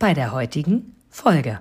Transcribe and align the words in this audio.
bei 0.00 0.14
der 0.14 0.32
heutigen 0.32 0.96
Folge. 1.10 1.60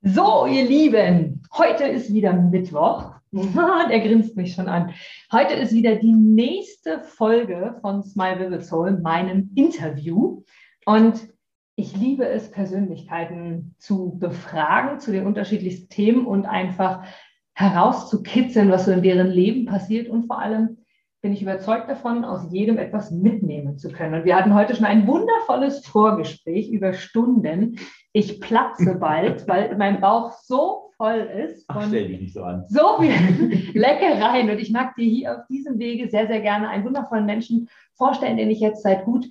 So, 0.00 0.46
ihr 0.46 0.64
Lieben, 0.64 1.42
heute 1.52 1.84
ist 1.84 2.12
wieder 2.12 2.32
Mittwoch. 2.32 3.12
Der 3.30 4.00
grinst 4.00 4.36
mich 4.36 4.54
schon 4.54 4.68
an. 4.68 4.94
Heute 5.30 5.52
ist 5.52 5.74
wieder 5.74 5.96
die 5.96 6.14
nächste 6.14 7.00
Folge 7.00 7.76
von 7.82 8.02
Smile 8.02 8.40
Vivid 8.40 8.64
Soul, 8.64 8.98
meinem 9.00 9.50
Interview. 9.54 10.42
Und 10.86 11.28
ich 11.76 11.94
liebe 11.94 12.26
es, 12.26 12.50
Persönlichkeiten 12.50 13.74
zu 13.78 14.18
befragen 14.18 14.98
zu 14.98 15.12
den 15.12 15.26
unterschiedlichsten 15.26 15.90
Themen 15.90 16.26
und 16.26 16.46
einfach 16.46 17.04
herauszukitzeln, 17.52 18.70
was 18.70 18.86
so 18.86 18.92
in 18.92 19.02
deren 19.02 19.28
Leben 19.28 19.66
passiert 19.66 20.08
und 20.08 20.26
vor 20.26 20.38
allem 20.38 20.78
bin 21.24 21.32
ich 21.32 21.40
überzeugt 21.40 21.88
davon, 21.88 22.22
aus 22.22 22.52
jedem 22.52 22.76
etwas 22.76 23.10
mitnehmen 23.10 23.78
zu 23.78 23.90
können. 23.90 24.12
Und 24.12 24.26
wir 24.26 24.36
hatten 24.36 24.52
heute 24.52 24.76
schon 24.76 24.84
ein 24.84 25.06
wundervolles 25.06 25.86
Vorgespräch 25.86 26.68
über 26.68 26.92
Stunden. 26.92 27.78
Ich 28.12 28.42
platze 28.42 28.94
bald, 29.00 29.48
weil 29.48 29.74
mein 29.78 30.02
Bauch 30.02 30.32
so 30.32 30.90
voll 30.98 31.20
ist. 31.20 31.64
Ach, 31.68 31.82
stell 31.88 32.08
dich 32.08 32.20
nicht 32.20 32.34
so 32.34 32.42
an. 32.42 32.66
So 32.68 32.98
viel 33.00 33.10
Leckereien. 33.72 34.50
Und 34.50 34.58
ich 34.58 34.70
mag 34.70 34.94
dir 34.96 35.06
hier 35.06 35.34
auf 35.34 35.46
diesem 35.48 35.78
Wege 35.78 36.10
sehr, 36.10 36.26
sehr 36.26 36.42
gerne 36.42 36.68
einen 36.68 36.84
wundervollen 36.84 37.24
Menschen 37.24 37.70
vorstellen, 37.94 38.36
den 38.36 38.50
ich 38.50 38.60
jetzt 38.60 38.82
seit 38.82 39.06
gut 39.06 39.26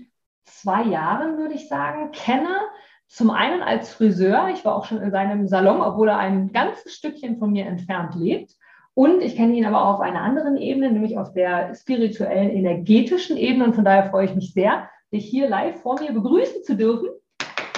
zwei 0.45 0.81
Jahren, 0.85 1.37
würde 1.37 1.53
ich 1.53 1.69
sagen, 1.69 2.09
kenne. 2.11 2.57
Zum 3.05 3.29
einen 3.29 3.61
als 3.61 3.93
Friseur. 3.93 4.49
Ich 4.51 4.65
war 4.65 4.75
auch 4.75 4.85
schon 4.85 4.99
in 4.99 5.11
seinem 5.11 5.47
Salon, 5.47 5.79
obwohl 5.79 6.09
er 6.09 6.17
ein 6.17 6.51
ganzes 6.51 6.95
Stückchen 6.95 7.37
von 7.37 7.51
mir 7.51 7.67
entfernt 7.67 8.15
lebt. 8.15 8.55
Und 8.95 9.21
ich 9.21 9.35
kenne 9.35 9.53
ihn 9.53 9.65
aber 9.65 9.83
auch 9.83 9.95
auf 9.95 10.01
einer 10.01 10.21
anderen 10.21 10.55
Ebene, 10.57 10.91
nämlich 10.91 11.17
auf 11.17 11.33
der 11.33 11.73
spirituellen, 11.73 12.51
energetischen 12.51 13.37
Ebene. 13.37 13.65
Und 13.65 13.75
von 13.75 13.85
daher 13.85 14.09
freue 14.09 14.25
ich 14.25 14.35
mich 14.35 14.53
sehr, 14.53 14.87
dich 15.11 15.25
hier 15.25 15.49
live 15.49 15.81
vor 15.81 15.99
mir 15.99 16.11
begrüßen 16.11 16.63
zu 16.63 16.75
dürfen. 16.75 17.09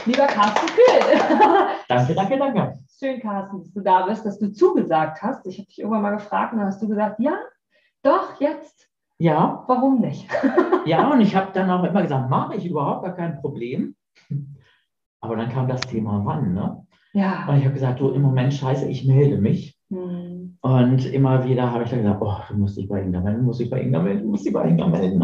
Lieber 0.06 0.28
Carsten 0.28 0.68
Kühl. 0.68 1.20
danke, 1.88 2.14
danke, 2.14 2.38
danke. 2.38 2.74
Schön, 3.00 3.20
Carsten, 3.20 3.60
dass 3.60 3.74
du 3.74 3.82
da 3.82 4.06
bist, 4.06 4.26
dass 4.26 4.40
du 4.40 4.52
zugesagt 4.52 5.22
hast. 5.22 5.46
Ich 5.48 5.58
habe 5.58 5.68
dich 5.68 5.80
irgendwann 5.80 6.02
mal 6.02 6.12
gefragt 6.12 6.54
und 6.54 6.60
dann 6.60 6.68
hast 6.68 6.82
du 6.82 6.88
gesagt, 6.88 7.20
ja, 7.20 7.38
doch, 8.04 8.40
jetzt. 8.40 8.88
Ja. 9.18 9.64
Warum 9.68 10.02
nicht? 10.02 10.28
ja, 10.86 11.10
und 11.10 11.22
ich 11.22 11.36
habe 11.36 11.52
dann 11.54 11.70
auch 11.72 11.84
immer 11.84 12.02
gesagt, 12.02 12.30
mache 12.30 12.56
ich 12.56 12.66
überhaupt 12.66 13.04
gar 13.04 13.16
kein 13.16 13.40
Problem. 13.42 13.96
Aber 15.22 15.36
dann 15.36 15.50
kam 15.50 15.68
das 15.68 15.82
Thema 15.82 16.22
wann, 16.24 16.54
ne? 16.54 16.86
Ja. 17.14 17.48
Und 17.48 17.58
ich 17.58 17.64
habe 17.64 17.74
gesagt, 17.74 18.00
du, 18.00 18.10
im 18.10 18.22
Moment 18.22 18.54
scheiße, 18.54 18.88
ich 18.88 19.08
melde 19.08 19.38
mich. 19.38 19.75
Hm. 19.90 20.58
Und 20.62 21.14
immer 21.14 21.46
wieder 21.46 21.72
habe 21.72 21.84
ich 21.84 21.90
dann 21.90 22.02
gesagt, 22.02 22.22
oh, 22.22 22.38
du 22.50 22.56
musst 22.56 22.78
dich 22.78 22.88
bei 22.88 23.02
Inga 23.02 23.20
melden, 23.20 23.44
musst 23.44 23.60
dich 23.60 23.70
bei 23.70 23.82
Inga 23.82 24.00
melden, 24.00 24.28
musst 24.28 24.46
dich 24.46 24.54
bei 24.54 24.68
Inga 24.68 24.88
melden. 24.88 25.24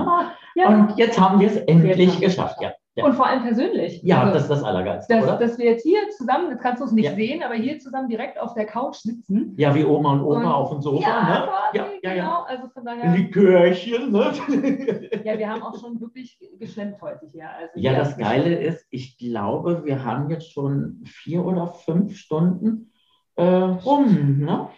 Ja. 0.56 0.68
Und 0.68 0.98
jetzt 0.98 1.20
haben 1.20 1.40
wir 1.40 1.48
es 1.48 1.58
endlich 1.58 2.20
geschafft, 2.20 2.62
ja. 2.62 2.72
Ja. 2.96 3.06
Und 3.06 3.14
vor 3.14 3.26
allem 3.26 3.44
persönlich. 3.44 4.02
Ja, 4.04 4.20
also, 4.20 4.34
das 4.34 4.44
ist 4.44 4.52
das 4.52 4.64
Allergeilste, 4.64 5.16
dass, 5.16 5.24
oder? 5.24 5.38
Dass 5.38 5.58
wir 5.58 5.66
jetzt 5.66 5.84
hier 5.84 6.00
zusammen, 6.18 6.52
jetzt 6.52 6.62
kannst 6.62 6.82
du 6.82 6.86
es 6.86 6.92
nicht 6.92 7.06
ja. 7.06 7.16
sehen, 7.16 7.42
aber 7.42 7.54
hier 7.54 7.80
zusammen 7.80 8.10
direkt 8.10 8.38
auf 8.38 8.54
der 8.54 8.66
Couch 8.66 8.98
sitzen. 8.98 9.54
Ja, 9.58 9.74
wie 9.74 9.86
Oma 9.86 10.12
und 10.12 10.24
Opa 10.24 10.40
und, 10.40 10.46
auf 10.46 10.70
dem 10.72 10.82
Sofa, 10.82 11.08
ja, 11.08 11.24
ne? 11.24 11.50
Ja, 11.74 11.86
ja, 12.04 12.14
genau. 12.16 12.42
Also 12.42 12.68
von 12.68 12.84
daher. 12.84 13.16
Likörchen, 13.16 14.12
ne? 14.12 14.34
ja, 15.24 15.38
wir 15.38 15.50
haben 15.50 15.64
auch 15.64 15.80
schon 15.80 16.02
wirklich 16.02 16.38
geschlemmt 16.60 17.02
heute 17.02 17.26
hier. 17.28 17.50
Also 17.50 17.72
ja, 17.76 17.94
das 17.94 18.18
Geile 18.18 18.56
ist, 18.56 18.86
ich 18.90 19.18
glaube, 19.18 19.86
wir 19.86 20.04
haben 20.04 20.30
jetzt 20.30 20.52
schon 20.52 21.02
vier 21.06 21.46
oder 21.46 21.68
fünf 21.68 22.18
Stunden 22.18 22.91
äh, 23.36 23.44
rum, 23.44 24.40
ne? 24.40 24.70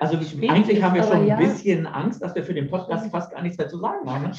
Also 0.00 0.16
eigentlich 0.16 0.82
haben 0.82 0.94
wir 0.94 1.02
schon 1.02 1.26
ja. 1.26 1.36
ein 1.36 1.46
bisschen 1.46 1.86
Angst, 1.86 2.22
dass 2.22 2.34
wir 2.34 2.42
für 2.42 2.54
den 2.54 2.70
Podcast 2.70 3.10
fast 3.10 3.32
gar 3.32 3.42
nichts 3.42 3.58
mehr 3.58 3.68
zu 3.68 3.78
sagen 3.78 4.10
haben. 4.10 4.24
Ne? 4.24 4.32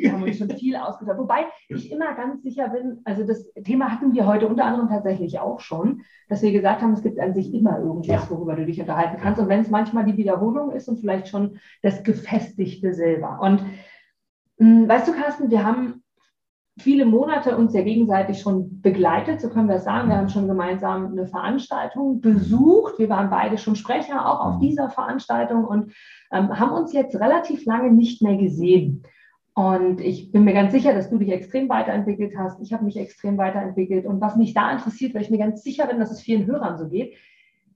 Wir 0.00 0.12
haben 0.12 0.22
uns 0.22 0.38
schon 0.38 0.50
viel 0.50 0.74
ausgedacht. 0.74 1.18
Wobei 1.18 1.46
ich 1.68 1.92
immer 1.92 2.14
ganz 2.14 2.42
sicher 2.42 2.68
bin, 2.70 3.00
also 3.04 3.26
das 3.26 3.52
Thema 3.62 3.90
hatten 3.90 4.14
wir 4.14 4.26
heute 4.26 4.48
unter 4.48 4.64
anderem 4.64 4.88
tatsächlich 4.88 5.38
auch 5.38 5.60
schon, 5.60 6.02
dass 6.30 6.40
wir 6.40 6.52
gesagt 6.52 6.80
haben, 6.80 6.94
es 6.94 7.02
gibt 7.02 7.20
an 7.20 7.34
sich 7.34 7.52
immer 7.52 7.78
irgendwas, 7.78 8.24
ja. 8.24 8.30
worüber 8.30 8.56
du 8.56 8.64
dich 8.64 8.80
unterhalten 8.80 9.18
kannst. 9.20 9.38
Und 9.38 9.48
wenn 9.48 9.60
es 9.60 9.70
manchmal 9.70 10.06
die 10.06 10.16
Wiederholung 10.16 10.70
ist 10.72 10.88
und 10.88 10.98
vielleicht 10.98 11.28
schon 11.28 11.58
das 11.82 12.02
Gefestigte 12.02 12.94
selber. 12.94 13.38
Und 13.42 13.62
mh, 14.58 14.66
hm, 14.66 14.88
weißt 14.88 15.08
du, 15.08 15.12
Carsten, 15.12 15.50
wir 15.50 15.62
haben 15.62 16.02
viele 16.78 17.04
Monate 17.04 17.56
uns 17.56 17.74
ja 17.74 17.82
gegenseitig 17.82 18.40
schon 18.40 18.80
begleitet, 18.80 19.40
so 19.40 19.48
können 19.48 19.68
wir 19.68 19.76
es 19.76 19.84
sagen. 19.84 20.08
Wir 20.08 20.16
haben 20.16 20.28
schon 20.28 20.48
gemeinsam 20.48 21.12
eine 21.12 21.26
Veranstaltung 21.26 22.20
besucht. 22.20 22.98
Wir 22.98 23.08
waren 23.08 23.30
beide 23.30 23.58
schon 23.58 23.76
Sprecher 23.76 24.26
auch 24.26 24.40
auf 24.40 24.58
dieser 24.60 24.88
Veranstaltung 24.90 25.64
und 25.64 25.92
ähm, 26.32 26.58
haben 26.58 26.72
uns 26.72 26.92
jetzt 26.92 27.16
relativ 27.16 27.64
lange 27.66 27.92
nicht 27.92 28.22
mehr 28.22 28.36
gesehen. 28.36 29.02
Und 29.54 30.00
ich 30.00 30.32
bin 30.32 30.44
mir 30.44 30.54
ganz 30.54 30.72
sicher, 30.72 30.94
dass 30.94 31.10
du 31.10 31.18
dich 31.18 31.30
extrem 31.30 31.68
weiterentwickelt 31.68 32.34
hast. 32.38 32.60
Ich 32.62 32.72
habe 32.72 32.84
mich 32.84 32.96
extrem 32.96 33.36
weiterentwickelt. 33.36 34.06
Und 34.06 34.20
was 34.20 34.36
mich 34.36 34.54
da 34.54 34.70
interessiert, 34.72 35.14
weil 35.14 35.22
ich 35.22 35.30
mir 35.30 35.38
ganz 35.38 35.62
sicher 35.62 35.86
bin, 35.86 35.98
dass 35.98 36.10
es 36.10 36.22
vielen 36.22 36.46
Hörern 36.46 36.78
so 36.78 36.88
geht, 36.88 37.14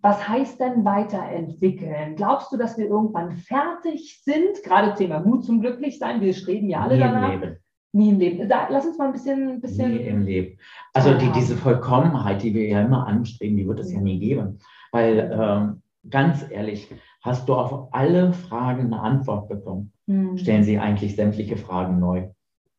was 0.00 0.28
heißt 0.28 0.60
denn 0.60 0.84
weiterentwickeln? 0.84 2.14
Glaubst 2.16 2.52
du, 2.52 2.56
dass 2.56 2.78
wir 2.78 2.86
irgendwann 2.86 3.32
fertig 3.32 4.20
sind? 4.22 4.62
Gerade 4.62 4.94
Thema 4.94 5.20
Mut 5.20 5.44
zum 5.44 5.60
Glücklichsein. 5.60 6.20
Wir 6.20 6.34
streben 6.34 6.68
ja 6.68 6.82
alle 6.82 6.98
danach. 6.98 7.32
Leben. 7.32 7.56
Nie 7.94 8.10
im 8.10 8.18
Leben. 8.18 8.48
Da, 8.48 8.66
lass 8.70 8.84
uns 8.86 8.98
mal 8.98 9.06
ein 9.06 9.12
bisschen. 9.12 9.60
bisschen 9.60 9.92
nie 9.92 10.02
im 10.02 10.22
Leben. 10.22 10.58
Also 10.94 11.14
die, 11.14 11.30
diese 11.30 11.56
Vollkommenheit, 11.56 12.42
die 12.42 12.52
wir 12.52 12.66
ja 12.66 12.82
immer 12.82 13.06
anstreben, 13.06 13.56
die 13.56 13.68
wird 13.68 13.78
es 13.78 13.92
ja 13.92 14.00
nie 14.00 14.18
geben. 14.18 14.58
Weil 14.90 15.30
ähm, 15.32 15.82
ganz 16.10 16.44
ehrlich, 16.50 16.92
hast 17.22 17.48
du 17.48 17.54
auf 17.54 17.94
alle 17.94 18.32
Fragen 18.32 18.86
eine 18.86 19.00
Antwort 19.00 19.48
bekommen? 19.48 19.92
Hm. 20.08 20.36
Stellen 20.36 20.64
Sie 20.64 20.76
eigentlich 20.76 21.14
sämtliche 21.14 21.56
Fragen 21.56 22.00
neu. 22.00 22.30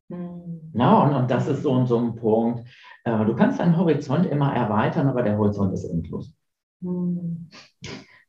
Hm. 0.09 0.71
Na, 0.73 1.03
und, 1.03 1.15
und 1.15 1.31
das 1.31 1.47
ist 1.47 1.63
so, 1.63 1.71
und 1.71 1.87
so 1.87 1.97
ein 1.97 2.15
Punkt. 2.15 2.67
Äh, 3.05 3.23
du 3.23 3.35
kannst 3.37 3.61
deinen 3.61 3.77
Horizont 3.77 4.25
immer 4.25 4.53
erweitern, 4.53 5.07
aber 5.07 5.23
der 5.23 5.37
Horizont 5.37 5.73
ist 5.73 5.85
endlos. 5.85 6.35
Hm. 6.81 7.49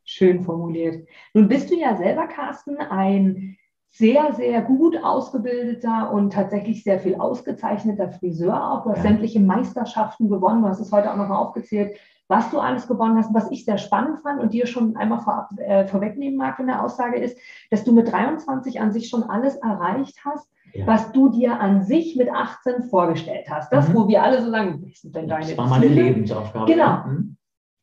Schön 0.04 0.44
formuliert. 0.44 1.04
Nun 1.34 1.48
bist 1.48 1.68
du 1.68 1.74
ja 1.74 1.97
selber, 1.97 2.28
Carsten, 2.28 2.76
ein 2.78 3.56
sehr, 3.91 4.34
sehr 4.34 4.62
gut 4.62 5.02
ausgebildeter 5.02 6.10
und 6.12 6.32
tatsächlich 6.32 6.84
sehr 6.84 7.00
viel 7.00 7.16
ausgezeichneter 7.16 8.10
Friseur 8.10 8.70
auch. 8.70 8.82
Du 8.84 8.91
hast 8.91 8.98
ja. 8.98 9.04
sämtliche 9.04 9.41
Meisterschaften 9.41 10.28
gewonnen. 10.28 10.62
Du 10.62 10.69
hast 10.69 10.80
es 10.80 10.92
heute 10.92 11.10
auch 11.10 11.16
noch 11.16 11.28
mal 11.28 11.38
aufgezählt, 11.38 11.97
was 12.28 12.50
du 12.50 12.58
alles 12.58 12.88
gewonnen 12.88 13.16
hast. 13.16 13.32
Was 13.32 13.50
ich 13.50 13.64
sehr 13.64 13.78
spannend 13.78 14.20
fand 14.20 14.41
und 14.41 14.52
dir 14.52 14.66
schon 14.66 14.97
einmal 14.97 15.20
vorab, 15.20 15.48
äh, 15.58 15.86
vorwegnehmen 15.86 16.36
mag 16.36 16.58
in 16.58 16.66
der 16.66 16.84
Aussage 16.84 17.19
ist, 17.19 17.38
dass 17.70 17.84
du 17.84 17.92
mit 17.92 18.10
23 18.10 18.80
an 18.80 18.92
sich 18.92 19.08
schon 19.08 19.22
alles 19.22 19.56
erreicht 19.56 20.18
hast, 20.24 20.50
ja. 20.74 20.86
was 20.86 21.12
du 21.12 21.30
dir 21.30 21.58
an 21.60 21.82
sich 21.84 22.16
mit 22.16 22.28
18 22.30 22.84
vorgestellt 22.91 23.47
hast. 23.48 23.72
Das, 23.72 23.88
mhm. 23.88 23.94
wo 23.94 24.08
wir 24.08 24.22
alle 24.22 24.42
so 24.42 24.50
sagen, 24.50 24.84
was 24.86 25.00
sind 25.00 25.14
denn 25.16 25.28
deine 25.28 25.47
Das 25.47 25.56
war 25.56 25.68
meine 25.68 25.86
Lebensaufgabe. 25.86 26.70
Genau. 26.70 27.04
Mhm. 27.06 27.36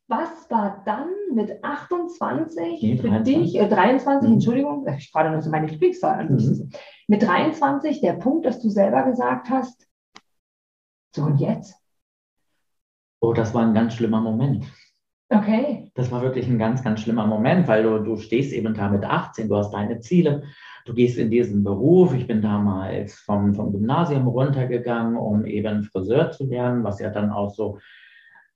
Was 0.06 0.50
war 0.50 0.82
dann 0.84 1.08
mit 1.32 1.64
28 1.64 2.82
nee, 2.82 2.96
für 2.98 3.08
23. 3.08 3.52
dich, 3.52 3.60
äh, 3.60 3.68
23, 3.68 4.28
mhm. 4.28 4.34
Entschuldigung, 4.34 4.86
ich 4.98 5.12
gerade 5.12 5.30
nur 5.30 5.40
so 5.40 5.50
meine 5.50 5.66
Lieblingszahl 5.66 6.28
mhm. 6.28 6.70
mit 7.08 7.22
23 7.22 8.00
der 8.00 8.14
Punkt, 8.14 8.44
dass 8.44 8.60
du 8.60 8.68
selber 8.68 9.04
gesagt 9.04 9.48
hast, 9.48 9.88
so 11.14 11.22
und 11.22 11.38
jetzt? 11.38 11.76
Oh, 13.20 13.32
das 13.32 13.54
war 13.54 13.62
ein 13.62 13.72
ganz 13.72 13.94
schlimmer 13.94 14.20
Moment. 14.20 14.66
Okay. 15.30 15.90
Das 15.94 16.12
war 16.12 16.20
wirklich 16.20 16.46
ein 16.48 16.58
ganz, 16.58 16.82
ganz 16.84 17.00
schlimmer 17.00 17.26
Moment, 17.26 17.66
weil 17.66 17.82
du, 17.82 17.98
du 17.98 18.16
stehst 18.16 18.52
eben 18.52 18.74
da 18.74 18.90
mit 18.90 19.04
18, 19.04 19.48
du 19.48 19.56
hast 19.56 19.70
deine 19.70 20.00
Ziele, 20.00 20.42
du 20.84 20.92
gehst 20.92 21.16
in 21.16 21.30
diesen 21.30 21.64
Beruf. 21.64 22.14
Ich 22.14 22.26
bin 22.26 22.42
damals 22.42 23.14
vom, 23.20 23.54
vom 23.54 23.72
Gymnasium 23.72 24.28
runtergegangen, 24.28 25.16
um 25.16 25.46
eben 25.46 25.84
Friseur 25.84 26.30
zu 26.30 26.44
lernen, 26.44 26.84
was 26.84 27.00
ja 27.00 27.08
dann 27.08 27.30
auch 27.30 27.54
so 27.54 27.78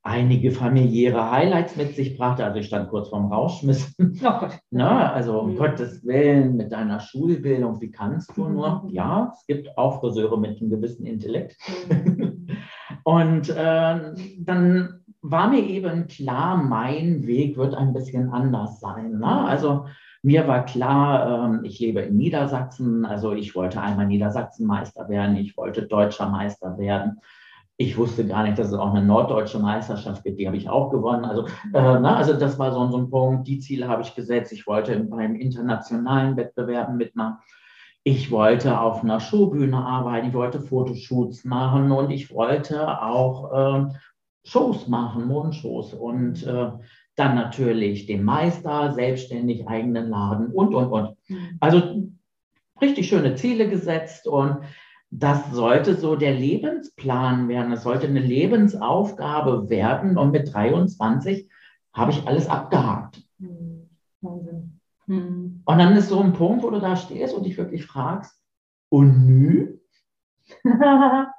einige 0.08 0.50
familiäre 0.50 1.30
Highlights 1.30 1.76
mit 1.76 1.94
sich 1.94 2.16
brachte. 2.16 2.44
Also 2.44 2.58
ich 2.58 2.66
stand 2.66 2.88
kurz 2.88 3.08
vorm 3.08 3.32
Rauschmissen. 3.32 3.94
Oh. 4.24 4.48
Na, 4.70 5.12
also 5.12 5.40
um 5.40 5.52
mhm. 5.52 5.56
Gottes 5.56 6.04
Willen, 6.04 6.56
mit 6.56 6.72
deiner 6.72 6.98
Schulbildung, 6.98 7.80
wie 7.80 7.90
kannst 7.90 8.36
du 8.36 8.48
nur? 8.48 8.82
Mhm. 8.82 8.90
Ja, 8.90 9.32
es 9.32 9.46
gibt 9.46 9.76
auch 9.78 10.00
Friseure 10.00 10.38
mit 10.38 10.60
einem 10.60 10.70
gewissen 10.70 11.06
Intellekt. 11.06 11.56
Mhm. 11.88 12.48
Und 13.04 13.48
äh, 13.50 14.14
dann 14.40 15.00
war 15.22 15.48
mir 15.48 15.64
eben 15.64 16.06
klar, 16.08 16.56
mein 16.56 17.26
Weg 17.26 17.56
wird 17.56 17.74
ein 17.74 17.92
bisschen 17.92 18.30
anders 18.30 18.80
sein. 18.80 19.12
Ne? 19.12 19.18
Mhm. 19.18 19.22
Also 19.22 19.84
mir 20.22 20.48
war 20.48 20.64
klar, 20.64 21.54
äh, 21.62 21.66
ich 21.66 21.78
lebe 21.78 22.00
in 22.00 22.16
Niedersachsen, 22.16 23.04
also 23.04 23.32
ich 23.32 23.54
wollte 23.54 23.80
einmal 23.80 24.06
Niedersachsenmeister 24.06 25.08
werden, 25.08 25.36
ich 25.36 25.56
wollte 25.56 25.86
deutscher 25.86 26.28
Meister 26.28 26.76
werden 26.78 27.20
Ich 27.80 27.96
wusste 27.96 28.26
gar 28.26 28.42
nicht, 28.42 28.58
dass 28.58 28.68
es 28.68 28.74
auch 28.74 28.92
eine 28.92 29.06
norddeutsche 29.06 29.60
Meisterschaft 29.60 30.24
gibt. 30.24 30.40
Die 30.40 30.48
habe 30.48 30.56
ich 30.56 30.68
auch 30.68 30.90
gewonnen. 30.90 31.24
Also, 31.24 31.46
äh, 31.46 32.00
na, 32.00 32.16
also 32.16 32.32
das 32.34 32.58
war 32.58 32.72
so, 32.72 32.90
so 32.90 32.98
ein 32.98 33.08
Punkt. 33.08 33.46
Die 33.46 33.60
Ziele 33.60 33.86
habe 33.86 34.02
ich 34.02 34.16
gesetzt. 34.16 34.52
Ich 34.52 34.66
wollte 34.66 34.98
beim 34.98 35.36
internationalen 35.36 36.36
Wettbewerben 36.36 36.96
mitmachen. 36.96 37.36
Ich 38.02 38.32
wollte 38.32 38.80
auf 38.80 39.04
einer 39.04 39.20
Showbühne 39.20 39.76
arbeiten. 39.76 40.26
Ich 40.26 40.34
wollte 40.34 40.60
Fotoshoots 40.60 41.44
machen 41.44 41.92
und 41.92 42.10
ich 42.10 42.34
wollte 42.34 43.00
auch 43.00 43.52
äh, 43.52 43.94
Shows 44.42 44.88
machen, 44.88 45.28
Mondshows. 45.28 45.94
Und 45.94 46.44
äh, 46.44 46.72
dann 47.14 47.34
natürlich 47.36 48.06
den 48.06 48.24
Meister, 48.24 48.92
selbstständig 48.92 49.68
eigenen 49.68 50.10
Laden 50.10 50.48
und, 50.48 50.74
und, 50.74 50.88
und. 50.88 51.16
Mhm. 51.28 51.58
Also 51.60 52.08
richtig 52.80 53.08
schöne 53.08 53.36
Ziele 53.36 53.68
gesetzt 53.68 54.26
und 54.26 54.58
das 55.10 55.50
sollte 55.52 55.94
so 55.94 56.16
der 56.16 56.34
Lebensplan 56.34 57.48
werden. 57.48 57.70
Das 57.70 57.82
sollte 57.82 58.06
eine 58.06 58.20
Lebensaufgabe 58.20 59.70
werden. 59.70 60.18
Und 60.18 60.32
mit 60.32 60.52
23 60.52 61.50
habe 61.92 62.10
ich 62.10 62.26
alles 62.26 62.48
abgehakt. 62.48 63.22
Hm, 63.40 63.88
Wahnsinn. 64.20 64.80
Hm. 65.06 65.62
Und 65.64 65.78
dann 65.78 65.96
ist 65.96 66.08
so 66.08 66.20
ein 66.20 66.34
Punkt, 66.34 66.62
wo 66.62 66.70
du 66.70 66.80
da 66.80 66.96
stehst 66.96 67.34
und 67.34 67.44
dich 67.44 67.56
wirklich 67.56 67.86
fragst, 67.86 68.34
und 68.90 69.26
nü? 69.26 69.78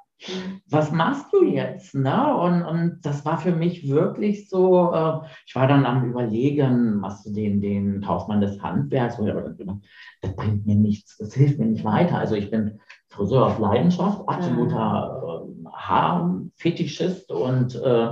was 0.68 0.92
machst 0.92 1.32
du 1.32 1.44
jetzt? 1.44 1.94
Ne? 1.94 2.36
Und, 2.36 2.62
und 2.62 2.98
das 3.02 3.24
war 3.24 3.38
für 3.38 3.52
mich 3.52 3.88
wirklich 3.88 4.48
so, 4.48 4.92
äh, 4.92 5.20
ich 5.46 5.54
war 5.54 5.66
dann 5.66 5.86
am 5.86 6.08
Überlegen, 6.08 7.00
was 7.00 7.22
du 7.22 7.32
den, 7.32 7.60
den 7.60 8.02
Kaufmann 8.02 8.40
des 8.40 8.62
Handwerks, 8.62 9.18
das 10.22 10.36
bringt 10.36 10.66
mir 10.66 10.76
nichts, 10.76 11.16
das 11.18 11.34
hilft 11.34 11.58
mir 11.58 11.66
nicht 11.66 11.84
weiter. 11.84 12.18
Also 12.18 12.34
ich 12.34 12.50
bin 12.50 12.80
Friseur 13.08 13.46
auf 13.46 13.58
Leidenschaft, 13.58 14.28
absoluter 14.28 15.44
äh, 15.46 15.68
Haarfetischist 15.72 17.32
und 17.32 17.74
äh, 17.74 18.10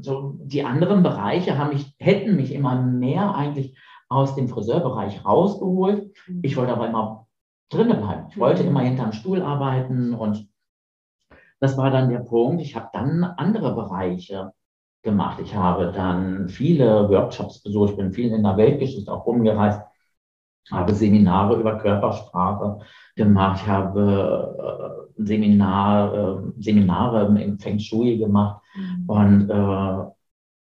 so 0.00 0.36
die 0.42 0.64
anderen 0.64 1.02
Bereiche 1.02 1.58
haben 1.58 1.70
mich, 1.70 1.94
hätten 1.98 2.36
mich 2.36 2.52
immer 2.52 2.80
mehr 2.80 3.34
eigentlich 3.34 3.76
aus 4.08 4.34
dem 4.34 4.48
Friseurbereich 4.48 5.24
rausgeholt. 5.24 6.12
Mhm. 6.28 6.40
Ich 6.42 6.56
wollte 6.56 6.72
aber 6.72 6.88
immer 6.88 7.26
drinnen 7.70 8.00
bleiben. 8.00 8.26
Ich 8.30 8.38
wollte 8.38 8.62
mhm. 8.62 8.70
immer 8.70 8.80
hinterm 8.80 9.12
Stuhl 9.12 9.42
arbeiten 9.42 10.14
und 10.14 10.48
das 11.60 11.76
war 11.78 11.90
dann 11.90 12.10
der 12.10 12.18
Punkt. 12.20 12.60
Ich 12.60 12.76
habe 12.76 12.90
dann 12.92 13.24
andere 13.24 13.74
Bereiche 13.74 14.52
gemacht. 15.02 15.40
Ich 15.42 15.54
habe 15.54 15.92
dann 15.92 16.48
viele 16.48 17.08
Workshops 17.08 17.62
besucht. 17.62 17.92
Ich 17.92 17.96
bin 17.96 18.12
viel 18.12 18.32
in 18.32 18.42
der 18.42 18.56
Weltgeschichte 18.56 19.12
auch 19.12 19.24
rumgereist, 19.24 19.80
habe 20.70 20.94
Seminare 20.94 21.56
über 21.56 21.78
Körpersprache 21.78 22.80
gemacht. 23.14 23.60
Ich 23.62 23.68
habe 23.68 25.06
äh, 25.16 25.22
Seminar, 25.22 26.14
äh, 26.14 26.62
Seminare 26.62 27.26
im 27.40 27.58
Feng 27.58 27.78
Shui 27.78 28.18
gemacht. 28.18 28.62
Mhm. 28.74 29.04
Und 29.06 29.50
äh, 29.50 30.10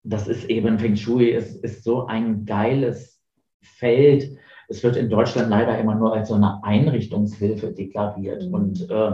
das 0.04 0.28
ist 0.28 0.46
eben, 0.46 0.80
Feng 0.80 0.96
Shui 0.96 1.30
ist, 1.30 1.64
ist 1.64 1.84
so 1.84 2.06
ein 2.06 2.46
geiles 2.46 3.22
Feld, 3.62 4.38
es 4.68 4.84
wird 4.84 4.96
in 4.96 5.10
Deutschland 5.10 5.50
leider 5.50 5.78
immer 5.78 5.96
nur 5.96 6.14
als 6.14 6.30
so 6.30 6.36
eine 6.36 6.64
Einrichtungshilfe 6.64 7.72
deklariert. 7.72 8.48
Mhm. 8.48 8.54
Und 8.54 8.90
äh, 8.90 9.12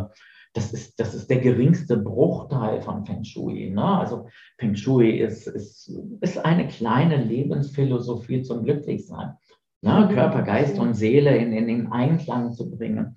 das, 0.53 0.73
ist, 0.73 0.99
das 0.99 1.13
ist 1.13 1.29
der 1.29 1.39
geringste 1.39 1.97
Bruchteil 1.97 2.81
von 2.81 3.05
Feng 3.05 3.23
Shui. 3.23 3.69
Ne? 3.69 3.83
Also 3.83 4.27
Feng 4.57 4.75
Shui 4.75 5.11
ist, 5.11 5.47
ist, 5.47 5.91
ist 6.21 6.43
eine 6.43 6.67
kleine 6.67 7.17
Lebensphilosophie 7.17 8.43
zum 8.43 8.63
Glücklichsein. 8.63 9.33
Ne? 9.81 10.07
Mhm. 10.09 10.13
Körper, 10.13 10.41
Geist 10.43 10.79
und 10.79 10.93
Seele 10.95 11.35
in, 11.37 11.53
in 11.53 11.67
den 11.67 11.91
Einklang 11.91 12.53
zu 12.53 12.69
bringen. 12.69 13.15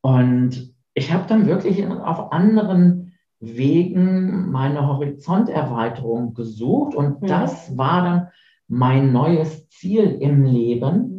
Und 0.00 0.74
ich 0.94 1.12
habe 1.12 1.26
dann 1.28 1.46
wirklich 1.46 1.86
auf 1.86 2.32
anderen 2.32 3.12
Wegen 3.38 4.50
meine 4.50 4.86
Horizonterweiterung 4.86 6.32
gesucht 6.32 6.94
und 6.94 7.20
mhm. 7.20 7.26
das 7.26 7.76
war 7.76 8.02
dann 8.02 8.28
mein 8.66 9.12
neues 9.12 9.68
Ziel 9.68 10.16
im 10.20 10.44
Leben, 10.44 11.15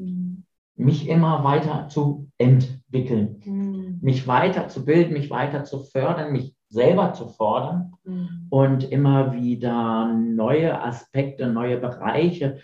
mich 0.78 1.10
immer 1.10 1.44
weiter 1.44 1.90
zu 1.90 2.30
entwickeln, 2.38 3.42
mhm. 3.44 4.00
mich 4.02 4.28
weiter 4.28 4.68
zu 4.68 4.86
bilden, 4.86 5.14
mich 5.14 5.30
weiter 5.30 5.64
zu 5.64 5.80
fördern, 5.80 6.32
mich 6.32 6.56
selber 6.70 7.14
zu 7.14 7.28
fordern 7.28 7.94
mhm. 8.04 8.48
und 8.50 8.92
immer 8.92 9.34
wieder 9.34 10.14
neue 10.14 10.82
Aspekte, 10.82 11.48
neue 11.48 11.78
Bereiche 11.78 12.60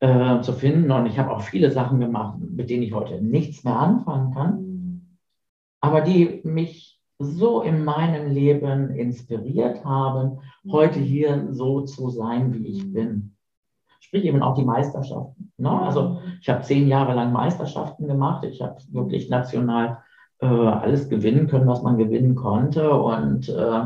äh, 0.00 0.40
zu 0.40 0.52
finden. 0.52 0.90
Und 0.90 1.06
ich 1.06 1.18
habe 1.18 1.30
auch 1.30 1.42
viele 1.42 1.70
Sachen 1.70 2.00
gemacht, 2.00 2.38
mit 2.40 2.68
denen 2.68 2.82
ich 2.82 2.92
heute 2.92 3.22
nichts 3.22 3.62
mehr 3.62 3.76
anfangen 3.76 4.34
kann, 4.34 4.62
mhm. 4.62 5.18
aber 5.80 6.00
die 6.00 6.40
mich 6.44 7.00
so 7.18 7.62
in 7.62 7.84
meinem 7.84 8.32
Leben 8.32 8.90
inspiriert 8.90 9.84
haben, 9.84 10.40
heute 10.68 10.98
mhm. 10.98 11.04
hier 11.04 11.48
so 11.52 11.82
zu 11.82 12.10
sein, 12.10 12.52
wie 12.52 12.66
ich 12.66 12.84
mhm. 12.84 12.92
bin 12.92 13.36
sprich 14.02 14.24
eben 14.24 14.42
auch 14.42 14.54
die 14.54 14.64
Meisterschaften. 14.64 15.52
Ne? 15.56 15.70
Also 15.70 16.20
ich 16.40 16.48
habe 16.48 16.62
zehn 16.62 16.88
Jahre 16.88 17.14
lang 17.14 17.32
Meisterschaften 17.32 18.08
gemacht. 18.08 18.44
Ich 18.44 18.60
habe 18.60 18.76
wirklich 18.90 19.30
national 19.30 20.02
äh, 20.40 20.46
alles 20.46 21.08
gewinnen 21.08 21.46
können, 21.46 21.68
was 21.68 21.82
man 21.82 21.96
gewinnen 21.96 22.34
konnte. 22.34 22.92
Und 22.92 23.48
äh, 23.48 23.84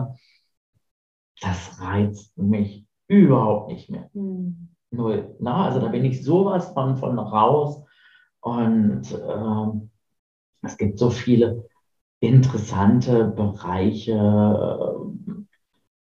das 1.42 1.80
reizt 1.80 2.36
mich 2.38 2.86
überhaupt 3.08 3.70
nicht 3.70 3.90
mehr. 3.90 4.08
Mhm. 4.14 4.68
Null. 4.90 5.36
Na, 5.38 5.58
ne? 5.58 5.64
also 5.64 5.80
da 5.80 5.88
bin 5.88 6.04
ich 6.04 6.24
sowas 6.24 6.72
von, 6.72 6.96
von 6.96 7.18
raus. 7.18 7.84
Und 8.40 9.12
äh, 9.12 9.86
es 10.62 10.78
gibt 10.78 10.98
so 10.98 11.10
viele 11.10 11.68
interessante 12.20 13.24
Bereiche, 13.24 14.16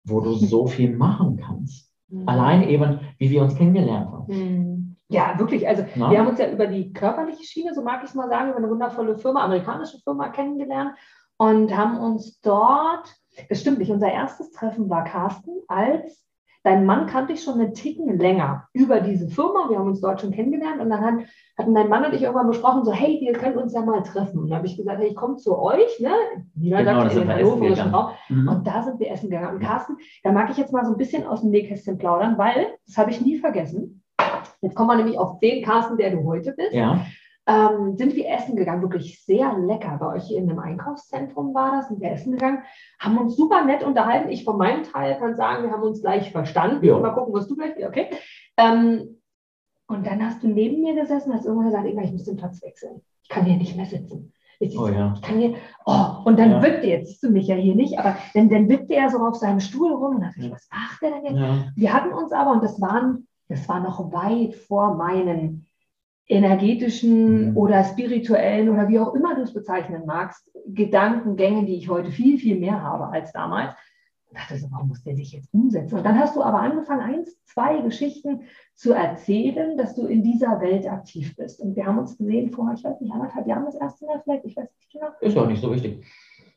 wo 0.06 0.22
du 0.22 0.34
so 0.34 0.68
viel 0.68 0.96
machen 0.96 1.36
kannst. 1.36 1.87
Mhm. 2.10 2.28
Allein 2.28 2.64
eben, 2.68 3.00
wie 3.18 3.30
wir 3.30 3.42
uns 3.42 3.56
kennengelernt 3.56 4.12
haben. 4.12 4.34
Mhm. 4.34 4.96
Ja, 5.10 5.40
wirklich. 5.40 5.68
Also 5.68 5.86
Na? 5.96 6.12
wir 6.12 6.20
haben 6.20 6.28
uns 6.28 6.40
ja 6.40 6.50
über 6.52 6.68
die 6.68 6.92
körperliche 6.92 7.44
Schiene, 7.44 7.74
so 7.74 7.82
mag 7.82 8.04
ich 8.04 8.10
es 8.10 8.16
mal 8.16 8.30
sagen, 8.30 8.50
über 8.50 8.58
eine 8.58 8.70
wundervolle 8.70 9.18
Firma, 9.18 9.44
amerikanische 9.44 10.00
Firma 10.04 10.30
kennengelernt 10.30 10.98
und 11.38 11.76
haben 11.76 11.98
uns 11.98 12.42
dort, 12.42 13.16
das 13.50 13.62
stimmt 13.62 13.80
nicht, 13.80 13.92
unser 13.92 14.12
erstes 14.12 14.52
Treffen 14.52 14.90
war 14.90 15.06
Carsten 15.06 15.62
als 15.68 16.27
dein 16.68 16.86
Mann 16.86 17.08
kannte 17.08 17.32
ich 17.32 17.44
schon 17.44 17.62
einen 17.62 17.74
Ticken 17.74 18.20
länger 18.20 18.68
über 18.74 19.00
diese 19.00 19.30
Firma. 19.30 19.70
Wir 19.70 19.80
haben 19.80 19.88
uns 19.88 20.02
dort 20.02 20.20
schon 20.20 20.32
kennengelernt 20.32 20.82
und 20.82 20.90
dann 20.90 21.02
hat, 21.02 21.14
hatten 21.58 21.74
dein 21.74 21.88
Mann 21.88 22.04
und 22.04 22.14
ich 22.14 22.24
irgendwann 22.24 22.48
besprochen, 22.48 22.84
so, 22.84 22.92
hey, 22.92 23.20
wir 23.22 23.32
können 23.34 23.58
uns 23.58 23.74
ja 23.74 23.82
mal 23.82 24.04
treffen. 24.04 24.40
Und 24.40 24.50
dann 24.50 24.58
habe 24.58 24.68
ich 24.68 24.76
gesagt, 24.76 25.00
hey, 25.00 25.08
ich 25.08 25.16
komme 25.16 25.38
zu 25.38 25.58
euch, 25.58 26.00
ne? 26.02 26.12
Niedersachsen 26.56 27.22
genau, 27.22 27.22
in 27.22 27.28
den 27.28 27.48
hannoverischen 27.48 27.96
Raum. 27.96 28.12
Mhm. 28.28 28.50
Und 28.50 28.68
da 28.68 28.84
sind 28.84 29.00
wir 29.00 29.10
essen 29.10 29.30
gegangen. 29.30 29.56
Und 29.56 29.64
Carsten, 29.64 29.96
da 30.24 30.34
mag 30.34 30.50
ich 30.50 30.58
jetzt 30.58 30.74
mal 30.74 30.84
so 30.84 30.92
ein 30.92 30.98
bisschen 30.98 31.26
aus 31.26 31.40
dem 31.40 31.52
Nähkästchen 31.52 31.98
plaudern, 31.98 32.38
weil, 32.38 32.68
das 32.86 32.98
habe 32.98 33.12
ich 33.12 33.22
nie 33.22 33.38
vergessen. 33.38 34.04
Jetzt 34.62 34.76
kommen 34.76 34.90
wir 34.90 34.98
nämlich 34.98 35.18
auf 35.18 35.40
den 35.40 35.64
Carsten, 35.64 35.96
der 35.96 36.12
du 36.12 36.26
heute 36.26 36.52
bist. 36.52 36.74
Ja 36.74 37.00
ähm, 37.48 37.96
sind 37.96 38.16
wir 38.16 38.30
essen 38.30 38.58
gegangen, 38.58 38.82
wirklich 38.82 39.24
sehr 39.24 39.58
lecker. 39.58 39.98
Bei 40.00 40.16
euch 40.16 40.30
in 40.32 40.50
einem 40.50 40.60
Einkaufszentrum 40.60 41.54
war 41.54 41.78
das, 41.78 41.88
sind 41.88 42.02
wir 42.02 42.12
essen 42.12 42.34
gegangen, 42.34 42.64
haben 43.00 43.18
uns 43.18 43.38
super 43.38 43.64
nett 43.64 43.84
unterhalten. 43.84 44.30
Ich 44.30 44.44
von 44.44 44.58
meinem 44.58 44.84
Teil 44.84 45.18
kann 45.18 45.36
sagen, 45.36 45.64
wir 45.64 45.72
haben 45.72 45.84
uns 45.84 46.02
gleich 46.02 46.32
verstanden. 46.32 46.86
Ja. 46.86 47.00
Mal 47.00 47.12
gucken, 47.12 47.34
was 47.34 47.48
du 47.48 47.56
gleich, 47.56 47.74
okay. 47.88 48.10
Ähm, 48.58 49.22
und 49.88 50.06
dann 50.06 50.26
hast 50.26 50.44
du 50.44 50.50
neben 50.50 50.82
mir 50.82 50.96
gesessen, 50.96 51.34
hast 51.34 51.46
irgendwann 51.46 51.68
gesagt, 51.68 51.88
ich 51.88 52.12
muss 52.12 52.26
den 52.26 52.36
Platz 52.36 52.62
wechseln. 52.62 53.02
Ich 53.24 53.30
kann 53.30 53.46
hier 53.46 53.56
nicht 53.56 53.78
mehr 53.78 53.86
sitzen. 53.86 54.34
Ich, 54.60 54.78
oh, 54.78 54.88
ja. 54.88 55.14
ich 55.16 55.22
kann 55.22 55.40
hier, 55.40 55.56
oh, 55.86 56.24
und 56.26 56.38
dann 56.38 56.52
ja. 56.52 56.64
wippte, 56.64 56.88
jetzt 56.88 57.10
siehst 57.10 57.24
du 57.24 57.30
mich 57.30 57.48
ja 57.48 57.56
hier 57.56 57.76
nicht, 57.76 58.00
aber 58.00 58.18
dann, 58.34 58.50
dann 58.50 58.68
wippte 58.68 58.96
er 58.96 59.10
so 59.10 59.20
auf 59.20 59.36
seinem 59.36 59.60
Stuhl 59.60 59.94
rum 59.94 60.16
und 60.16 60.22
dachte 60.22 60.40
ich, 60.40 60.52
was 60.52 60.68
macht 60.72 61.02
der 61.02 61.12
denn 61.12 61.26
jetzt? 61.26 61.38
Ja. 61.38 61.72
Wir 61.76 61.94
hatten 61.94 62.12
uns 62.12 62.32
aber, 62.32 62.52
und 62.52 62.64
das 62.64 62.82
waren, 62.82 63.28
das 63.48 63.70
war 63.70 63.80
noch 63.80 64.12
weit 64.12 64.56
vor 64.56 64.96
meinen 64.96 65.67
energetischen 66.28 67.52
mhm. 67.52 67.58
oder 67.58 67.84
spirituellen 67.84 68.70
oder 68.70 68.88
wie 68.90 69.00
auch 69.00 69.14
immer 69.14 69.36
du 69.36 69.42
es 69.42 69.54
bezeichnen 69.54 70.06
magst, 70.06 70.52
Gedankengänge, 70.68 71.66
die 71.66 71.76
ich 71.76 71.90
heute 71.90 72.12
viel, 72.12 72.38
viel 72.38 72.60
mehr 72.60 72.82
habe 72.82 73.08
als 73.08 73.32
damals. 73.32 73.74
Und 74.30 74.38
dachte 74.38 74.58
so, 74.58 74.68
warum 74.72 74.90
muss 74.90 75.04
der 75.04 75.16
sich 75.16 75.32
jetzt 75.32 75.54
umsetzen? 75.54 75.98
Und 75.98 76.06
dann 76.06 76.20
hast 76.20 76.36
du 76.36 76.44
aber 76.44 76.60
angefangen, 76.60 77.02
eins, 77.02 77.42
zwei 77.46 77.80
Geschichten 77.80 78.42
zu 78.76 78.92
erzählen, 78.92 79.78
dass 79.78 79.96
du 79.96 80.06
in 80.06 80.22
dieser 80.22 80.60
Welt 80.60 80.86
aktiv 80.86 81.34
bist. 81.38 81.62
Und 81.62 81.78
wir 81.78 81.86
haben 81.86 81.98
uns 81.98 82.18
gesehen 82.18 82.52
vor, 82.52 82.74
ich 82.76 82.84
weiß 82.84 83.00
nicht, 83.00 83.14
anderthalb 83.14 83.48
Jahren 83.48 83.66
das 83.66 83.76
erste 83.76 84.06
Mal 84.06 84.22
vielleicht, 84.22 84.44
ich 84.44 84.58
weiß 84.58 84.70
nicht 84.76 84.92
genau. 84.92 85.08
Ist 85.22 85.38
doch 85.38 85.48
nicht 85.48 85.62
so 85.62 85.74
wichtig. 85.74 86.06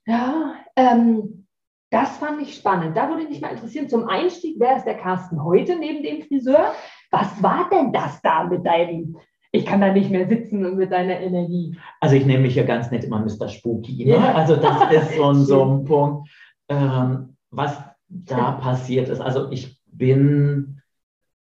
Ja, 0.05 0.55
ähm, 0.75 1.47
das 1.91 2.17
fand 2.19 2.43
ich 2.43 2.57
spannend. 2.57 2.97
Da 2.97 3.09
würde 3.09 3.29
mich 3.29 3.41
mal 3.41 3.53
interessieren, 3.53 3.89
zum 3.89 4.09
Einstieg, 4.09 4.57
wer 4.59 4.77
ist 4.77 4.85
der 4.87 4.97
Carsten 4.97 5.45
heute 5.45 5.77
neben 5.77 6.03
dem 6.03 6.23
Friseur? 6.23 6.73
Was 7.13 7.41
war 7.41 7.69
denn 7.71 7.93
das 7.93 8.21
da 8.23 8.45
mit 8.45 8.67
deinem 8.67 9.17
ich 9.53 9.67
kann 9.67 9.81
da 9.81 9.93
nicht 9.93 10.11
mehr 10.11 10.29
sitzen 10.29 10.77
mit 10.77 10.93
deiner 10.93 11.19
Energie. 11.21 11.77
Also 12.01 12.15
ich 12.17 12.25
nehme 12.25 12.43
mich 12.43 12.55
ja 12.55 12.65
ganz 12.65 12.91
nett 12.91 13.05
immer 13.05 13.19
Mr. 13.21 13.49
Spooky. 13.49 14.05
Ne? 14.05 14.13
Ja. 14.13 14.35
Also 14.35 14.57
das 14.57 14.93
ist 14.93 15.17
so, 15.17 15.33
so 15.35 15.65
ein 15.65 15.85
Punkt, 15.85 16.29
ähm, 16.69 17.37
was 17.51 17.77
da 18.09 18.53
passiert 18.53 19.09
ist. 19.09 19.21
Also 19.21 19.51
ich 19.51 19.81
bin 19.87 20.81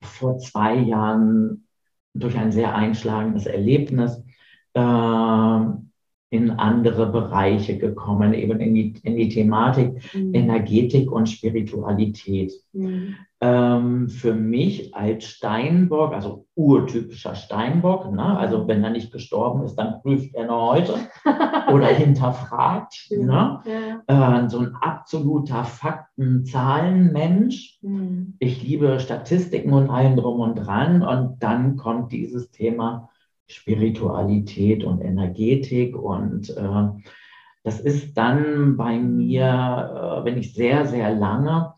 vor 0.01 0.38
zwei 0.38 0.75
Jahren 0.75 1.67
durch 2.13 2.38
ein 2.38 2.51
sehr 2.51 2.75
einschlagendes 2.75 3.45
Erlebnis 3.45 4.24
äh, 4.74 4.79
in 6.34 6.50
andere 6.50 7.06
Bereiche 7.12 7.78
gekommen, 7.78 8.34
eben 8.34 8.60
in 8.60 8.74
die, 8.74 8.96
in 9.04 9.18
die 9.18 9.30
Thematik 9.30 10.02
mhm. 10.16 10.34
Energetik 10.34 11.12
und 11.12 11.30
Spiritualität. 11.30 12.52
Mhm. 12.74 13.13
Ähm, 13.40 14.10
für 14.10 14.34
mich 14.34 14.96
als 14.96 15.25
Steinbock, 15.25 16.12
also 16.12 16.48
urtypischer 16.56 17.36
Steinbock, 17.36 18.12
ne? 18.12 18.36
also 18.36 18.68
wenn 18.68 18.84
er 18.84 18.90
nicht 18.90 19.12
gestorben 19.12 19.63
ist, 19.63 19.75
dann 19.75 20.02
prüft 20.02 20.34
er 20.34 20.48
noch 20.48 20.74
heute 20.74 20.96
oder 21.72 21.86
hinterfragt. 21.86 23.12
Ne? 23.12 23.60
Ja. 24.08 24.42
Äh, 24.42 24.50
so 24.50 24.58
ein 24.58 24.74
absoluter 24.82 25.66
Fakten-Zahlen-Mensch. 25.66 27.78
Mhm. 27.84 28.38
Ich 28.40 28.63
liebe 28.63 29.00
Statistiken 29.00 29.72
und 29.72 29.92
allen 29.92 30.16
drum 30.16 30.40
und 30.40 30.56
dran. 30.56 31.04
Und 31.04 31.44
dann 31.44 31.75
kommt 31.75 32.12
dieses 32.12 32.50
Thema 32.50 33.12
Spiritualität 33.53 34.83
und 34.83 35.01
Energetik. 35.01 35.95
Und 35.95 36.50
äh, 36.50 36.88
das 37.63 37.79
ist 37.79 38.17
dann 38.17 38.77
bei 38.77 38.98
mir, 38.98 40.22
äh, 40.22 40.25
wenn 40.25 40.38
ich 40.38 40.53
sehr, 40.53 40.86
sehr 40.86 41.13
lange 41.13 41.74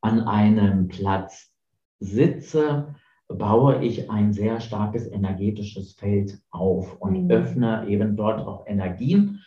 an 0.00 0.20
einem 0.20 0.88
Platz 0.88 1.52
sitze, 1.98 2.94
baue 3.28 3.82
ich 3.82 4.10
ein 4.10 4.32
sehr 4.32 4.60
starkes 4.60 5.10
energetisches 5.10 5.94
Feld 5.94 6.38
auf 6.50 6.96
und 7.00 7.24
mhm. 7.24 7.30
öffne 7.30 7.86
eben 7.88 8.16
dort 8.16 8.46
auch 8.46 8.66
Energien. 8.66 9.40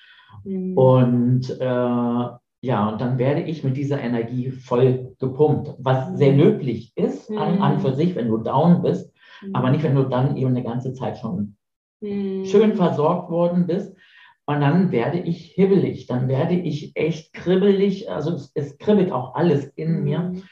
Mhm. 0.43 0.77
Und 0.77 1.49
äh, 1.59 2.29
ja, 2.61 2.89
und 2.89 2.99
dann 2.99 3.17
werde 3.17 3.41
ich 3.41 3.63
mit 3.63 3.77
dieser 3.77 4.01
Energie 4.01 4.51
voll 4.51 5.15
gepumpt, 5.19 5.75
was 5.79 6.17
sehr 6.17 6.33
mhm. 6.33 6.39
löblich 6.39 6.91
ist 6.97 7.31
an, 7.31 7.61
an 7.61 7.79
für 7.79 7.93
sich, 7.93 8.15
wenn 8.15 8.27
du 8.27 8.37
down 8.37 8.81
bist. 8.81 9.13
Mhm. 9.41 9.55
Aber 9.55 9.71
nicht, 9.71 9.83
wenn 9.83 9.95
du 9.95 10.03
dann 10.03 10.37
eben 10.37 10.49
eine 10.49 10.63
ganze 10.63 10.93
Zeit 10.93 11.17
schon 11.17 11.55
mhm. 12.01 12.45
schön 12.45 12.75
versorgt 12.75 13.29
worden 13.29 13.67
bist. 13.67 13.95
Und 14.45 14.61
dann 14.61 14.91
werde 14.91 15.19
ich 15.19 15.51
hibbelig, 15.51 16.07
dann 16.07 16.27
werde 16.27 16.55
ich 16.55 16.95
echt 16.95 17.33
kribbelig. 17.33 18.09
Also 18.11 18.33
es, 18.33 18.51
es 18.55 18.77
kribbelt 18.79 19.11
auch 19.11 19.35
alles 19.35 19.65
in 19.75 20.03
mir. 20.03 20.19
Mhm. 20.19 20.43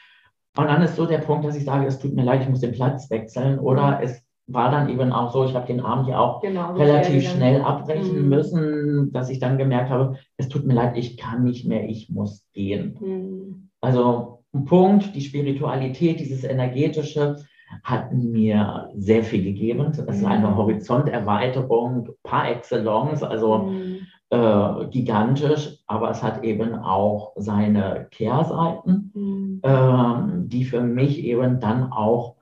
Und 0.56 0.66
dann 0.66 0.82
ist 0.82 0.96
so 0.96 1.06
der 1.06 1.18
Punkt, 1.18 1.44
dass 1.44 1.56
ich 1.56 1.64
sage, 1.64 1.86
es 1.86 1.98
tut 1.98 2.14
mir 2.14 2.24
leid, 2.24 2.42
ich 2.42 2.48
muss 2.48 2.60
den 2.60 2.72
Platz 2.72 3.10
wechseln. 3.10 3.58
Oder 3.58 4.00
es 4.02 4.24
war 4.48 4.70
dann 4.70 4.88
eben 4.88 5.12
auch 5.12 5.32
so, 5.32 5.44
ich 5.44 5.54
habe 5.54 5.66
den 5.66 5.80
Abend 5.80 6.08
ja 6.08 6.18
auch 6.18 6.40
genau, 6.40 6.74
relativ 6.74 7.28
schnell 7.28 7.60
abbrechen 7.60 8.22
mhm. 8.22 8.28
müssen, 8.28 9.12
dass 9.12 9.28
ich 9.28 9.38
dann 9.38 9.58
gemerkt 9.58 9.90
habe, 9.90 10.16
es 10.36 10.48
tut 10.48 10.64
mir 10.64 10.74
leid, 10.74 10.96
ich 10.96 11.16
kann 11.16 11.44
nicht 11.44 11.66
mehr, 11.66 11.88
ich 11.88 12.08
muss 12.08 12.46
gehen. 12.54 12.96
Mhm. 13.00 13.70
Also 13.80 14.44
ein 14.54 14.64
Punkt, 14.64 15.14
die 15.14 15.20
Spiritualität, 15.20 16.18
dieses 16.20 16.44
energetische, 16.44 17.36
hat 17.82 18.12
mir 18.12 18.90
sehr 18.96 19.22
viel 19.22 19.44
gegeben. 19.44 19.92
Das 19.96 19.98
ist 19.98 20.24
eine 20.24 20.48
mhm. 20.48 20.56
Horizonterweiterung 20.56 22.10
par 22.22 22.50
excellence, 22.50 23.22
also 23.22 23.58
mhm. 23.58 23.98
äh, 24.30 24.86
gigantisch, 24.90 25.78
aber 25.86 26.10
es 26.10 26.22
hat 26.22 26.44
eben 26.44 26.74
auch 26.74 27.32
seine 27.36 28.08
Kehrseiten, 28.10 29.12
mhm. 29.14 29.60
äh, 29.62 30.46
die 30.48 30.64
für 30.64 30.80
mich 30.80 31.24
eben 31.24 31.60
dann 31.60 31.92
auch 31.92 32.36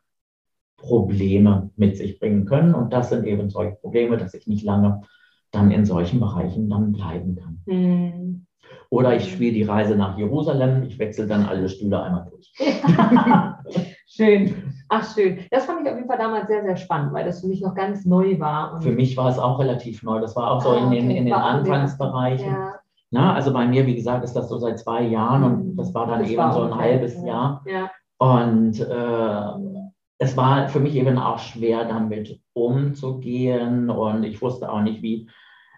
Probleme 0.77 1.71
mit 1.77 1.97
sich 1.97 2.19
bringen 2.19 2.45
können. 2.45 2.75
Und 2.75 2.93
das 2.93 3.09
sind 3.09 3.27
eben 3.27 3.51
solche 3.51 3.77
Probleme, 3.77 4.17
dass 4.17 4.35
ich 4.35 4.47
nicht 4.47 4.65
lange 4.65 5.03
dann 5.51 5.71
in 5.71 5.85
solchen 5.85 6.21
Bereichen 6.21 6.69
dann 6.69 6.93
bleiben 6.93 7.37
kann. 7.37 7.63
Mhm. 7.67 8.47
Oder 8.91 9.17
ich 9.17 9.33
spiele 9.33 9.53
die 9.53 9.63
Reise 9.63 9.97
nach 9.97 10.17
Jerusalem, 10.19 10.85
ich 10.85 10.99
wechsle 10.99 11.27
dann 11.27 11.45
alle 11.45 11.69
Stühle 11.69 12.03
einmal 12.03 12.29
durch. 12.31 12.53
Schön. 14.07 14.76
Ach, 14.89 15.15
schön. 15.15 15.41
Das 15.51 15.65
fand 15.65 15.81
ich 15.83 15.89
auf 15.89 15.97
jeden 15.97 16.09
Fall 16.09 16.19
damals 16.19 16.47
sehr, 16.47 16.63
sehr 16.63 16.77
spannend, 16.77 17.13
weil 17.13 17.25
das 17.25 17.41
für 17.41 17.49
mich 17.49 17.61
noch 17.61 17.75
ganz 17.75 18.05
neu 18.05 18.39
war. 18.39 18.81
für 18.81 18.93
mich 18.93 19.17
war 19.17 19.29
es 19.29 19.39
auch 19.39 19.59
relativ 19.59 20.03
neu. 20.03 20.21
Das 20.21 20.37
war 20.37 20.51
auch 20.51 20.61
so 20.61 20.71
ah, 20.71 20.79
in 20.79 20.91
den, 20.91 21.11
in 21.11 21.25
den 21.25 21.35
Anfangsbereichen. 21.35 22.53
Ja. 22.53 22.75
Na, 23.11 23.35
also 23.35 23.53
bei 23.53 23.67
mir, 23.67 23.87
wie 23.87 23.95
gesagt, 23.95 24.25
ist 24.25 24.35
das 24.35 24.49
so 24.49 24.59
seit 24.59 24.79
zwei 24.79 25.03
Jahren 25.03 25.45
und 25.45 25.67
mhm. 25.73 25.77
das 25.77 25.95
war 25.95 26.07
dann 26.07 26.21
das 26.21 26.31
eben 26.31 26.39
war 26.39 26.53
so 26.53 26.63
ein 26.63 26.73
okay. 26.73 26.81
halbes 26.81 27.23
Jahr. 27.25 27.65
Ja. 27.67 27.91
Und 28.19 28.81
äh, 28.81 29.87
es 30.19 30.37
war 30.37 30.69
für 30.69 30.81
mich 30.81 30.95
eben 30.95 31.19
auch 31.19 31.39
schwer, 31.39 31.85
damit 31.85 32.41
umzugehen 32.53 33.91
und 33.91 34.25
ich 34.25 34.41
wusste 34.41 34.71
auch 34.71 34.81
nicht, 34.81 35.03
wie, 35.03 35.29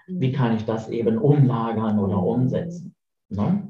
wie 0.07 0.33
kann 0.33 0.55
ich 0.55 0.65
das 0.65 0.89
eben 0.89 1.19
umlagern 1.19 1.99
oder 1.99 2.17
mhm. 2.17 2.25
umsetzen. 2.25 2.95
Ne? 3.29 3.68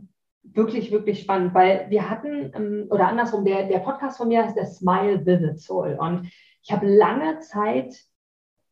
Wirklich, 0.58 0.92
wirklich 0.92 1.20
spannend, 1.20 1.54
weil 1.54 1.86
wir 1.88 2.10
hatten, 2.10 2.52
ähm, 2.54 2.86
oder 2.90 3.08
andersrum, 3.08 3.44
der, 3.44 3.66
der 3.66 3.78
Podcast 3.78 4.18
von 4.18 4.28
mir 4.28 4.42
heißt 4.44 4.56
der 4.56 4.66
Smile 4.66 5.24
Vivid 5.24 5.58
Soul. 5.58 5.96
Und 5.98 6.28
ich 6.62 6.70
habe 6.70 6.86
lange 6.86 7.38
Zeit 7.38 7.94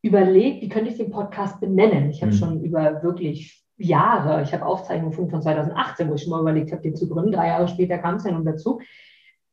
überlegt, 0.02 0.60
wie 0.60 0.68
könnte 0.68 0.90
ich 0.90 0.98
den 0.98 1.10
Podcast 1.10 1.60
benennen. 1.60 2.10
Ich 2.10 2.20
habe 2.20 2.32
mhm. 2.32 2.36
schon 2.36 2.60
über 2.62 3.02
wirklich 3.02 3.64
Jahre, 3.78 4.42
ich 4.42 4.52
habe 4.52 4.66
Aufzeichnungen 4.66 5.30
von 5.30 5.40
2018, 5.40 6.10
wo 6.10 6.14
ich 6.14 6.22
schon 6.22 6.30
mal 6.30 6.40
überlegt 6.40 6.72
habe, 6.72 6.82
den 6.82 6.96
zu 6.96 7.08
gründen. 7.08 7.32
Drei 7.32 7.48
Jahre 7.48 7.68
später 7.68 7.98
kam 7.98 8.16
es 8.16 8.24
ja 8.24 8.32
nun 8.32 8.44
dazu. 8.44 8.80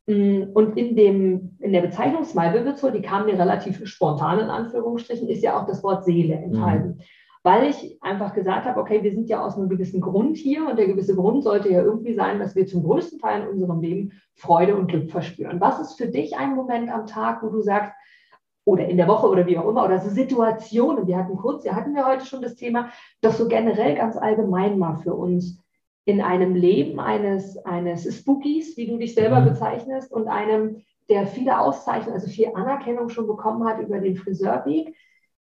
Mm, 0.06 0.44
und 0.54 0.76
in, 0.76 0.96
dem, 0.96 1.56
in 1.60 1.72
der 1.72 1.82
Bezeichnung 1.82 2.24
Smile 2.24 2.54
Vivid 2.54 2.78
Soul, 2.78 2.92
die 2.92 3.02
kam 3.02 3.26
mir 3.26 3.38
relativ 3.38 3.86
spontan 3.86 4.40
in 4.40 4.50
Anführungsstrichen, 4.50 5.28
ist 5.28 5.42
ja 5.42 5.58
auch 5.58 5.66
das 5.66 5.82
Wort 5.82 6.04
Seele 6.04 6.34
enthalten. 6.34 6.88
Mhm 6.88 7.02
weil 7.44 7.68
ich 7.68 8.02
einfach 8.02 8.32
gesagt 8.32 8.64
habe, 8.64 8.80
okay, 8.80 9.02
wir 9.02 9.12
sind 9.12 9.28
ja 9.28 9.44
aus 9.44 9.56
einem 9.56 9.68
gewissen 9.68 10.00
Grund 10.00 10.38
hier 10.38 10.66
und 10.66 10.78
der 10.78 10.86
gewisse 10.86 11.14
Grund 11.14 11.44
sollte 11.44 11.70
ja 11.70 11.82
irgendwie 11.82 12.14
sein, 12.14 12.38
dass 12.38 12.56
wir 12.56 12.66
zum 12.66 12.82
größten 12.82 13.18
Teil 13.18 13.42
in 13.42 13.48
unserem 13.48 13.82
Leben 13.82 14.12
Freude 14.34 14.74
und 14.74 14.86
Glück 14.86 15.10
verspüren. 15.10 15.60
Was 15.60 15.78
ist 15.78 15.98
für 15.98 16.08
dich 16.08 16.38
ein 16.38 16.56
Moment 16.56 16.90
am 16.90 17.06
Tag, 17.06 17.42
wo 17.42 17.50
du 17.50 17.60
sagst, 17.60 17.92
oder 18.64 18.88
in 18.88 18.96
der 18.96 19.08
Woche 19.08 19.28
oder 19.28 19.46
wie 19.46 19.58
auch 19.58 19.68
immer, 19.68 19.84
oder 19.84 20.00
so 20.00 20.08
Situationen, 20.08 21.06
wir 21.06 21.18
hatten 21.18 21.36
kurz, 21.36 21.64
ja, 21.64 21.74
hatten 21.74 21.94
wir 21.94 22.06
heute 22.06 22.24
schon 22.24 22.40
das 22.40 22.54
Thema, 22.54 22.88
doch 23.20 23.32
so 23.32 23.46
generell 23.46 23.94
ganz 23.94 24.16
allgemein 24.16 24.78
mal 24.78 24.96
für 24.96 25.12
uns 25.12 25.62
in 26.06 26.22
einem 26.22 26.54
Leben 26.54 26.98
eines, 26.98 27.58
eines 27.66 28.04
Spookies, 28.16 28.78
wie 28.78 28.86
du 28.86 28.96
dich 28.96 29.12
selber 29.12 29.40
mhm. 29.40 29.50
bezeichnest, 29.50 30.10
und 30.10 30.28
einem, 30.28 30.82
der 31.10 31.26
viele 31.26 31.60
Auszeichnungen, 31.60 32.14
also 32.14 32.28
viel 32.30 32.52
Anerkennung 32.54 33.10
schon 33.10 33.26
bekommen 33.26 33.68
hat 33.68 33.80
über 33.80 33.98
den 33.98 34.16
Friseurweg. 34.16 34.96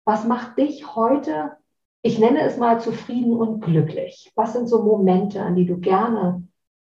Was 0.06 0.26
macht 0.26 0.56
dich 0.56 0.96
heute 0.96 1.52
ich 2.02 2.18
nenne 2.18 2.42
es 2.42 2.56
mal 2.56 2.80
zufrieden 2.80 3.32
und 3.32 3.60
glücklich. 3.60 4.32
Was 4.34 4.52
sind 4.52 4.68
so 4.68 4.82
Momente, 4.82 5.40
an 5.40 5.54
die 5.54 5.66
du 5.66 5.78
gerne 5.78 6.46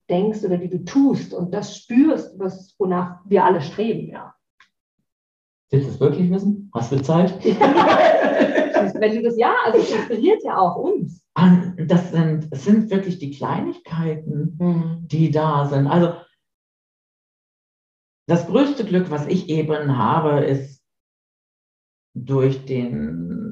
denkst 0.09 0.43
oder 0.43 0.57
die 0.57 0.69
du 0.69 0.83
tust 0.83 1.33
und 1.33 1.53
das 1.53 1.77
spürst, 1.77 2.37
was, 2.37 2.75
wonach 2.77 3.21
wir 3.25 3.43
alle 3.43 3.61
streben, 3.61 4.09
ja. 4.09 4.35
Willst 5.71 5.87
du 5.87 5.93
es 5.93 5.99
wirklich 5.99 6.29
wissen? 6.29 6.69
Hast 6.73 6.91
du 6.91 7.01
Zeit? 7.01 7.43
Wenn 8.97 9.15
du 9.15 9.23
das 9.23 9.37
ja, 9.37 9.53
also 9.65 9.79
es 9.79 9.91
inspiriert 9.91 10.43
ja 10.43 10.57
auch 10.57 10.75
uns. 10.77 11.25
Das 11.77 12.11
sind, 12.11 12.51
das 12.51 12.63
sind 12.63 12.89
wirklich 12.91 13.17
die 13.19 13.31
Kleinigkeiten, 13.31 14.57
mhm. 14.59 15.07
die 15.07 15.31
da 15.31 15.65
sind. 15.65 15.87
Also 15.87 16.13
das 18.27 18.47
größte 18.47 18.85
Glück, 18.85 19.11
was 19.11 19.27
ich 19.27 19.49
eben 19.49 19.97
habe, 19.97 20.45
ist 20.45 20.81
durch 22.13 22.65
den 22.65 23.44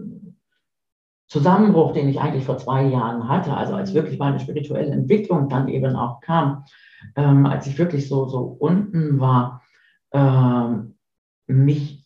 Zusammenbruch, 1.34 1.94
den 1.94 2.10
ich 2.10 2.22
eigentlich 2.22 2.46
vor 2.46 2.60
zwei 2.60 2.84
Jahren 2.84 3.28
hatte, 3.28 3.58
also 3.58 3.74
als 3.74 3.96
wirklich 3.96 4.20
meine 4.20 4.40
spirituelle 4.40 4.92
Entwicklung 4.92 5.50
dann 5.50 5.68
eben 5.68 5.96
auch 5.96 6.22
kam, 6.22 6.64
ähm, 7.16 7.48
als 7.48 7.66
ich 7.66 7.80
wirklich 7.80 8.08
so, 8.08 8.28
so 8.28 8.56
unten 8.60 9.20
war, 9.20 9.64
ähm, 10.12 10.94
mich 11.48 12.06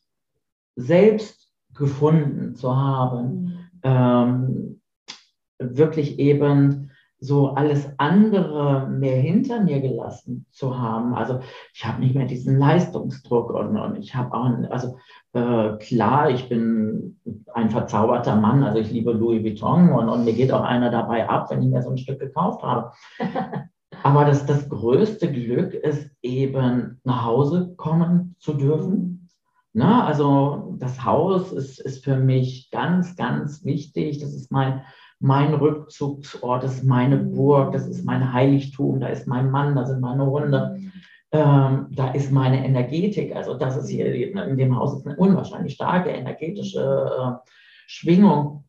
selbst 0.78 1.52
gefunden 1.74 2.56
zu 2.56 2.74
haben, 2.74 3.28
mhm. 3.28 3.60
ähm, 3.84 4.82
wirklich 5.60 6.20
eben 6.20 6.92
so 7.20 7.50
alles 7.56 7.90
andere 7.98 8.88
mehr 8.90 9.20
hinter 9.20 9.62
mir 9.62 9.82
gelassen 9.82 10.46
zu 10.52 10.78
haben. 10.78 11.16
Also 11.16 11.40
ich 11.74 11.86
habe 11.86 12.00
nicht 12.00 12.16
mehr 12.16 12.28
diesen 12.28 12.60
Leistungsdruck 12.60 13.50
und, 13.52 13.78
und 13.78 13.96
ich 13.98 14.14
habe 14.14 14.36
auch, 14.36 14.50
also 14.70 14.98
äh, 15.34 15.78
klar, 15.78 16.30
ich 16.30 16.48
bin 16.48 17.20
ein 17.54 17.72
verzauberter 17.72 18.36
Mann, 18.36 18.64
also 18.64 18.80
ich 18.80 18.92
liebe 18.92 19.12
Louis 19.12 19.44
Vuitton 19.44 19.92
und, 19.92 20.10
und 20.10 20.26
mir 20.26 20.34
geht 20.34 20.52
auch 20.52 20.64
einer 20.64 20.92
dabei 20.92 21.28
ab, 21.28 21.50
wenn 21.50 21.64
ich 21.64 21.70
mir 21.70 21.82
so 21.82 21.90
ein 21.90 21.98
Stück 21.98 22.20
gekauft 22.20 22.62
habe. 22.62 22.92
Aber 24.04 24.26
das, 24.26 24.46
das 24.46 24.70
größte 24.70 25.32
Glück 25.32 25.74
ist 25.74 26.12
eben 26.22 27.02
nach 27.04 27.26
Hause 27.26 27.74
kommen 27.78 28.36
zu 28.38 28.54
dürfen. 28.54 29.30
Na, 29.74 30.06
also 30.06 30.76
das 30.80 31.04
Haus 31.04 31.52
ist, 31.52 31.80
ist 31.80 32.04
für 32.04 32.18
mich 32.18 32.70
ganz, 32.72 33.16
ganz 33.16 33.64
wichtig. 33.66 34.20
Das 34.20 34.34
ist 34.34 34.52
mein 34.52 34.82
mein 35.20 35.54
Rückzugsort, 35.54 36.64
das 36.64 36.76
ist 36.76 36.84
meine 36.84 37.18
Burg, 37.18 37.72
das 37.72 37.88
ist 37.88 38.06
mein 38.06 38.34
Heiligtum, 38.34 39.00
da 39.00 39.08
ist 39.08 39.28
mein 39.28 39.50
Mann, 39.50 39.76
da 39.76 39.86
sind 39.86 40.00
meine 40.00 40.26
Hunde, 40.26 40.80
ähm, 41.32 41.88
da 41.92 42.12
ist 42.12 42.32
meine 42.32 42.64
Energetik. 42.64 43.36
Also 43.36 43.56
das 43.56 43.78
ist 43.78 43.90
hier 43.90 44.14
in 44.14 44.58
dem 44.58 44.76
Haus 44.76 45.06
eine 45.06 45.16
unwahrscheinlich 45.16 45.74
starke 45.74 46.10
energetische 46.10 46.80
äh, 46.82 47.50
Schwingung. 47.88 48.64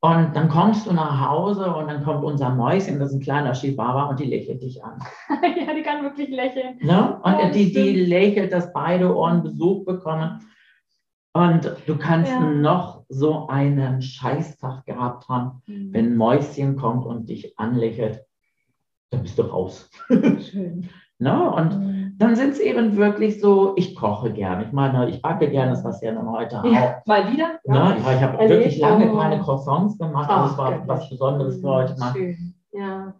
Und 0.00 0.36
dann 0.36 0.48
kommst 0.48 0.86
du 0.86 0.92
nach 0.92 1.28
Hause 1.28 1.74
und 1.74 1.88
dann 1.88 2.04
kommt 2.04 2.22
unser 2.22 2.50
Mäuschen, 2.50 3.00
das 3.00 3.08
ist 3.08 3.16
ein 3.16 3.20
kleiner 3.20 3.52
Shibara, 3.52 4.04
und 4.04 4.20
die 4.20 4.26
lächelt 4.26 4.62
dich 4.62 4.84
an. 4.84 5.00
ja, 5.42 5.74
die 5.74 5.82
kann 5.82 6.04
wirklich 6.04 6.28
lächeln. 6.28 6.78
Ne? 6.80 7.18
Und 7.20 7.32
ja, 7.32 7.50
die, 7.50 7.72
die 7.72 8.04
lächelt, 8.04 8.52
dass 8.52 8.72
beide 8.72 9.12
Ohren 9.14 9.42
Besuch 9.42 9.84
bekommen. 9.84 10.38
Und 11.32 11.72
du 11.86 11.98
kannst 11.98 12.30
ja. 12.30 12.38
noch 12.38 12.97
so 13.08 13.46
einen 13.48 14.02
Scheißtag 14.02 14.84
gehabt 14.86 15.28
haben, 15.28 15.62
Mhm. 15.66 15.92
wenn 15.92 16.06
ein 16.12 16.16
Mäuschen 16.16 16.76
kommt 16.76 17.06
und 17.06 17.28
dich 17.28 17.58
anlächelt, 17.58 18.22
dann 19.10 19.22
bist 19.22 19.38
du 19.38 19.42
raus. 19.42 19.90
Schön. 20.08 20.88
Ne? 21.20 21.50
Und 21.50 21.76
Mhm. 21.80 22.14
dann 22.16 22.36
sind 22.36 22.50
es 22.50 22.60
eben 22.60 22.96
wirklich 22.96 23.40
so, 23.40 23.72
ich 23.76 23.96
koche 23.96 24.32
gerne. 24.32 24.66
Ich 24.66 24.70
meine, 24.72 25.10
ich 25.10 25.20
backe 25.20 25.50
gerne, 25.50 25.72
das 25.72 25.82
was 25.82 26.00
ja 26.00 26.12
dann 26.12 26.30
heute 26.30 26.60
auch. 26.60 26.64
Ja, 26.64 27.02
mal 27.06 27.32
wieder? 27.32 27.58
Ne? 27.66 27.74
Ja, 27.74 27.96
ich 27.96 28.22
habe 28.22 28.48
wirklich 28.48 28.78
lange 28.78 29.12
oh. 29.12 29.18
keine 29.18 29.40
Croissants 29.40 29.98
gemacht, 29.98 30.30
aber 30.30 30.44
Ach, 30.44 30.52
es 30.52 30.58
war 30.58 30.70
göttlich. 30.70 30.88
was 30.88 31.10
Besonderes 31.10 31.60
für 31.60 31.68
heute 31.70 31.98
mal. 31.98 32.12
Schön. 32.12 32.54
Ja. 32.72 33.14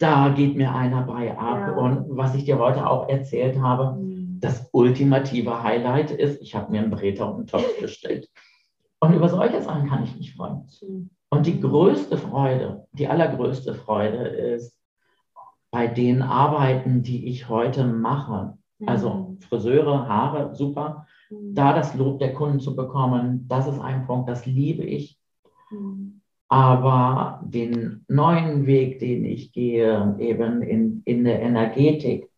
Da 0.00 0.30
geht 0.30 0.56
mir 0.56 0.74
einer 0.74 1.02
bei 1.02 1.30
ab. 1.38 1.58
Ja. 1.68 1.72
Und 1.76 2.06
was 2.08 2.34
ich 2.34 2.44
dir 2.44 2.58
heute 2.58 2.90
auch 2.90 3.08
erzählt 3.08 3.60
habe, 3.62 4.00
Mhm. 4.00 4.40
das 4.40 4.68
ultimative 4.72 5.62
Highlight 5.62 6.10
ist, 6.10 6.42
ich 6.42 6.56
habe 6.56 6.72
mir 6.72 6.80
einen 6.80 6.90
Breter 6.90 7.28
und 7.28 7.36
einen 7.36 7.46
Topf 7.46 7.78
gestellt. 7.78 8.28
Und 9.04 9.14
über 9.14 9.28
solche 9.28 9.60
Sachen 9.62 9.88
kann 9.88 10.04
ich 10.04 10.16
mich 10.16 10.34
freuen. 10.34 10.68
Und 11.30 11.46
die 11.46 11.60
größte 11.60 12.16
Freude, 12.16 12.86
die 12.92 13.08
allergrößte 13.08 13.74
Freude 13.74 14.16
ist 14.16 14.78
bei 15.70 15.86
den 15.86 16.22
Arbeiten, 16.22 17.02
die 17.02 17.26
ich 17.26 17.48
heute 17.48 17.84
mache. 17.84 18.56
Also 18.86 19.36
Friseure, 19.48 20.08
Haare, 20.08 20.54
super. 20.54 21.06
Mhm. 21.30 21.54
Da 21.54 21.72
das 21.74 21.94
Lob 21.94 22.18
der 22.18 22.34
Kunden 22.34 22.60
zu 22.60 22.76
bekommen, 22.76 23.46
das 23.48 23.66
ist 23.66 23.80
ein 23.80 24.06
Punkt, 24.06 24.28
das 24.28 24.46
liebe 24.46 24.84
ich. 24.84 25.18
Mhm. 25.70 26.20
Aber 26.48 27.40
den 27.44 28.04
neuen 28.08 28.66
Weg, 28.66 28.98
den 29.00 29.24
ich 29.24 29.52
gehe, 29.52 30.16
eben 30.18 30.62
in, 30.62 31.02
in 31.04 31.24
der 31.24 31.40
Energetik 31.40 32.30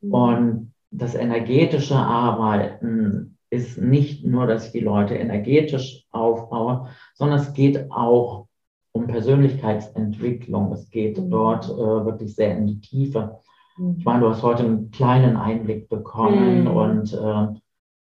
Mhm. 0.00 0.14
und 0.14 0.74
das 0.90 1.14
energetische 1.14 1.96
Arbeiten 1.96 3.37
ist 3.50 3.78
nicht 3.78 4.24
nur, 4.26 4.46
dass 4.46 4.66
ich 4.66 4.72
die 4.72 4.80
Leute 4.80 5.14
energetisch 5.14 6.04
aufbaue, 6.10 6.88
sondern 7.14 7.38
es 7.40 7.52
geht 7.54 7.90
auch 7.90 8.46
um 8.92 9.06
Persönlichkeitsentwicklung. 9.06 10.72
Es 10.72 10.90
geht 10.90 11.18
Mhm. 11.18 11.30
dort 11.30 11.68
äh, 11.68 12.04
wirklich 12.04 12.34
sehr 12.34 12.56
in 12.56 12.66
die 12.66 12.80
Tiefe. 12.80 13.38
Mhm. 13.76 13.96
Ich 13.98 14.04
meine, 14.04 14.20
du 14.20 14.28
hast 14.30 14.42
heute 14.42 14.64
einen 14.64 14.90
kleinen 14.90 15.36
Einblick 15.36 15.88
bekommen 15.88 16.62
Mhm. 16.62 16.66
und 16.68 17.12
äh, 17.12 17.46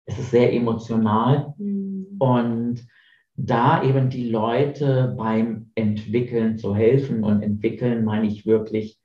es 0.07 0.19
ist 0.19 0.31
sehr 0.31 0.53
emotional. 0.53 1.55
Mhm. 1.59 2.07
Und 2.19 2.87
da 3.37 3.83
eben 3.83 4.11
die 4.11 4.29
Leute 4.29 5.15
beim 5.19 5.71
Entwickeln 5.75 6.57
zu 6.59 6.75
helfen 6.75 7.25
und 7.25 7.43
entwickeln, 7.43 8.05
meine 8.05 8.27
ich 8.27 8.47
wirklich, 8.47 8.99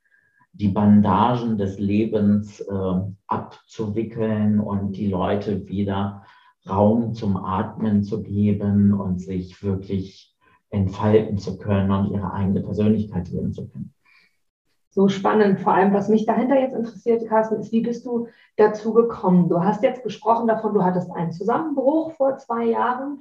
die 0.60 0.68
Bandagen 0.68 1.56
des 1.56 1.78
Lebens 1.78 2.60
äh, 2.60 3.00
abzuwickeln 3.26 4.60
und 4.60 4.92
die 4.92 5.08
Leute 5.08 5.66
wieder 5.68 6.22
Raum 6.68 7.14
zum 7.14 7.38
Atmen 7.38 8.02
zu 8.02 8.22
geben 8.22 8.92
und 8.92 9.20
sich 9.20 9.62
wirklich 9.62 10.36
entfalten 10.68 11.38
zu 11.38 11.56
können 11.56 11.90
und 11.90 12.12
ihre 12.12 12.32
eigene 12.32 12.60
Persönlichkeit 12.60 13.30
leben 13.30 13.54
zu 13.54 13.68
können. 13.68 13.94
So 14.90 15.08
spannend. 15.08 15.60
Vor 15.60 15.72
allem, 15.72 15.94
was 15.94 16.08
mich 16.08 16.26
dahinter 16.26 16.60
jetzt 16.60 16.74
interessiert, 16.74 17.26
Carsten, 17.26 17.60
ist, 17.60 17.72
wie 17.72 17.80
bist 17.80 18.04
du 18.04 18.26
dazu 18.56 18.92
gekommen? 18.92 19.48
Du 19.48 19.62
hast 19.62 19.82
jetzt 19.82 20.02
gesprochen 20.02 20.46
davon, 20.46 20.74
du 20.74 20.84
hattest 20.84 21.10
einen 21.12 21.32
Zusammenbruch 21.32 22.12
vor 22.12 22.36
zwei 22.36 22.66
Jahren 22.66 23.20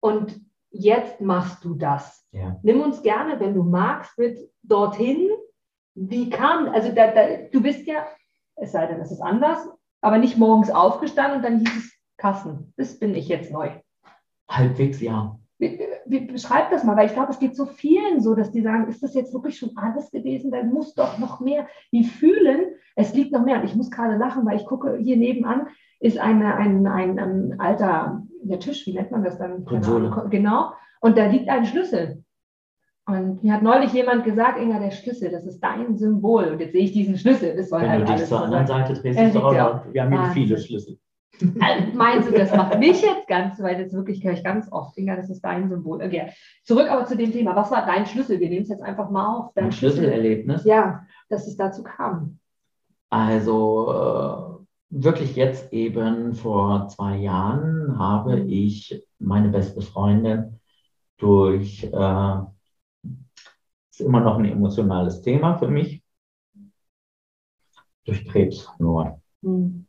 und 0.00 0.40
jetzt 0.70 1.20
machst 1.20 1.64
du 1.64 1.74
das. 1.74 2.24
Ja. 2.30 2.56
Nimm 2.62 2.82
uns 2.82 3.02
gerne, 3.02 3.40
wenn 3.40 3.54
du 3.54 3.64
magst, 3.64 4.16
mit 4.16 4.38
dorthin. 4.62 5.28
Wie 5.94 6.30
kam, 6.30 6.68
also 6.68 6.92
da, 6.92 7.08
da, 7.12 7.22
du 7.50 7.62
bist 7.62 7.86
ja, 7.86 8.06
es 8.56 8.72
sei 8.72 8.86
denn, 8.86 9.00
es 9.00 9.12
ist 9.12 9.20
anders, 9.20 9.68
aber 10.00 10.18
nicht 10.18 10.38
morgens 10.38 10.70
aufgestanden 10.70 11.38
und 11.38 11.44
dann 11.44 11.58
hieß 11.58 11.76
es 11.76 11.92
Carsten, 12.16 12.72
das 12.76 12.98
bin 12.98 13.14
ich 13.14 13.28
jetzt 13.28 13.52
neu. 13.52 13.70
Halbwegs 14.48 15.00
ja. 15.00 15.38
Wie, 15.58 15.80
wie, 16.06 16.20
beschreib 16.20 16.70
das 16.70 16.84
mal, 16.84 16.96
weil 16.96 17.06
ich 17.06 17.14
glaube, 17.14 17.30
es 17.30 17.38
geht 17.38 17.56
so 17.56 17.66
vielen 17.66 18.20
so, 18.20 18.34
dass 18.34 18.50
die 18.50 18.62
sagen, 18.62 18.88
ist 18.88 19.02
das 19.02 19.14
jetzt 19.14 19.32
wirklich 19.32 19.58
schon 19.58 19.76
alles 19.76 20.10
gewesen? 20.10 20.50
Da 20.50 20.62
muss 20.62 20.94
doch 20.94 21.18
noch 21.18 21.40
mehr. 21.40 21.66
Die 21.92 22.04
fühlen, 22.04 22.74
es 22.96 23.14
liegt 23.14 23.32
noch 23.32 23.44
mehr. 23.44 23.60
Und 23.60 23.64
ich 23.64 23.76
muss 23.76 23.90
gerade 23.90 24.16
lachen, 24.16 24.44
weil 24.44 24.56
ich 24.56 24.66
gucke, 24.66 24.96
hier 24.98 25.16
nebenan 25.16 25.68
ist 26.00 26.18
eine, 26.18 26.56
ein, 26.56 26.86
ein, 26.86 27.18
ein 27.18 27.60
alter 27.60 28.22
der 28.42 28.58
Tisch, 28.58 28.86
wie 28.86 28.94
nennt 28.94 29.12
man 29.12 29.22
das 29.22 29.38
dann? 29.38 29.64
Konsole. 29.64 30.26
Genau. 30.30 30.72
Und 31.00 31.16
da 31.16 31.26
liegt 31.26 31.48
ein 31.48 31.64
Schlüssel. 31.64 32.24
Und 33.06 33.42
mir 33.42 33.54
hat 33.54 33.62
neulich 33.62 33.92
jemand 33.92 34.24
gesagt, 34.24 34.60
Inga, 34.60 34.78
der 34.78 34.92
Schlüssel, 34.92 35.30
das 35.30 35.44
ist 35.44 35.60
dein 35.60 35.96
Symbol. 35.96 36.44
Und 36.44 36.60
jetzt 36.60 36.72
sehe 36.72 36.84
ich 36.84 36.92
diesen 36.92 37.18
Schlüssel. 37.18 37.56
Das 37.56 37.68
soll 37.68 37.80
Wenn 37.82 37.90
halt 37.90 38.00
du 38.02 38.04
dich 38.06 38.14
alles 38.14 38.28
zur 38.28 38.38
so 38.38 38.44
anderen. 38.44 38.66
Seite 38.66 38.94
drehst, 38.94 39.18
ist 39.20 39.34
doch 39.34 39.44
auch, 39.44 39.54
wir 39.92 40.02
haben 40.02 40.10
hier 40.10 40.18
Wahnsinn. 40.20 40.32
viele 40.34 40.58
Schlüssel. 40.58 40.98
Also, 41.60 41.96
Meinst 41.96 42.28
du, 42.28 42.32
das 42.32 42.54
macht 42.54 42.78
mich 42.78 43.02
jetzt 43.02 43.26
ganz, 43.26 43.60
weil 43.60 43.82
das 43.82 43.92
wirklich 43.92 44.22
höre 44.22 44.34
ich 44.34 44.44
ganz 44.44 44.70
oft, 44.70 44.96
Inga, 44.96 45.16
das 45.16 45.28
ist 45.30 45.40
dein 45.40 45.68
Symbol. 45.68 46.00
Okay. 46.00 46.28
Zurück 46.62 46.88
aber 46.88 47.04
zu 47.04 47.16
dem 47.16 47.32
Thema. 47.32 47.56
Was 47.56 47.72
war 47.72 47.84
dein 47.84 48.06
Schlüssel? 48.06 48.38
Wir 48.38 48.48
nehmen 48.48 48.62
es 48.62 48.68
jetzt 48.68 48.82
einfach 48.82 49.10
mal 49.10 49.26
auf. 49.38 49.52
Dein 49.54 49.64
Ein 49.64 49.72
Schlüsselerlebnis. 49.72 50.64
Ja, 50.64 51.04
dass 51.28 51.48
es 51.48 51.56
dazu 51.56 51.82
kam. 51.82 52.38
Also 53.10 53.92
äh, 53.92 54.64
wirklich 54.90 55.34
jetzt 55.34 55.72
eben 55.72 56.34
vor 56.34 56.86
zwei 56.88 57.16
Jahren 57.16 57.98
habe 57.98 58.36
Mhm. 58.36 58.48
ich 58.48 59.02
meine 59.18 59.48
beste 59.48 59.80
Freundin 59.80 60.60
durch, 61.18 61.84
äh, 61.84 62.36
immer 64.02 64.20
noch 64.20 64.38
ein 64.38 64.44
emotionales 64.44 65.22
Thema 65.22 65.56
für 65.58 65.68
mich, 65.68 66.02
durch 68.04 68.26
Krebs 68.26 68.68
nur. 68.78 69.20
Hm. 69.42 69.86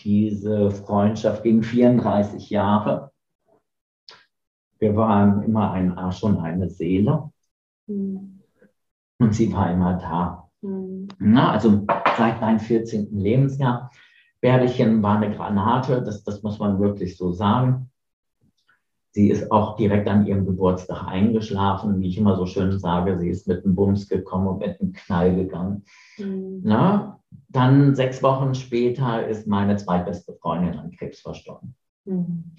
Diese 0.00 0.70
Freundschaft 0.70 1.42
ging 1.42 1.62
34 1.62 2.50
Jahre. 2.50 3.10
Wir 4.78 4.94
waren 4.96 5.42
immer 5.42 5.72
ein 5.72 5.96
Arsch 5.96 6.22
und 6.22 6.38
eine 6.38 6.68
Seele 6.68 7.30
Hm. 7.86 8.40
und 9.18 9.34
sie 9.34 9.52
war 9.52 9.70
immer 9.70 9.94
da. 9.98 10.48
Hm. 10.62 11.08
Na, 11.18 11.52
also 11.52 11.86
seit 12.16 12.40
meinem 12.40 12.60
14. 12.60 13.18
Lebensjahr. 13.18 13.90
Bärlichen 14.40 15.02
war 15.02 15.16
eine 15.16 15.34
Granate, 15.34 16.02
das, 16.02 16.22
das 16.24 16.42
muss 16.42 16.58
man 16.58 16.78
wirklich 16.78 17.16
so 17.16 17.32
sagen. 17.32 17.90
Sie 19.14 19.30
ist 19.30 19.52
auch 19.52 19.76
direkt 19.76 20.08
an 20.08 20.26
ihrem 20.26 20.44
Geburtstag 20.44 21.06
eingeschlafen, 21.06 22.00
wie 22.00 22.08
ich 22.08 22.18
immer 22.18 22.36
so 22.36 22.46
schön 22.46 22.76
sage. 22.80 23.16
Sie 23.20 23.28
ist 23.28 23.46
mit 23.46 23.64
einem 23.64 23.76
Bums 23.76 24.08
gekommen 24.08 24.48
und 24.48 24.58
mit 24.58 24.80
einem 24.80 24.92
Knall 24.92 25.36
gegangen. 25.36 25.84
Hm. 26.16 26.62
Na, 26.64 27.20
dann 27.48 27.94
sechs 27.94 28.24
Wochen 28.24 28.56
später 28.56 29.24
ist 29.24 29.46
meine 29.46 29.76
zweitbeste 29.76 30.32
Freundin 30.32 30.76
an 30.76 30.90
Krebs 30.90 31.20
verstorben. 31.20 31.76
Hm. 32.06 32.56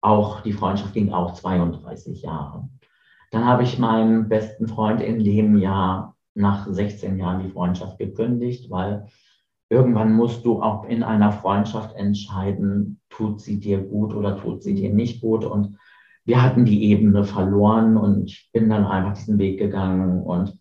Auch 0.00 0.40
die 0.40 0.54
Freundschaft 0.54 0.94
ging 0.94 1.12
auch 1.12 1.34
32 1.34 2.22
Jahre. 2.22 2.66
Dann 3.30 3.44
habe 3.44 3.64
ich 3.64 3.78
meinen 3.78 4.30
besten 4.30 4.68
Freund 4.68 5.02
in 5.02 5.22
dem 5.22 5.58
Jahr 5.58 6.16
nach 6.32 6.66
16 6.66 7.18
Jahren 7.18 7.42
die 7.42 7.50
Freundschaft 7.50 7.98
gekündigt, 7.98 8.70
weil 8.70 9.06
irgendwann 9.68 10.14
musst 10.14 10.46
du 10.46 10.62
auch 10.62 10.84
in 10.84 11.02
einer 11.02 11.30
Freundschaft 11.30 11.94
entscheiden, 11.94 13.02
tut 13.16 13.40
sie 13.40 13.60
dir 13.60 13.78
gut 13.80 14.14
oder 14.14 14.36
tut 14.36 14.62
sie 14.62 14.74
dir 14.74 14.92
nicht 14.92 15.20
gut. 15.20 15.44
Und 15.44 15.78
wir 16.24 16.42
hatten 16.42 16.64
die 16.64 16.84
Ebene 16.90 17.24
verloren 17.24 17.96
und 17.96 18.24
ich 18.24 18.50
bin 18.52 18.68
dann 18.68 18.86
einfach 18.86 19.14
diesen 19.14 19.38
Weg 19.38 19.58
gegangen 19.58 20.22
und 20.22 20.58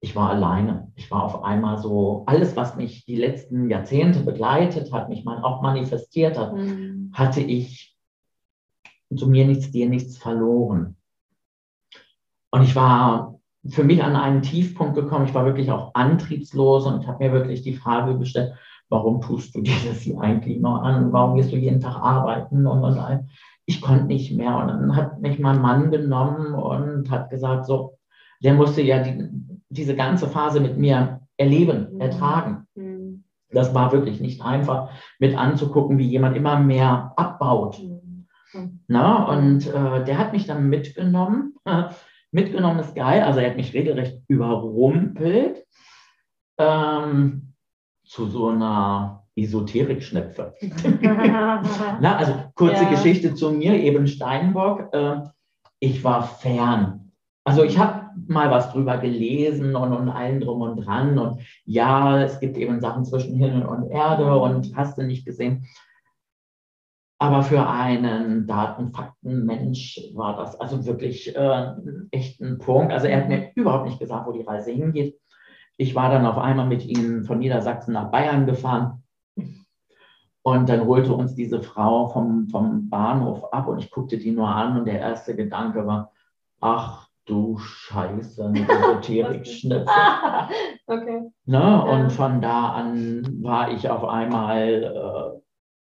ich 0.00 0.14
war 0.14 0.30
alleine. 0.30 0.92
Ich 0.94 1.10
war 1.10 1.24
auf 1.24 1.42
einmal 1.42 1.78
so, 1.78 2.22
alles, 2.26 2.54
was 2.54 2.76
mich 2.76 3.04
die 3.06 3.16
letzten 3.16 3.68
Jahrzehnte 3.68 4.20
begleitet 4.20 4.92
hat, 4.92 5.08
mich 5.08 5.24
mal 5.24 5.42
auch 5.42 5.62
manifestiert 5.62 6.38
hat, 6.38 6.52
Hm. 6.52 7.10
hatte 7.12 7.40
ich 7.40 7.96
zu 9.14 9.26
mir 9.26 9.46
nichts, 9.46 9.70
dir 9.70 9.88
nichts 9.88 10.18
verloren. 10.18 10.96
Und 12.50 12.62
ich 12.62 12.76
war 12.76 13.38
für 13.68 13.84
mich 13.84 14.02
an 14.02 14.14
einen 14.16 14.42
Tiefpunkt 14.42 14.94
gekommen. 14.94 15.26
Ich 15.26 15.34
war 15.34 15.44
wirklich 15.44 15.70
auch 15.70 15.92
antriebslos 15.94 16.86
und 16.86 17.06
habe 17.06 17.24
mir 17.24 17.32
wirklich 17.32 17.62
die 17.62 17.74
Frage 17.74 18.18
gestellt, 18.18 18.54
warum 18.88 19.20
tust 19.20 19.54
du 19.54 19.62
dir 19.62 19.74
das 19.86 20.00
hier 20.00 20.20
eigentlich 20.20 20.58
noch 20.60 20.82
an? 20.82 21.12
Warum 21.12 21.36
gehst 21.36 21.52
du 21.52 21.56
jeden 21.56 21.80
Tag 21.80 21.96
arbeiten 21.96 22.66
und, 22.66 22.82
und? 22.84 23.28
Ich 23.66 23.80
konnte 23.80 24.06
nicht 24.06 24.32
mehr. 24.36 24.56
Und 24.56 24.68
dann 24.68 24.96
hat 24.96 25.20
mich 25.20 25.38
mein 25.38 25.60
Mann 25.60 25.90
genommen 25.90 26.54
und 26.54 27.10
hat 27.10 27.30
gesagt, 27.30 27.66
so, 27.66 27.98
der 28.42 28.54
musste 28.54 28.82
ja 28.82 29.02
die, 29.02 29.28
diese 29.68 29.96
ganze 29.96 30.28
Phase 30.28 30.60
mit 30.60 30.78
mir 30.78 31.20
erleben, 31.36 31.88
Mhm. 31.92 32.00
ertragen. 32.00 32.66
Hm. 32.74 33.24
Das 33.50 33.74
war 33.74 33.92
wirklich 33.92 34.20
nicht 34.20 34.42
einfach, 34.42 34.90
mit 35.18 35.36
anzugucken, 35.36 35.98
wie 35.98 36.08
jemand 36.08 36.36
immer 36.36 36.58
mehr 36.58 37.12
abbaut. 37.16 37.78
Hm. 37.78 38.80
Na, 38.86 39.24
und 39.24 39.66
äh, 39.66 40.04
der 40.04 40.18
hat 40.18 40.32
mich 40.32 40.46
dann 40.46 40.68
mitgenommen. 40.68 41.54
mitgenommen 42.30 42.80
ist 42.80 42.94
geil, 42.94 43.22
also 43.22 43.40
er 43.40 43.50
hat 43.50 43.56
mich 43.56 43.74
regelrecht 43.74 44.22
überrumpelt 44.28 45.64
ähm, 46.58 47.52
zu 48.06 48.26
so 48.26 48.48
einer 48.48 49.24
Esoterik-Schnepfe. 49.36 50.54
Na, 52.00 52.16
also 52.16 52.32
kurze 52.54 52.84
Ja. 52.84 52.90
Geschichte 52.90 53.34
zu 53.34 53.50
mir, 53.50 53.74
eben 53.74 54.06
Steinbock. 54.06 54.88
Äh, 54.92 55.20
ich 55.78 56.02
war 56.04 56.22
fern. 56.26 57.12
Also 57.44 57.62
ich 57.62 57.78
habe 57.78 58.06
mal 58.26 58.50
was 58.50 58.72
drüber 58.72 58.96
gelesen 58.98 59.76
und, 59.76 59.92
und 59.92 60.08
allen 60.08 60.40
drum 60.40 60.62
und 60.62 60.76
dran. 60.76 61.18
Und 61.18 61.42
ja, 61.64 62.22
es 62.22 62.40
gibt 62.40 62.56
eben 62.56 62.80
Sachen 62.80 63.04
zwischen 63.04 63.36
Himmel 63.36 63.66
und 63.66 63.90
Erde 63.90 64.36
und 64.36 64.74
hast 64.74 64.98
du 64.98 65.02
nicht 65.02 65.26
gesehen. 65.26 65.66
Aber 67.18 67.42
für 67.42 67.66
einen 67.66 68.46
Datenfaktenmensch 68.46 70.00
war 70.14 70.36
das 70.36 70.58
also 70.60 70.84
wirklich 70.86 71.34
äh, 71.34 71.72
echt 72.10 72.40
ein 72.40 72.58
Punkt. 72.58 72.92
Also 72.92 73.06
er 73.06 73.18
hat 73.22 73.28
mir 73.28 73.50
überhaupt 73.54 73.86
nicht 73.86 73.98
gesagt, 74.00 74.26
wo 74.26 74.32
die 74.32 74.42
Reise 74.42 74.70
hingeht. 74.72 75.18
Ich 75.76 75.94
war 75.94 76.10
dann 76.10 76.26
auf 76.26 76.38
einmal 76.38 76.66
mit 76.66 76.86
ihm 76.86 77.24
von 77.24 77.38
Niedersachsen 77.38 77.92
nach 77.92 78.10
Bayern 78.10 78.46
gefahren. 78.46 79.02
Und 80.42 80.68
dann 80.68 80.86
holte 80.86 81.12
uns 81.12 81.34
diese 81.34 81.60
Frau 81.60 82.08
vom, 82.08 82.48
vom 82.48 82.88
Bahnhof 82.88 83.52
ab 83.52 83.66
und 83.66 83.80
ich 83.80 83.90
guckte 83.90 84.16
die 84.16 84.30
nur 84.30 84.48
an 84.48 84.78
und 84.78 84.84
der 84.86 85.00
erste 85.00 85.34
Gedanke 85.34 85.86
war, 85.86 86.12
ach 86.60 87.08
du 87.24 87.58
Scheiße, 87.58 88.46
eine 88.46 88.60
Esoterik-Schnitzel. 88.68 89.86
okay. 90.86 91.22
Ne? 91.44 91.58
Ja. 91.58 91.80
Und 91.80 92.12
von 92.12 92.40
da 92.40 92.74
an 92.74 93.42
war 93.42 93.72
ich 93.72 93.90
auf 93.90 94.04
einmal, 94.04 94.84
äh, 94.84 95.40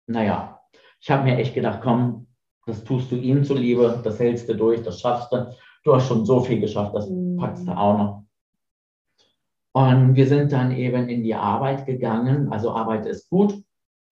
naja, 0.07 0.61
ich 1.01 1.11
habe 1.11 1.25
mir 1.25 1.37
echt 1.39 1.55
gedacht, 1.55 1.81
komm, 1.83 2.29
das 2.67 2.85
tust 2.85 3.13
du 3.13 3.17
ihm 3.17 3.45
zuliebe, 3.45 4.01
das 4.03 4.19
hältst 4.19 4.49
du 4.49 4.55
durch, 4.55 4.83
das 4.83 5.01
schaffst 5.01 5.33
du. 5.33 5.53
Du 5.85 5.95
hast 5.95 6.09
schon 6.09 6.25
so 6.25 6.41
viel 6.41 6.61
geschafft, 6.61 6.95
das 6.95 7.09
mhm. 7.09 7.37
packst 7.37 7.67
du 7.67 7.73
auch 7.73 7.99
noch. 7.99 8.26
Und 9.77 10.15
wir 10.17 10.27
sind 10.27 10.53
dann 10.53 10.73
eben 10.73 11.07
in 11.11 11.23
die 11.23 11.35
Arbeit 11.35 11.85
gegangen. 11.85 12.51
Also 12.51 12.71
Arbeit 12.71 13.05
ist 13.05 13.29
gut. 13.29 13.63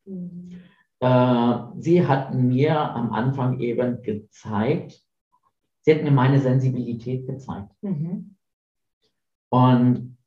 Mhm. 0.05 0.61
Äh, 1.01 1.59
sie 1.79 2.07
hat 2.07 2.35
mir 2.35 2.79
am 2.79 3.15
Anfang 3.15 3.59
eben 3.61 4.03
gezeigt, 4.03 5.03
sie 5.81 5.95
hat 5.95 6.03
mir 6.03 6.11
meine 6.11 6.39
Sensibilität 6.39 7.27
gezeigt. 7.27 7.71
Mhm. 7.81 8.37
Und 9.49 10.19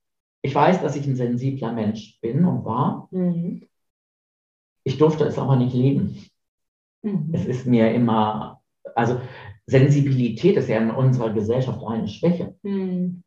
ich 0.41 0.55
weiß, 0.55 0.81
dass 0.81 0.95
ich 0.95 1.05
ein 1.05 1.15
sensibler 1.15 1.71
Mensch 1.71 2.19
bin 2.19 2.43
und 2.43 2.65
war. 2.65 3.07
Mhm. 3.11 3.61
Ich 4.85 4.97
durfte 4.97 5.25
es 5.25 5.37
aber 5.37 5.55
nicht 5.55 5.75
leben. 5.75 6.17
Mhm. 7.03 7.29
Es 7.31 7.45
ist 7.45 7.67
mir 7.67 7.93
immer, 7.93 8.63
also 8.95 9.21
Sensibilität 9.67 10.57
ist 10.57 10.67
ja 10.67 10.79
in 10.79 10.89
unserer 10.89 11.31
Gesellschaft 11.31 11.83
eine 11.85 12.07
Schwäche. 12.07 12.55
Mhm. 12.63 13.21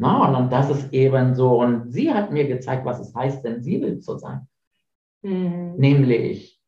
Na, 0.00 0.38
und 0.38 0.50
das 0.50 0.70
ist 0.70 0.94
eben 0.94 1.34
so. 1.34 1.60
Und 1.60 1.92
sie 1.92 2.10
hat 2.10 2.32
mir 2.32 2.48
gezeigt, 2.48 2.86
was 2.86 3.00
es 3.00 3.14
heißt, 3.14 3.42
sensibel 3.42 4.00
zu 4.00 4.16
sein. 4.16 4.48
Mhm. 5.20 5.74
Nämlich 5.76 6.58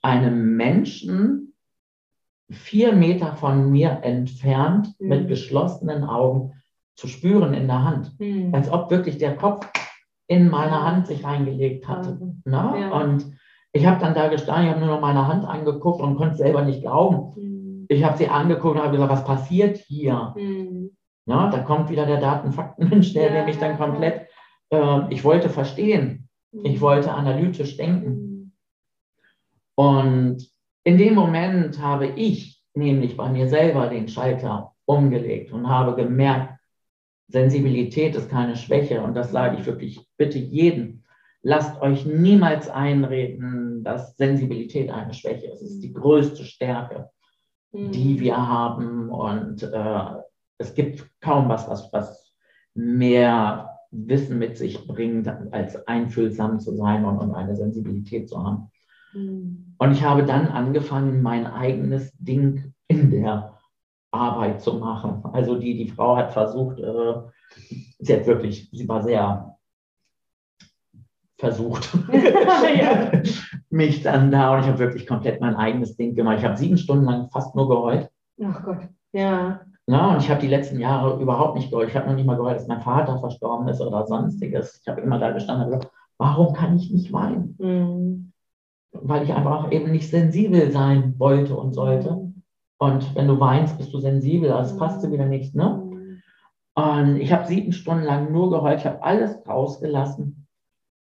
einem 0.00 0.56
Menschen 0.56 1.52
vier 2.50 2.94
Meter 2.94 3.34
von 3.34 3.70
mir 3.70 4.00
entfernt 4.02 4.94
mhm. 4.98 5.08
mit 5.08 5.28
geschlossenen 5.28 6.04
Augen 6.04 6.54
zu 6.96 7.06
spüren 7.06 7.52
in 7.52 7.66
der 7.66 7.84
Hand. 7.84 8.18
Mhm. 8.18 8.54
Als 8.54 8.72
ob 8.72 8.90
wirklich 8.90 9.18
der 9.18 9.36
Kopf 9.36 9.68
in 10.26 10.48
meine 10.48 10.82
Hand 10.82 11.06
sich 11.06 11.22
reingelegt 11.22 11.86
hatte. 11.86 12.18
Na? 12.46 12.78
Ja. 12.78 12.98
Und 12.98 13.30
ich 13.74 13.84
habe 13.84 14.00
dann 14.00 14.14
da 14.14 14.28
gestanden, 14.28 14.64
ich 14.64 14.70
habe 14.70 14.80
nur 14.80 14.94
noch 14.94 15.02
meine 15.02 15.28
Hand 15.28 15.44
angeguckt 15.44 16.00
und 16.00 16.16
konnte 16.16 16.36
selber 16.36 16.64
nicht 16.64 16.80
glauben. 16.80 17.38
Mhm. 17.38 17.86
Ich 17.90 18.02
habe 18.04 18.16
sie 18.16 18.28
angeguckt 18.28 18.76
und 18.76 18.82
habe 18.82 18.92
gesagt, 18.92 19.12
was 19.12 19.24
passiert 19.24 19.76
hier? 19.76 20.32
Mhm. 21.30 21.38
Ja, 21.38 21.50
da 21.50 21.58
kommt 21.60 21.90
wieder 21.90 22.06
der 22.06 22.20
Datenfaktenmensch, 22.20 23.12
der, 23.12 23.32
ja, 23.32 23.44
mich 23.44 23.58
dann 23.58 23.78
komplett, 23.78 24.28
äh, 24.70 25.00
ich 25.10 25.24
wollte 25.24 25.48
verstehen, 25.48 26.28
mhm. 26.52 26.64
ich 26.64 26.80
wollte 26.80 27.12
analytisch 27.12 27.76
denken. 27.76 28.10
Mhm. 28.10 28.52
Und 29.76 30.50
in 30.84 30.98
dem 30.98 31.14
Moment 31.14 31.80
habe 31.80 32.06
ich 32.06 32.62
nämlich 32.74 33.16
bei 33.16 33.30
mir 33.30 33.48
selber 33.48 33.88
den 33.88 34.08
Schalter 34.08 34.74
umgelegt 34.84 35.52
und 35.52 35.68
habe 35.68 35.94
gemerkt, 35.94 36.58
Sensibilität 37.28 38.16
ist 38.16 38.28
keine 38.28 38.56
Schwäche 38.56 39.02
und 39.02 39.14
das 39.14 39.30
sage 39.30 39.58
ich 39.58 39.66
wirklich 39.66 40.04
bitte 40.16 40.38
jeden 40.38 41.00
lasst 41.42 41.80
euch 41.80 42.06
niemals 42.06 42.68
einreden, 42.68 43.82
dass 43.84 44.16
Sensibilität 44.16 44.90
eine 44.90 45.14
Schwäche 45.14 45.46
ist. 45.46 45.62
Es 45.62 45.70
ist 45.72 45.82
die 45.82 45.92
größte 45.92 46.44
Stärke, 46.44 47.10
mhm. 47.72 47.90
die 47.92 48.20
wir 48.20 48.36
haben. 48.36 49.10
Und 49.10 49.62
äh, 49.62 50.04
es 50.60 50.74
gibt 50.74 51.10
kaum 51.20 51.48
was, 51.48 51.68
was, 51.68 51.90
was 51.92 52.34
mehr 52.74 53.78
Wissen 53.90 54.38
mit 54.38 54.56
sich 54.58 54.86
bringt, 54.86 55.26
als 55.52 55.86
einfühlsam 55.88 56.60
zu 56.60 56.76
sein 56.76 57.04
und, 57.04 57.18
und 57.18 57.34
eine 57.34 57.56
Sensibilität 57.56 58.28
zu 58.28 58.44
haben. 58.44 58.70
Mhm. 59.14 59.74
Und 59.78 59.92
ich 59.92 60.04
habe 60.04 60.24
dann 60.24 60.48
angefangen, 60.48 61.22
mein 61.22 61.46
eigenes 61.46 62.12
Ding 62.18 62.74
in 62.88 63.10
der 63.10 63.58
Arbeit 64.10 64.60
zu 64.60 64.74
machen. 64.74 65.22
Also 65.32 65.56
die, 65.56 65.76
die 65.76 65.90
Frau 65.90 66.16
hat 66.16 66.32
versucht, 66.32 66.78
äh, 66.78 67.14
sie 67.98 68.14
hat 68.14 68.26
wirklich, 68.26 68.68
sie 68.70 68.86
war 68.86 69.02
sehr 69.02 69.56
versucht, 71.38 71.88
mich 73.70 74.02
dann 74.02 74.30
da 74.30 74.54
und 74.54 74.60
ich 74.60 74.66
habe 74.66 74.78
wirklich 74.78 75.06
komplett 75.06 75.40
mein 75.40 75.56
eigenes 75.56 75.96
Ding 75.96 76.14
gemacht. 76.14 76.38
Ich 76.38 76.44
habe 76.44 76.58
sieben 76.58 76.76
Stunden 76.76 77.06
lang 77.06 77.30
fast 77.30 77.56
nur 77.56 77.68
geheult. 77.68 78.10
Ach 78.44 78.62
Gott, 78.62 78.88
ja. 79.12 79.62
Na, 79.90 80.12
und 80.12 80.22
ich 80.22 80.30
habe 80.30 80.40
die 80.40 80.46
letzten 80.46 80.78
Jahre 80.78 81.20
überhaupt 81.20 81.56
nicht 81.56 81.68
geheult. 81.68 81.88
Ich 81.88 81.96
habe 81.96 82.06
noch 82.06 82.14
nicht 82.14 82.24
mal 82.24 82.36
geheult, 82.36 82.54
dass 82.54 82.68
mein 82.68 82.80
Vater 82.80 83.18
verstorben 83.18 83.66
ist 83.66 83.80
oder 83.80 84.06
sonstiges. 84.06 84.80
Ich 84.80 84.88
habe 84.88 85.00
immer 85.00 85.18
da 85.18 85.32
gestanden 85.32 85.66
und 85.66 85.72
gesagt, 85.72 85.92
warum 86.16 86.54
kann 86.54 86.76
ich 86.76 86.92
nicht 86.92 87.12
weinen? 87.12 87.56
Mhm. 87.58 88.32
Weil 88.92 89.24
ich 89.24 89.34
einfach 89.34 89.72
eben 89.72 89.90
nicht 89.90 90.08
sensibel 90.08 90.70
sein 90.70 91.16
wollte 91.18 91.56
und 91.56 91.72
sollte. 91.72 92.12
Mhm. 92.12 92.42
Und 92.78 93.16
wenn 93.16 93.26
du 93.26 93.40
weinst, 93.40 93.78
bist 93.78 93.92
du 93.92 93.98
sensibel, 93.98 94.52
also 94.52 94.76
mhm. 94.76 94.78
passt 94.78 95.02
dir 95.02 95.10
wieder 95.10 95.26
nichts. 95.26 95.56
Ne? 95.56 95.82
Mhm. 95.82 96.22
Und 96.74 97.16
ich 97.16 97.32
habe 97.32 97.48
sieben 97.48 97.72
Stunden 97.72 98.04
lang 98.04 98.30
nur 98.30 98.48
geheult, 98.48 98.78
ich 98.78 98.86
habe 98.86 99.02
alles 99.02 99.44
rausgelassen. 99.44 100.46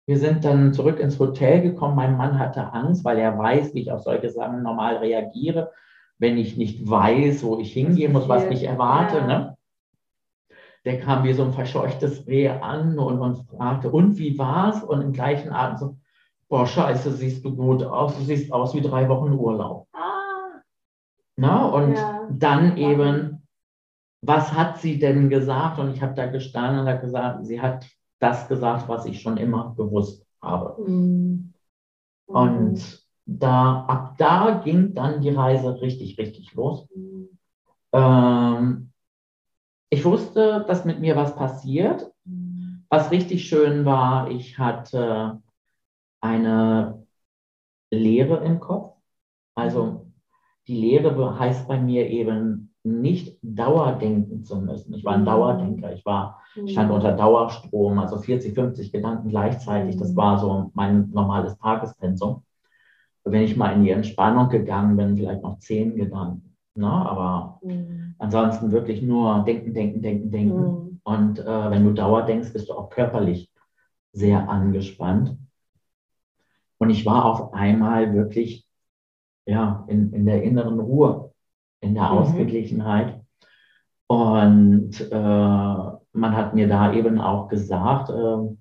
Wir 0.08 0.18
sind 0.18 0.44
dann 0.44 0.72
zurück 0.72 0.98
ins 0.98 1.20
Hotel 1.20 1.62
gekommen. 1.62 1.94
Mein 1.94 2.16
Mann 2.16 2.40
hatte 2.40 2.72
Angst, 2.72 3.04
weil 3.04 3.18
er 3.18 3.38
weiß, 3.38 3.72
wie 3.72 3.82
ich 3.82 3.92
auf 3.92 4.02
solche 4.02 4.30
Sachen 4.30 4.64
normal 4.64 4.96
reagiere, 4.96 5.70
wenn 6.18 6.38
ich 6.38 6.56
nicht 6.56 6.88
weiß, 6.88 7.42
wo 7.42 7.58
ich 7.58 7.72
hingehen 7.72 8.12
muss, 8.12 8.28
was 8.28 8.48
mich 8.48 8.64
erwarte. 8.64 9.18
Ja. 9.18 9.26
Ne? 9.26 9.56
Der 10.84 11.00
kam 11.00 11.24
wie 11.24 11.32
so 11.32 11.44
ein 11.44 11.52
verscheuchtes 11.52 12.26
Reh 12.26 12.48
an 12.48 12.98
und 12.98 13.18
uns 13.18 13.40
fragte, 13.42 13.90
und 13.90 14.18
wie 14.18 14.38
war's? 14.38 14.82
Und 14.82 15.00
im 15.00 15.12
gleichen 15.12 15.50
Abend 15.50 15.78
so, 15.78 15.96
boah, 16.48 16.66
scheiße, 16.66 17.12
siehst 17.12 17.44
du 17.44 17.56
gut 17.56 17.82
aus. 17.82 18.16
Du 18.16 18.22
siehst 18.24 18.52
aus 18.52 18.74
wie 18.74 18.82
drei 18.82 19.08
Wochen 19.08 19.32
Urlaub. 19.32 19.88
Ah. 19.92 20.60
Na, 21.36 21.66
und 21.66 21.94
ja. 21.94 22.28
dann 22.30 22.76
eben, 22.76 23.46
was 24.22 24.52
hat 24.52 24.78
sie 24.78 24.98
denn 24.98 25.30
gesagt? 25.30 25.78
Und 25.78 25.94
ich 25.94 26.02
habe 26.02 26.14
da 26.14 26.26
gestanden 26.26 26.80
und 26.80 26.88
habe 26.88 27.00
gesagt, 27.00 27.46
sie 27.46 27.60
hat 27.60 27.86
das 28.20 28.46
gesagt, 28.46 28.88
was 28.88 29.06
ich 29.06 29.20
schon 29.20 29.36
immer 29.36 29.74
gewusst 29.76 30.26
habe. 30.40 30.80
Mhm. 30.82 31.54
Und 32.26 33.03
da, 33.26 33.84
ab 33.86 34.18
da 34.18 34.62
ging 34.64 34.94
dann 34.94 35.20
die 35.20 35.30
Reise 35.30 35.80
richtig, 35.80 36.18
richtig 36.18 36.52
los. 36.54 36.86
Ähm, 37.92 38.90
ich 39.90 40.04
wusste, 40.04 40.64
dass 40.66 40.84
mit 40.84 41.00
mir 41.00 41.16
was 41.16 41.34
passiert. 41.36 42.10
Was 42.90 43.10
richtig 43.10 43.46
schön 43.48 43.84
war, 43.84 44.30
ich 44.30 44.58
hatte 44.58 45.40
eine 46.20 47.06
Lehre 47.90 48.44
im 48.44 48.60
Kopf. 48.60 48.96
Also 49.54 50.06
die 50.66 50.76
Lehre 50.76 51.38
heißt 51.38 51.68
bei 51.68 51.80
mir 51.80 52.08
eben 52.08 52.74
nicht 52.82 53.38
dauerdenken 53.42 54.44
zu 54.44 54.56
müssen. 54.56 54.94
Ich 54.94 55.04
war 55.04 55.14
ein 55.14 55.22
mhm. 55.22 55.26
Dauerdenker. 55.26 55.92
Ich 55.92 56.04
war, 56.04 56.42
stand 56.66 56.90
mhm. 56.90 56.96
unter 56.96 57.12
Dauerstrom, 57.12 57.98
also 57.98 58.18
40, 58.18 58.54
50 58.54 58.92
Gedanken 58.92 59.30
gleichzeitig. 59.30 59.96
Das 59.96 60.12
mhm. 60.12 60.16
war 60.16 60.38
so 60.38 60.70
mein 60.74 61.10
normales 61.10 61.56
Tagespensum. 61.58 62.42
Wenn 63.24 63.42
ich 63.42 63.56
mal 63.56 63.72
in 63.72 63.84
die 63.84 63.90
Entspannung 63.90 64.48
gegangen 64.48 64.96
bin, 64.96 65.16
vielleicht 65.16 65.42
noch 65.42 65.58
zehn 65.58 65.96
Gedanken. 65.96 66.56
Ne? 66.74 66.86
Aber 66.86 67.58
mhm. 67.62 68.14
ansonsten 68.18 68.70
wirklich 68.72 69.02
nur 69.02 69.44
denken, 69.44 69.72
denken, 69.72 70.02
denken, 70.02 70.30
denken. 70.30 70.60
Mhm. 70.60 71.00
Und 71.02 71.38
äh, 71.38 71.70
wenn 71.70 71.84
du 71.84 71.92
Dauerdenkst, 71.92 72.52
bist 72.52 72.68
du 72.68 72.74
auch 72.74 72.90
körperlich 72.90 73.50
sehr 74.12 74.48
angespannt. 74.48 75.36
Und 76.78 76.90
ich 76.90 77.06
war 77.06 77.24
auf 77.24 77.54
einmal 77.54 78.14
wirklich 78.14 78.68
ja, 79.46 79.84
in, 79.88 80.12
in 80.12 80.26
der 80.26 80.42
inneren 80.42 80.80
Ruhe 80.80 81.32
in 81.80 81.94
der 81.94 82.04
mhm. 82.04 82.18
Ausgeglichenheit. 82.18 83.20
Und 84.06 85.00
äh, 85.00 85.14
man 85.14 86.36
hat 86.36 86.54
mir 86.54 86.68
da 86.68 86.92
eben 86.92 87.20
auch 87.20 87.48
gesagt, 87.48 88.10
äh, 88.10 88.56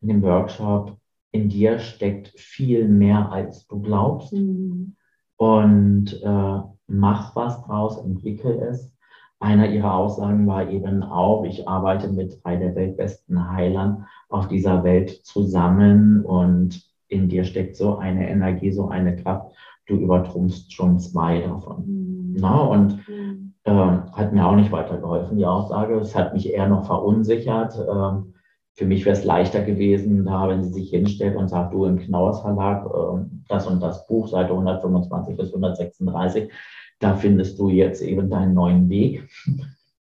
in 0.00 0.08
dem 0.08 0.22
Workshop, 0.22 0.96
in 1.36 1.48
dir 1.48 1.78
steckt 1.78 2.28
viel 2.38 2.88
mehr, 2.88 3.30
als 3.30 3.66
du 3.66 3.80
glaubst. 3.80 4.32
Mhm. 4.32 4.96
Und 5.36 6.20
äh, 6.22 6.58
mach 6.86 7.36
was 7.36 7.62
draus, 7.64 7.98
entwickel 7.98 8.58
es. 8.70 8.92
Einer 9.38 9.68
ihrer 9.68 9.94
Aussagen 9.94 10.46
war 10.46 10.70
eben 10.70 11.02
auch, 11.02 11.44
ich 11.44 11.68
arbeite 11.68 12.08
mit 12.08 12.42
drei 12.42 12.56
der 12.56 12.74
weltbesten 12.74 13.50
Heilern 13.50 14.06
auf 14.30 14.48
dieser 14.48 14.82
Welt 14.82 15.10
zusammen 15.24 16.24
und 16.24 16.82
in 17.08 17.28
dir 17.28 17.44
steckt 17.44 17.76
so 17.76 17.98
eine 17.98 18.28
Energie, 18.30 18.72
so 18.72 18.88
eine 18.88 19.14
Kraft. 19.16 19.54
Du 19.86 19.96
übertrumpfst 19.96 20.72
schon 20.72 20.98
zwei 20.98 21.40
davon. 21.40 21.84
Mhm. 21.86 22.36
Na, 22.40 22.60
und 22.62 23.08
mhm. 23.08 23.52
äh, 23.64 23.70
hat 23.70 24.32
mir 24.32 24.46
auch 24.46 24.56
nicht 24.56 24.72
weitergeholfen, 24.72 25.36
die 25.36 25.46
Aussage. 25.46 25.96
Es 25.96 26.16
hat 26.16 26.32
mich 26.32 26.52
eher 26.52 26.68
noch 26.68 26.86
verunsichert. 26.86 27.78
Äh, 27.78 28.35
für 28.76 28.84
mich 28.84 29.06
wäre 29.06 29.16
es 29.16 29.24
leichter 29.24 29.62
gewesen, 29.62 30.24
da, 30.26 30.48
wenn 30.48 30.62
sie 30.62 30.72
sich 30.72 30.90
hinstellt 30.90 31.36
und 31.36 31.48
sagt, 31.48 31.72
du 31.72 31.86
im 31.86 31.98
Knauers 31.98 32.42
Verlag, 32.42 32.84
äh, 32.86 33.24
das 33.48 33.66
und 33.66 33.82
das 33.82 34.06
Buch, 34.06 34.28
Seite 34.28 34.50
125 34.50 35.36
bis 35.36 35.48
136, 35.48 36.52
da 37.00 37.14
findest 37.14 37.58
du 37.58 37.70
jetzt 37.70 38.02
eben 38.02 38.28
deinen 38.30 38.54
neuen 38.54 38.88
Weg. 38.88 39.28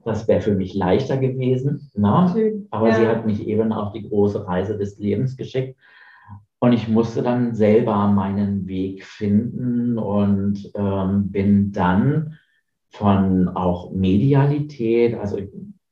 Das 0.04 0.28
wäre 0.28 0.40
für 0.40 0.54
mich 0.54 0.74
leichter 0.74 1.16
gewesen. 1.16 1.90
Na? 1.94 2.34
Aber 2.70 2.88
ja. 2.88 2.94
sie 2.94 3.06
hat 3.06 3.26
mich 3.26 3.46
eben 3.46 3.72
auf 3.72 3.92
die 3.92 4.06
große 4.06 4.46
Reise 4.46 4.76
des 4.76 4.98
Lebens 4.98 5.37
geschickt. 5.37 5.78
Und 6.58 6.72
ich 6.72 6.88
musste 6.88 7.22
dann 7.22 7.54
selber 7.54 8.06
meinen 8.08 8.66
Weg 8.66 9.04
finden 9.04 9.98
und 9.98 10.70
ähm, 10.74 11.30
bin 11.30 11.72
dann 11.72 12.38
von 12.90 13.48
auch 13.48 13.92
Medialität, 13.92 15.14
also 15.14 15.38
ich 15.38 15.48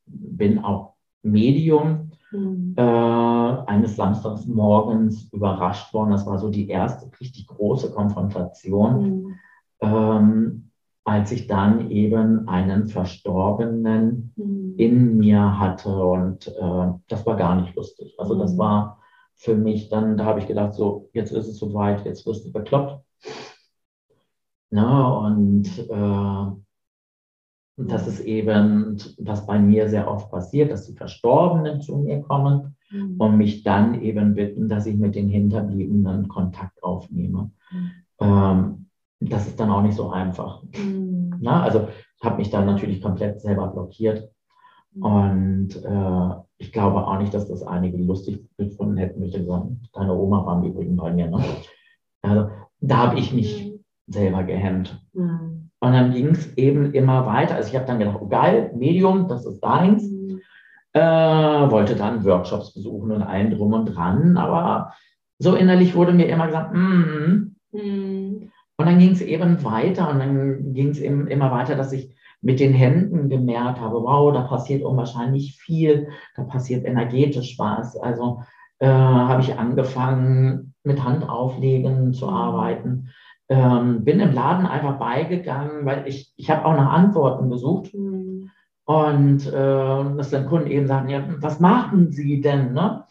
bin 0.07 0.59
auch 0.61 0.95
Medium, 1.23 2.12
mhm. 2.33 2.75
äh, 2.77 2.83
eines 2.83 3.97
Samstags 3.97 4.47
morgens 4.47 5.29
überrascht 5.33 5.93
worden. 5.95 6.11
Das 6.11 6.27
war 6.27 6.39
so 6.39 6.51
die 6.51 6.69
erste 6.69 7.11
richtig 7.21 7.47
große 7.47 7.93
Konfrontation, 7.93 9.03
mhm. 9.03 9.35
ähm, 9.81 10.71
als 11.05 11.33
ich 11.33 11.47
dann 11.47 11.91
eben 11.91 12.49
einen 12.49 12.89
Verstorbenen 12.89 14.33
mhm. 14.37 14.75
in 14.77 15.17
mir 15.19 15.59
hatte. 15.59 15.95
Und 15.95 16.49
äh, 16.49 16.93
das 17.09 17.27
war 17.27 17.37
gar 17.37 17.61
nicht 17.61 17.75
lustig. 17.77 18.15
Also 18.19 18.37
das 18.37 18.55
mhm. 18.55 18.59
war 18.59 18.99
für 19.35 19.57
mich 19.57 19.89
dann, 19.89 20.17
da 20.17 20.25
habe 20.25 20.39
ich 20.39 20.47
gedacht, 20.47 20.75
so, 20.75 21.09
jetzt 21.13 21.33
ist 21.33 21.49
es 21.49 21.59
soweit, 21.59 22.05
jetzt 22.05 22.27
wirst 22.27 22.47
du 22.47 22.53
bekloppt. 22.53 23.05
Na, 24.71 25.19
und 25.27 25.67
äh, 25.79 26.63
und 27.77 27.91
das 27.91 28.07
ist 28.07 28.21
eben, 28.21 28.99
was 29.19 29.47
bei 29.47 29.59
mir 29.59 29.89
sehr 29.89 30.11
oft 30.11 30.31
passiert, 30.31 30.71
dass 30.71 30.87
die 30.87 30.95
Verstorbenen 30.95 31.81
zu 31.81 31.97
mir 31.99 32.21
kommen 32.21 32.77
mhm. 32.91 33.17
und 33.19 33.39
mich 33.39 33.63
dann 33.63 34.03
eben 34.03 34.35
bitten, 34.35 34.69
dass 34.69 34.87
ich 34.87 34.97
mit 34.97 35.15
den 35.15 35.29
Hinterbliebenen 35.29 36.29
Kontakt 36.29 36.83
aufnehme. 36.83 37.51
Mhm. 37.71 37.91
Ähm, 38.21 38.87
das 39.21 39.47
ist 39.47 39.59
dann 39.59 39.71
auch 39.71 39.83
nicht 39.83 39.95
so 39.95 40.11
einfach. 40.11 40.63
Mhm. 40.77 41.37
Na, 41.41 41.63
also 41.63 41.89
ich 42.19 42.25
habe 42.25 42.37
mich 42.37 42.51
dann 42.51 42.67
natürlich 42.67 43.01
komplett 43.01 43.41
selber 43.41 43.69
blockiert. 43.69 44.31
Mhm. 44.93 45.03
Und 45.03 45.77
äh, 45.83 46.43
ich 46.59 46.73
glaube 46.73 47.07
auch 47.07 47.19
nicht, 47.19 47.33
dass 47.33 47.49
das 47.49 47.63
einige 47.63 47.97
lustig 47.97 48.47
gefunden 48.59 48.99
hätten, 48.99 49.23
Ich 49.23 49.33
sagen, 49.33 49.81
deine 49.95 50.15
Oma 50.15 50.45
war 50.45 50.63
im 50.63 50.71
Übrigen 50.71 50.97
bei 50.97 51.13
mir. 51.13 51.29
Ne? 51.29 51.43
Also 52.21 52.51
da 52.81 52.97
habe 52.99 53.19
ich 53.19 53.33
mich 53.33 53.73
mhm. 53.73 53.85
selber 54.13 54.45
gehemmt. 54.45 55.03
Mhm. 55.15 55.71
Und 55.83 55.95
dann 55.95 56.13
ging 56.13 56.29
es 56.29 56.57
eben 56.57 56.95
immer 56.95 57.27
weiter. 57.27 57.57
Also 57.57 57.71
ich 57.71 57.75
habe 57.75 57.87
dann 57.87 57.99
gedacht, 57.99 58.19
oh 58.21 58.29
geil, 58.29 58.71
Medium, 58.77 59.27
das 59.27 59.45
ist 59.45 59.59
deins. 59.61 60.05
Äh, 60.93 61.01
wollte 61.01 61.97
dann 61.97 62.25
Workshops 62.25 62.73
besuchen 62.73 63.11
und 63.11 63.23
allen 63.23 63.51
drum 63.51 63.73
und 63.73 63.87
dran. 63.87 64.37
Aber 64.37 64.93
so 65.41 65.57
innerlich 65.57 65.97
wurde 65.97 66.13
mir 66.13 66.29
immer 66.29 66.47
gesagt, 66.47 66.73
mm. 66.73 67.57
Mhm. 67.73 68.51
Und 68.77 68.87
dann 68.87 68.99
ging 69.01 69.11
es 69.11 69.23
eben 69.23 69.65
weiter 69.65 70.09
und 70.09 70.21
dann 70.21 70.73
ging 70.73 70.91
es 70.91 71.01
eben 71.01 71.27
immer 71.27 71.51
weiter, 71.51 71.75
dass 71.75 71.93
ich 71.93 72.15
mit 72.43 72.61
den 72.61 72.75
Händen 72.75 73.29
gemerkt 73.29 73.81
habe, 73.81 73.97
wow, 74.05 74.33
da 74.33 74.43
passiert 74.43 74.85
unwahrscheinlich 74.85 75.57
viel, 75.57 76.11
da 76.37 76.45
passiert 76.45 76.85
energetisch 76.85 77.59
was. 77.59 77.97
Also 77.97 78.43
äh, 78.79 78.87
habe 78.87 79.43
ich 79.43 79.59
angefangen, 79.59 80.75
mit 80.85 81.03
Handauflegen 81.03 82.13
zu 82.13 82.29
arbeiten 82.29 83.09
ähm, 83.49 84.05
bin 84.05 84.21
im 84.21 84.33
Laden 84.33 84.67
einfach 84.67 84.99
beigegangen, 84.99 85.85
weil 85.85 86.07
ich, 86.07 86.33
ich 86.37 86.51
habe 86.51 86.65
auch 86.65 86.75
nach 86.75 86.93
Antworten 86.93 87.51
gesucht. 87.51 87.93
Mhm. 87.95 88.51
Und 88.85 89.47
äh, 89.47 89.53
dass 90.17 90.31
dann 90.31 90.47
Kunden 90.47 90.71
eben 90.71 90.87
sagen, 90.87 91.09
ja, 91.09 91.23
was 91.39 91.61
machen 91.61 92.11
Sie 92.11 92.41
denn? 92.41 92.73
Ne? 92.73 93.05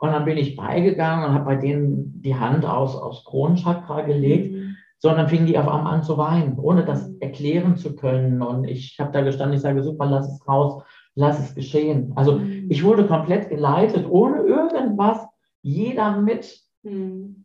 Und 0.00 0.12
dann 0.12 0.24
bin 0.24 0.38
ich 0.38 0.56
beigegangen 0.56 1.26
und 1.28 1.34
habe 1.34 1.44
bei 1.44 1.56
denen 1.56 2.22
die 2.22 2.36
Hand 2.36 2.64
aus, 2.64 2.96
aufs 2.96 3.24
Kronenchakra 3.24 4.02
gelegt. 4.02 4.52
Mhm. 4.52 4.76
So, 5.00 5.10
und 5.10 5.16
dann 5.16 5.28
fingen 5.28 5.46
die 5.46 5.58
auf 5.58 5.68
einmal 5.68 5.94
an 5.94 6.02
zu 6.02 6.16
weinen, 6.18 6.58
ohne 6.58 6.84
das 6.84 7.12
erklären 7.20 7.76
zu 7.76 7.94
können. 7.94 8.42
Und 8.42 8.64
ich 8.64 8.96
habe 8.98 9.12
da 9.12 9.20
gestanden, 9.20 9.56
ich 9.56 9.62
sage, 9.62 9.82
super, 9.82 10.06
lass 10.06 10.32
es 10.32 10.48
raus, 10.48 10.82
lass 11.14 11.38
es 11.38 11.54
geschehen. 11.54 12.12
Also 12.16 12.38
mhm. 12.38 12.66
ich 12.68 12.82
wurde 12.84 13.06
komplett 13.06 13.48
geleitet, 13.48 14.06
ohne 14.08 14.40
irgendwas, 14.40 15.26
jeder 15.62 16.20
mit. 16.20 16.60
Mhm 16.82 17.44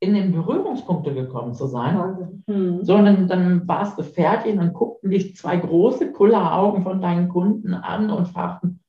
in 0.00 0.14
den 0.14 0.32
Berührungspunkte 0.32 1.12
gekommen 1.12 1.54
zu 1.54 1.66
sein. 1.66 2.42
Mhm. 2.46 2.84
So, 2.84 2.94
und 2.94 3.04
dann, 3.04 3.28
dann 3.28 3.68
warst 3.68 3.98
du 3.98 4.02
fertig 4.02 4.52
und 4.52 4.58
dann 4.58 4.72
guckten 4.72 5.10
dich 5.10 5.36
zwei 5.36 5.56
große 5.56 6.12
Kulleraugen 6.12 6.82
von 6.82 7.00
deinen 7.00 7.28
Kunden 7.28 7.74
an 7.74 8.10
und 8.10 8.28
fragten, 8.28 8.80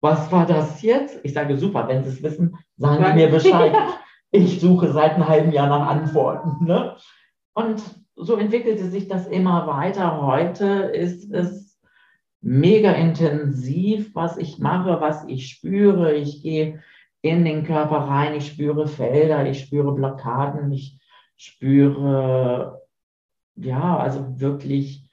was 0.00 0.30
war 0.32 0.46
das 0.46 0.82
jetzt? 0.82 1.20
Ich 1.22 1.32
sage, 1.32 1.56
super, 1.56 1.86
wenn 1.88 2.02
Sie 2.02 2.10
es 2.10 2.22
wissen, 2.22 2.56
sagen 2.76 3.04
Sie 3.04 3.14
mir 3.14 3.30
Bescheid. 3.30 3.72
ich 4.30 4.60
suche 4.60 4.92
seit 4.92 5.14
einem 5.14 5.28
halben 5.28 5.52
Jahr 5.52 5.68
nach 5.68 5.88
Antworten. 5.88 6.64
Ne? 6.64 6.96
Und 7.54 7.82
so 8.16 8.36
entwickelte 8.36 8.88
sich 8.88 9.08
das 9.08 9.26
immer 9.26 9.66
weiter. 9.66 10.22
Heute 10.22 10.64
ist 10.66 11.32
es 11.32 11.80
mega 12.40 12.92
intensiv, 12.92 14.14
was 14.14 14.36
ich 14.36 14.58
mache, 14.58 15.00
was 15.00 15.24
ich 15.28 15.48
spüre. 15.48 16.14
Ich 16.14 16.42
gehe 16.42 16.80
in 17.22 17.44
den 17.44 17.64
Körper 17.64 17.98
rein. 17.98 18.34
Ich 18.34 18.48
spüre 18.48 18.86
Felder, 18.86 19.48
ich 19.48 19.60
spüre 19.60 19.92
Blockaden, 19.94 20.70
ich 20.72 20.98
spüre, 21.36 22.82
ja, 23.56 23.96
also 23.96 24.40
wirklich 24.40 25.08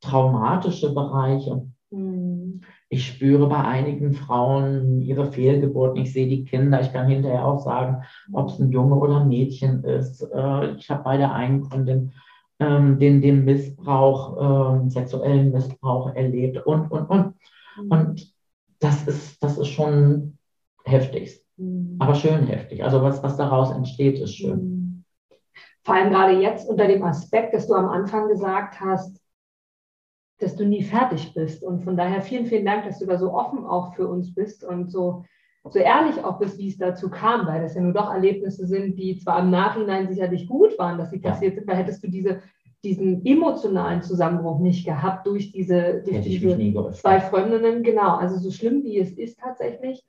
traumatische 0.00 0.92
Bereiche. 0.92 1.66
Mhm. 1.90 2.60
Ich 2.88 3.06
spüre 3.06 3.48
bei 3.48 3.64
einigen 3.64 4.12
Frauen 4.12 5.00
ihre 5.00 5.32
Fehlgeburten. 5.32 6.02
Ich 6.02 6.12
sehe 6.12 6.28
die 6.28 6.44
Kinder. 6.44 6.80
Ich 6.80 6.92
kann 6.92 7.08
hinterher 7.08 7.46
auch 7.46 7.60
sagen, 7.60 8.02
ob 8.32 8.50
es 8.50 8.58
ein 8.58 8.70
Junge 8.70 8.96
oder 8.96 9.20
ein 9.20 9.28
Mädchen 9.28 9.82
ist. 9.84 10.22
Äh, 10.22 10.74
ich 10.74 10.90
habe 10.90 11.02
bei 11.02 11.16
der 11.16 11.32
einen 11.32 11.62
Kundin 11.62 12.12
ähm, 12.58 12.98
den, 12.98 13.22
den 13.22 13.44
Missbrauch, 13.44 14.74
ähm, 14.74 14.90
sexuellen 14.90 15.52
Missbrauch 15.52 16.14
erlebt 16.14 16.66
und, 16.66 16.90
und, 16.90 17.06
und. 17.06 17.34
Mhm. 17.76 17.90
Und 17.90 18.34
das 18.80 19.06
ist, 19.06 19.42
das 19.42 19.58
ist 19.58 19.68
schon 19.68 20.38
heftigst. 20.84 21.41
Mhm. 21.56 21.96
Aber 21.98 22.14
schön 22.14 22.46
heftig. 22.46 22.82
Also 22.82 23.02
was, 23.02 23.22
was 23.22 23.36
daraus 23.36 23.70
entsteht, 23.70 24.18
ist 24.18 24.34
schön. 24.34 24.58
Mhm. 24.58 25.04
Vor 25.84 25.94
allem 25.94 26.10
gerade 26.10 26.40
jetzt 26.40 26.68
unter 26.68 26.86
dem 26.86 27.02
Aspekt, 27.02 27.54
dass 27.54 27.66
du 27.66 27.74
am 27.74 27.88
Anfang 27.88 28.28
gesagt 28.28 28.80
hast, 28.80 29.20
dass 30.38 30.56
du 30.56 30.64
nie 30.64 30.82
fertig 30.82 31.34
bist. 31.34 31.62
Und 31.62 31.82
von 31.82 31.96
daher 31.96 32.20
vielen, 32.20 32.46
vielen 32.46 32.66
Dank, 32.66 32.84
dass 32.84 32.98
du 32.98 33.06
da 33.06 33.18
so 33.18 33.32
offen 33.32 33.64
auch 33.64 33.94
für 33.94 34.08
uns 34.08 34.34
bist 34.34 34.64
und 34.64 34.90
so, 34.90 35.24
so 35.70 35.78
ehrlich 35.78 36.22
auch 36.24 36.38
bist, 36.38 36.58
wie 36.58 36.68
es 36.68 36.78
dazu 36.78 37.08
kam, 37.08 37.46
weil 37.46 37.62
das 37.62 37.74
ja 37.74 37.80
nur 37.80 37.92
doch 37.92 38.12
Erlebnisse 38.12 38.66
sind, 38.66 38.98
die 38.98 39.18
zwar 39.18 39.40
im 39.40 39.50
Nachhinein 39.50 40.08
sicherlich 40.08 40.48
gut 40.48 40.76
waren, 40.78 40.98
dass 40.98 41.10
sie 41.10 41.20
passiert 41.20 41.54
sind, 41.54 41.66
weil 41.66 41.76
hättest 41.76 42.02
du 42.02 42.08
diese, 42.08 42.42
diesen 42.84 43.24
emotionalen 43.24 44.02
Zusammenbruch 44.02 44.58
nicht 44.58 44.84
gehabt 44.84 45.26
durch 45.26 45.52
diese, 45.52 46.02
durch 46.04 46.22
diese 46.22 46.58
zwei 46.92 47.20
Freundinnen. 47.20 47.84
Genau, 47.84 48.16
also 48.16 48.38
so 48.38 48.50
schlimm 48.50 48.82
wie 48.82 48.98
es 48.98 49.12
ist 49.12 49.38
tatsächlich, 49.38 50.04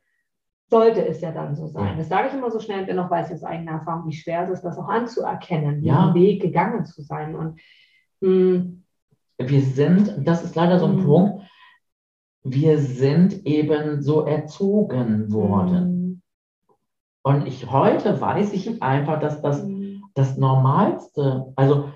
sollte 0.73 1.05
es 1.05 1.21
ja 1.21 1.31
dann 1.31 1.55
so 1.55 1.67
sein. 1.67 1.97
Das 1.97 2.09
sage 2.09 2.29
ich 2.29 2.33
immer 2.33 2.49
so 2.49 2.59
schnell 2.59 2.79
und 2.79 2.87
dennoch 2.87 3.11
weiß 3.11 3.27
ich 3.29 3.35
aus 3.35 3.43
eigener 3.43 3.73
Erfahrung, 3.73 4.07
wie 4.07 4.15
schwer 4.15 4.43
es 4.43 4.49
ist, 4.49 4.63
das 4.63 4.79
auch 4.79 4.89
anzuerkennen, 4.89 5.83
ja. 5.83 6.11
diesen 6.11 6.15
Weg 6.15 6.41
gegangen 6.41 6.83
zu 6.85 7.03
sein. 7.03 7.35
Und 7.35 7.59
mh, 8.21 8.27
hm, 8.27 8.83
wir 9.37 9.61
sind, 9.61 10.27
das 10.27 10.43
ist 10.43 10.55
leider 10.55 10.79
so 10.79 10.87
ein 10.87 10.95
mh. 10.95 11.01
Hm. 11.01 11.05
Punkt, 11.05 11.43
wir 12.43 12.79
sind 12.79 13.45
eben 13.45 14.01
so 14.01 14.25
erzogen 14.25 15.31
worden. 15.31 16.21
Mh. 17.23 17.35
Und 17.35 17.47
ich 17.47 17.71
heute 17.71 18.19
weiß 18.19 18.51
ich 18.53 18.81
einfach, 18.81 19.19
dass 19.19 19.43
das 19.43 19.61
hm. 19.61 20.01
das 20.15 20.37
Normalste, 20.37 21.53
also 21.55 21.91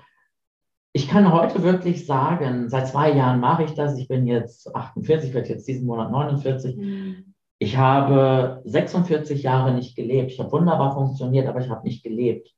ich 0.92 1.08
kann 1.08 1.32
heute 1.32 1.64
wirklich 1.64 2.06
sagen, 2.06 2.68
seit 2.68 2.86
zwei 2.86 3.12
Jahren 3.12 3.40
mache 3.40 3.64
ich 3.64 3.74
das. 3.74 3.98
Ich 3.98 4.06
bin 4.06 4.26
jetzt 4.26 4.74
48, 4.74 5.34
werde 5.34 5.48
jetzt 5.48 5.66
diesen 5.66 5.86
Monat 5.86 6.12
49. 6.12 7.24
Ich 7.58 7.76
habe 7.76 8.62
46 8.64 9.42
Jahre 9.42 9.74
nicht 9.74 9.96
gelebt. 9.96 10.30
Ich 10.30 10.38
habe 10.38 10.52
wunderbar 10.52 10.94
funktioniert, 10.94 11.48
aber 11.48 11.60
ich 11.60 11.68
habe 11.68 11.86
nicht 11.86 12.04
gelebt. 12.04 12.54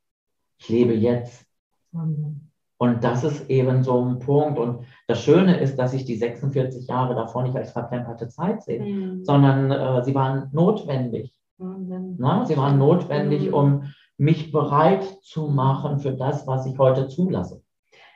Ich 0.59 0.69
lebe 0.69 0.95
jetzt. 0.95 1.47
Und 2.79 3.05
das 3.05 3.25
ist 3.25 3.49
eben 3.51 3.83
so 3.83 4.03
ein 4.03 4.19
Punkt. 4.19 4.59
Und 4.59 4.85
das 5.07 5.23
Schöne 5.23 5.59
ist, 5.59 5.77
dass 5.77 5.95
ich 5.95 6.05
die 6.05 6.17
46 6.17 6.87
Jahre 6.87 7.15
davor 7.15 7.43
nicht 7.43 7.57
als 7.57 7.73
verplemperte 7.73 8.29
Zeit 8.29 8.63
sehe, 8.63 8.83
mhm. 8.83 9.25
sondern 9.25 9.71
äh, 9.71 10.05
sie 10.05 10.15
waren 10.15 10.49
notwendig. 10.53 11.35
Mhm. 11.59 12.17
Na, 12.19 12.45
sie 12.47 12.57
waren 12.57 12.79
notwendig, 12.79 13.49
mhm. 13.49 13.55
um 13.55 13.83
mich 14.17 14.53
bereit 14.53 15.05
zu 15.23 15.49
machen 15.49 15.99
für 15.99 16.13
das, 16.13 16.47
was 16.47 16.67
ich 16.67 16.79
heute 16.79 17.09
zulasse. 17.09 17.63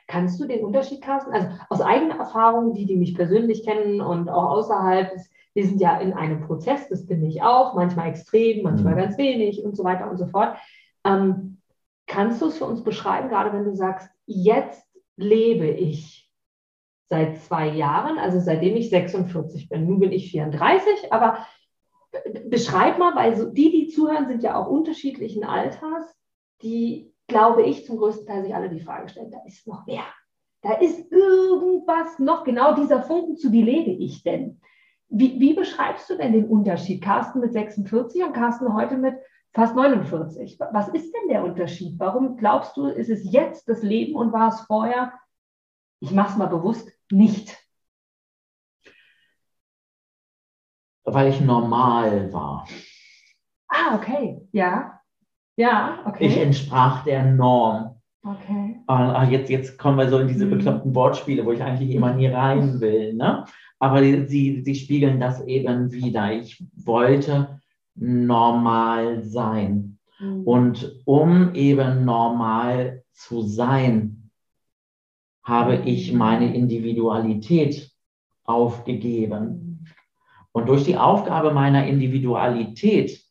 Kannst 0.07 0.39
du 0.39 0.45
den 0.45 0.63
Unterschied, 0.63 1.01
Carsten? 1.01 1.33
Also 1.33 1.47
aus 1.69 1.81
eigener 1.81 2.17
Erfahrung, 2.17 2.73
die, 2.73 2.85
die 2.85 2.95
mich 2.95 3.15
persönlich 3.15 3.63
kennen 3.63 4.01
und 4.01 4.29
auch 4.29 4.51
außerhalb, 4.51 5.13
ist, 5.13 5.31
wir 5.55 5.65
sind 5.65 5.79
ja 5.79 5.97
in 5.97 6.13
einem 6.13 6.41
Prozess, 6.41 6.89
das 6.89 7.07
bin 7.07 7.23
ich 7.23 7.41
auch, 7.41 7.73
manchmal 7.75 8.09
extrem, 8.09 8.63
manchmal 8.63 8.93
mhm. 8.93 8.99
ganz 8.99 9.17
wenig 9.17 9.63
und 9.63 9.75
so 9.75 9.83
weiter 9.83 10.09
und 10.11 10.17
so 10.17 10.27
fort. 10.27 10.57
Ähm, 11.05 11.61
kannst 12.07 12.41
du 12.41 12.47
es 12.47 12.57
für 12.57 12.65
uns 12.65 12.83
beschreiben, 12.83 13.29
gerade 13.29 13.53
wenn 13.53 13.63
du 13.63 13.73
sagst, 13.73 14.09
jetzt 14.25 14.85
lebe 15.15 15.67
ich 15.67 16.29
seit 17.07 17.37
zwei 17.37 17.69
Jahren, 17.69 18.17
also 18.17 18.39
seitdem 18.39 18.75
ich 18.75 18.89
46 18.89 19.69
bin. 19.69 19.85
Nun 19.85 19.99
bin 19.99 20.11
ich 20.11 20.31
34, 20.31 21.13
aber 21.13 21.45
beschreib 22.47 22.97
mal, 22.97 23.15
weil 23.15 23.35
so 23.35 23.49
die, 23.49 23.71
die 23.71 23.87
zuhören, 23.87 24.27
sind 24.27 24.43
ja 24.43 24.57
auch 24.57 24.67
unterschiedlichen 24.67 25.45
Alters, 25.45 26.15
die, 26.61 27.13
glaube 27.27 27.63
ich, 27.63 27.85
zum 27.85 27.97
größten 27.97 28.25
Teil 28.25 28.43
sich 28.43 28.53
alle 28.55 28.69
die 28.69 28.81
Frage 28.81 29.07
stellen, 29.07 29.31
da 29.31 29.39
ist 29.45 29.67
noch 29.67 29.87
wer. 29.87 30.03
Da 30.61 30.73
ist 30.73 31.11
irgendwas 31.11 32.19
noch, 32.19 32.43
genau 32.43 32.75
dieser 32.75 33.03
Funken, 33.03 33.37
zu 33.37 33.51
wie 33.51 33.61
lebe 33.61 33.91
ich 33.91 34.23
denn? 34.23 34.59
Wie, 35.09 35.39
wie 35.39 35.53
beschreibst 35.53 36.09
du 36.09 36.17
denn 36.17 36.33
den 36.33 36.45
Unterschied? 36.45 37.01
Carsten 37.01 37.39
mit 37.39 37.53
46 37.53 38.23
und 38.23 38.33
Carsten 38.33 38.73
heute 38.73 38.97
mit 38.97 39.15
fast 39.53 39.75
49. 39.75 40.59
Was 40.71 40.89
ist 40.89 41.13
denn 41.13 41.29
der 41.29 41.43
Unterschied? 41.43 41.99
Warum 41.99 42.37
glaubst 42.37 42.75
du, 42.75 42.87
ist 42.87 43.09
es 43.09 43.31
jetzt 43.31 43.69
das 43.69 43.83
Leben 43.83 44.15
und 44.15 44.33
war 44.33 44.49
es 44.49 44.61
vorher, 44.61 45.13
ich 46.01 46.11
mache 46.11 46.31
es 46.31 46.37
mal 46.37 46.47
bewusst, 46.47 46.91
nicht? 47.11 47.55
Weil 51.03 51.29
ich 51.29 51.39
normal 51.39 52.33
war. 52.33 52.67
Ah, 53.67 53.95
okay. 53.95 54.41
Ja. 54.51 54.99
Ja, 55.55 55.99
okay. 56.05 56.25
Ich 56.25 56.37
entsprach 56.37 57.03
der 57.03 57.23
Norm. 57.23 58.01
Okay. 58.23 58.81
Ah, 58.87 59.23
jetzt, 59.23 59.49
jetzt 59.49 59.77
kommen 59.77 59.97
wir 59.97 60.09
so 60.09 60.17
in 60.17 60.27
diese 60.27 60.45
Mhm. 60.47 60.51
bekloppten 60.51 60.95
Wortspiele, 60.95 61.45
wo 61.45 61.51
ich 61.51 61.61
eigentlich 61.61 61.91
immer 61.91 62.13
nie 62.13 62.27
rein 62.27 62.81
will. 62.81 63.13
Ne? 63.13 63.45
Aber 63.79 63.99
sie, 64.01 64.61
sie 64.63 64.75
spiegeln 64.75 65.19
das 65.19 65.45
eben 65.45 65.91
wieder. 65.91 66.33
Ich 66.33 66.63
wollte 66.75 67.59
normal 67.95 69.23
sein. 69.23 69.97
Mhm. 70.19 70.43
Und 70.43 71.01
um 71.05 71.53
eben 71.53 72.05
normal 72.05 73.03
zu 73.11 73.41
sein, 73.41 74.31
habe 75.43 75.75
ich 75.75 76.11
meine 76.13 76.55
Individualität 76.55 77.91
aufgegeben. 78.43 79.85
Und 80.51 80.69
durch 80.69 80.85
die 80.85 80.97
Aufgabe 80.97 81.51
meiner 81.51 81.85
Individualität 81.85 83.21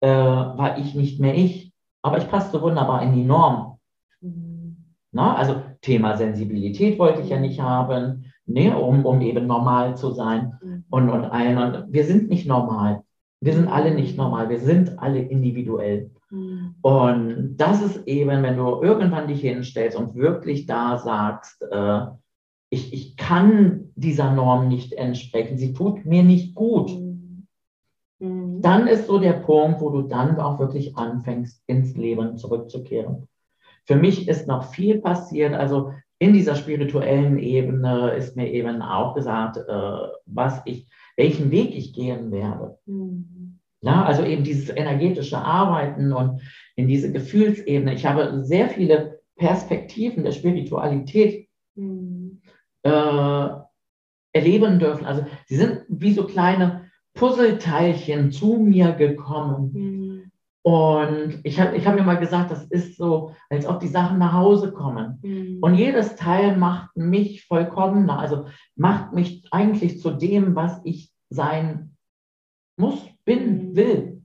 äh, 0.00 0.08
war 0.08 0.78
ich 0.78 0.94
nicht 0.94 1.20
mehr 1.20 1.34
ich, 1.34 1.72
aber 2.02 2.18
ich 2.18 2.28
passte 2.28 2.60
wunderbar 2.60 3.02
in 3.02 3.14
die 3.14 3.24
Norm. 3.24 3.78
Mhm. 4.20 4.76
Na, 5.12 5.36
also 5.36 5.62
Thema 5.80 6.16
Sensibilität 6.16 6.98
wollte 6.98 7.20
ich 7.20 7.28
ja 7.28 7.38
nicht 7.38 7.60
haben, 7.60 8.32
ne, 8.46 8.76
um, 8.76 9.04
um 9.04 9.20
eben 9.20 9.46
normal 9.46 9.96
zu 9.96 10.12
sein. 10.12 10.58
Mhm. 10.62 10.84
Und, 10.90 11.10
und, 11.10 11.24
allen, 11.24 11.58
und 11.58 11.92
wir 11.92 12.04
sind 12.04 12.28
nicht 12.28 12.46
normal. 12.46 13.02
Wir 13.40 13.54
sind 13.54 13.68
alle 13.68 13.94
nicht 13.94 14.16
normal. 14.16 14.48
Wir 14.48 14.60
sind 14.60 14.98
alle 14.98 15.20
individuell. 15.20 16.10
Mhm. 16.30 16.74
Und 16.82 17.56
das 17.56 17.82
ist 17.82 18.06
eben, 18.06 18.42
wenn 18.42 18.56
du 18.56 18.82
irgendwann 18.82 19.28
dich 19.28 19.40
hinstellst 19.40 19.98
und 19.98 20.14
wirklich 20.14 20.66
da 20.66 20.98
sagst, 20.98 21.62
äh, 21.70 22.00
ich, 22.70 22.92
ich 22.92 23.16
kann 23.16 23.90
dieser 23.94 24.32
Norm 24.32 24.68
nicht 24.68 24.92
entsprechen, 24.94 25.58
sie 25.58 25.72
tut 25.74 26.04
mir 26.04 26.24
nicht 26.24 26.54
gut, 26.54 26.90
Mhm. 28.24 28.62
dann 28.62 28.86
ist 28.86 29.06
so 29.06 29.18
der 29.18 29.34
Punkt, 29.34 29.80
wo 29.80 29.90
du 29.90 30.02
dann 30.02 30.38
auch 30.38 30.58
wirklich 30.58 30.96
anfängst, 30.96 31.62
ins 31.66 31.94
Leben 31.94 32.36
zurückzukehren. 32.36 33.28
Für 33.84 33.96
mich 33.96 34.28
ist 34.28 34.48
noch 34.48 34.64
viel 34.64 35.00
passiert. 35.00 35.54
Also 35.54 35.92
in 36.18 36.32
dieser 36.32 36.54
spirituellen 36.54 37.38
Ebene 37.38 38.10
ist 38.12 38.36
mir 38.36 38.50
eben 38.50 38.82
auch 38.82 39.14
gesagt, 39.14 39.56
äh, 39.56 40.08
was 40.26 40.62
ich, 40.64 40.86
welchen 41.16 41.50
Weg 41.50 41.74
ich 41.74 41.92
gehen 41.92 42.30
werde. 42.30 42.78
Mhm. 42.86 43.58
Ja, 43.82 44.04
also 44.04 44.24
eben 44.24 44.44
dieses 44.44 44.70
energetische 44.70 45.38
Arbeiten 45.38 46.12
und 46.12 46.40
in 46.76 46.88
diese 46.88 47.12
Gefühlsebene. 47.12 47.94
Ich 47.94 48.06
habe 48.06 48.42
sehr 48.44 48.70
viele 48.70 49.20
Perspektiven 49.36 50.24
der 50.24 50.32
Spiritualität 50.32 51.48
Mhm. 51.76 52.40
äh, 52.82 53.48
erleben 54.32 54.78
dürfen. 54.78 55.06
Also 55.06 55.26
sie 55.46 55.56
sind 55.56 55.82
wie 55.88 56.12
so 56.12 56.24
kleine 56.24 56.90
Puzzleteilchen 57.14 58.30
zu 58.30 58.58
mir 58.58 58.92
gekommen. 58.92 59.72
Mhm. 59.72 60.03
Und 60.66 61.40
ich 61.42 61.60
habe 61.60 61.76
ich 61.76 61.86
hab 61.86 61.94
mir 61.94 62.04
mal 62.04 62.18
gesagt, 62.18 62.50
das 62.50 62.64
ist 62.64 62.96
so, 62.96 63.32
als 63.50 63.66
ob 63.66 63.80
die 63.80 63.88
Sachen 63.88 64.18
nach 64.18 64.32
Hause 64.32 64.72
kommen. 64.72 65.18
Mhm. 65.22 65.58
Und 65.60 65.74
jedes 65.74 66.16
Teil 66.16 66.56
macht 66.56 66.96
mich 66.96 67.44
vollkommener, 67.44 68.18
also 68.18 68.46
macht 68.74 69.12
mich 69.12 69.46
eigentlich 69.50 70.00
zu 70.00 70.10
dem, 70.10 70.56
was 70.56 70.80
ich 70.84 71.12
sein 71.28 71.96
muss, 72.78 72.98
bin, 73.26 73.72
Mhm. 73.72 73.76
will. 73.76 74.22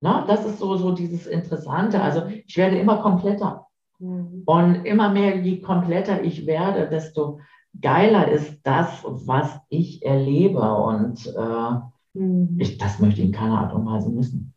Na, 0.00 0.24
das 0.26 0.46
ist 0.46 0.60
so, 0.60 0.76
so 0.76 0.92
dieses 0.92 1.26
Interessante. 1.26 2.00
Also 2.00 2.22
ich 2.46 2.56
werde 2.56 2.78
immer 2.78 2.98
kompletter. 2.98 3.66
Mhm. 3.98 4.42
Und 4.46 4.84
immer 4.84 5.10
mehr, 5.10 5.40
je 5.40 5.60
kompletter 5.60 6.22
ich 6.22 6.46
werde, 6.46 6.88
desto 6.88 7.40
geiler 7.80 8.28
ist 8.28 8.60
das, 8.62 9.04
was 9.04 9.58
ich 9.70 10.04
erlebe. 10.04 10.60
Und 10.60 11.26
äh, 11.26 11.80
Mhm. 12.16 12.58
ich, 12.60 12.78
das 12.78 13.00
möchte 13.00 13.22
ich 13.22 13.26
in 13.26 13.32
keiner 13.32 13.58
Art 13.58 13.74
und 13.74 13.86
Weise 13.86 14.08
missen. 14.08 14.54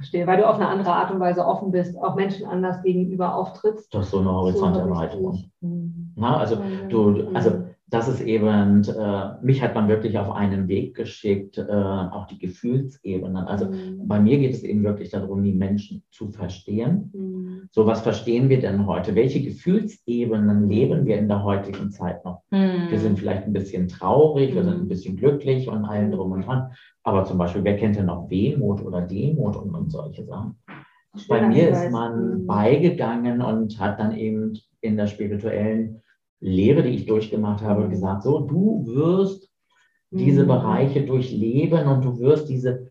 Verstehe, 0.00 0.26
weil 0.26 0.38
du 0.38 0.48
auf 0.48 0.54
eine 0.54 0.66
andere 0.66 0.94
Art 0.94 1.10
und 1.10 1.20
Weise 1.20 1.46
offen 1.46 1.72
bist, 1.72 1.94
auch 2.02 2.14
Menschen 2.14 2.46
anders 2.46 2.82
gegenüber 2.82 3.34
auftrittst. 3.34 3.92
Das 3.92 4.06
ist 4.06 4.12
so 4.12 4.20
eine 4.20 4.28
So 4.30 4.34
Horizonterweiterung. 4.34 5.32
dich. 5.32 5.50
Mhm. 5.60 6.14
Na, 6.16 6.38
also 6.38 6.56
du, 6.88 7.28
also 7.34 7.50
das 7.90 8.08
ist 8.08 8.20
eben, 8.20 8.82
äh, 8.84 9.30
mich 9.42 9.62
hat 9.62 9.74
man 9.74 9.88
wirklich 9.88 10.16
auf 10.16 10.30
einen 10.30 10.68
Weg 10.68 10.94
geschickt, 10.94 11.58
äh, 11.58 11.62
auch 11.72 12.26
die 12.26 12.38
Gefühlsebenen. 12.38 13.36
Also 13.46 13.66
Mhm. 13.66 14.06
bei 14.06 14.20
mir 14.20 14.38
geht 14.38 14.54
es 14.54 14.62
eben 14.62 14.84
wirklich 14.84 15.10
darum, 15.10 15.42
die 15.42 15.52
Menschen 15.52 16.02
zu 16.10 16.30
verstehen. 16.30 17.10
Mhm. 17.12 17.68
So, 17.72 17.86
was 17.86 18.00
verstehen 18.02 18.48
wir 18.48 18.60
denn 18.60 18.86
heute? 18.86 19.14
Welche 19.14 19.42
Gefühlsebenen 19.42 20.68
leben 20.68 21.04
wir 21.06 21.18
in 21.18 21.28
der 21.28 21.42
heutigen 21.42 21.90
Zeit 21.90 22.24
noch? 22.24 22.42
Wir 22.90 22.98
sind 22.98 23.18
vielleicht 23.18 23.44
ein 23.44 23.52
bisschen 23.52 23.88
traurig, 23.88 24.54
wir 24.54 24.62
sind 24.64 24.74
ein 24.74 24.84
Mhm. 24.84 24.88
bisschen 24.88 25.16
glücklich 25.16 25.68
und 25.68 25.84
allen 25.84 26.10
drum 26.12 26.32
und 26.32 26.46
dran. 26.46 26.70
Aber 27.02 27.24
zum 27.24 27.38
Beispiel, 27.38 27.64
wer 27.64 27.76
kennt 27.76 27.96
denn 27.96 28.06
noch 28.06 28.30
Wehmut 28.30 28.84
oder 28.84 29.02
Demut 29.02 29.56
und, 29.56 29.74
und 29.74 29.90
solche 29.90 30.24
Sachen? 30.24 30.56
Bei 31.28 31.38
Schöner 31.38 31.48
mir 31.48 31.68
ist 31.70 31.90
man 31.90 32.42
Mhm. 32.42 32.46
beigegangen 32.46 33.42
und 33.42 33.80
hat 33.80 33.98
dann 33.98 34.16
eben 34.16 34.56
in 34.80 34.96
der 34.96 35.08
spirituellen 35.08 36.02
Lehre, 36.40 36.82
die 36.82 36.90
ich 36.90 37.06
durchgemacht 37.06 37.62
habe, 37.62 37.88
gesagt, 37.88 38.22
so, 38.22 38.40
du 38.40 38.84
wirst 38.86 39.50
diese 40.10 40.42
Mhm. 40.42 40.48
Bereiche 40.48 41.04
durchleben 41.04 41.86
und 41.86 42.04
du 42.04 42.18
wirst 42.18 42.48
diese 42.48 42.90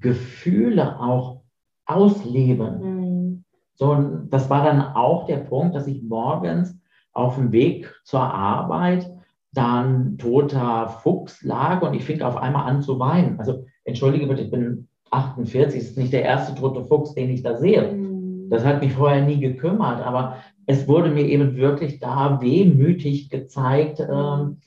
Gefühle 0.00 0.98
auch 1.00 1.42
ausleben. 1.84 2.80
Mhm. 2.80 3.44
So, 3.74 3.92
und 3.92 4.30
das 4.30 4.50
war 4.50 4.64
dann 4.64 4.80
auch 4.80 5.26
der 5.26 5.38
Punkt, 5.38 5.74
dass 5.74 5.86
ich 5.86 6.02
morgens 6.02 6.78
auf 7.12 7.36
dem 7.36 7.52
Weg 7.52 7.94
zur 8.04 8.22
Arbeit 8.22 9.10
dann 9.52 10.18
toter 10.18 10.88
Fuchs 10.88 11.42
lag 11.42 11.82
und 11.82 11.94
ich 11.94 12.04
fing 12.04 12.20
auf 12.22 12.36
einmal 12.36 12.68
an 12.68 12.82
zu 12.82 12.98
weinen. 12.98 13.38
Also 13.38 13.64
entschuldige 13.84 14.26
bitte, 14.26 14.42
ich 14.42 14.50
bin 14.50 14.88
48, 15.10 15.80
es 15.80 15.90
ist 15.90 15.98
nicht 15.98 16.12
der 16.12 16.22
erste 16.22 16.54
tote 16.54 16.84
Fuchs, 16.84 17.14
den 17.14 17.30
ich 17.30 17.42
da 17.42 17.56
sehe. 17.56 17.92
Mhm. 17.92 18.50
Das 18.50 18.64
hat 18.64 18.82
mich 18.82 18.92
vorher 18.92 19.24
nie 19.24 19.40
gekümmert, 19.40 20.02
aber 20.02 20.36
es 20.66 20.88
wurde 20.88 21.10
mir 21.10 21.24
eben 21.24 21.56
wirklich 21.56 22.00
da 22.00 22.40
wehmütig 22.40 23.30
gezeigt, 23.30 24.00
ähm, 24.00 24.58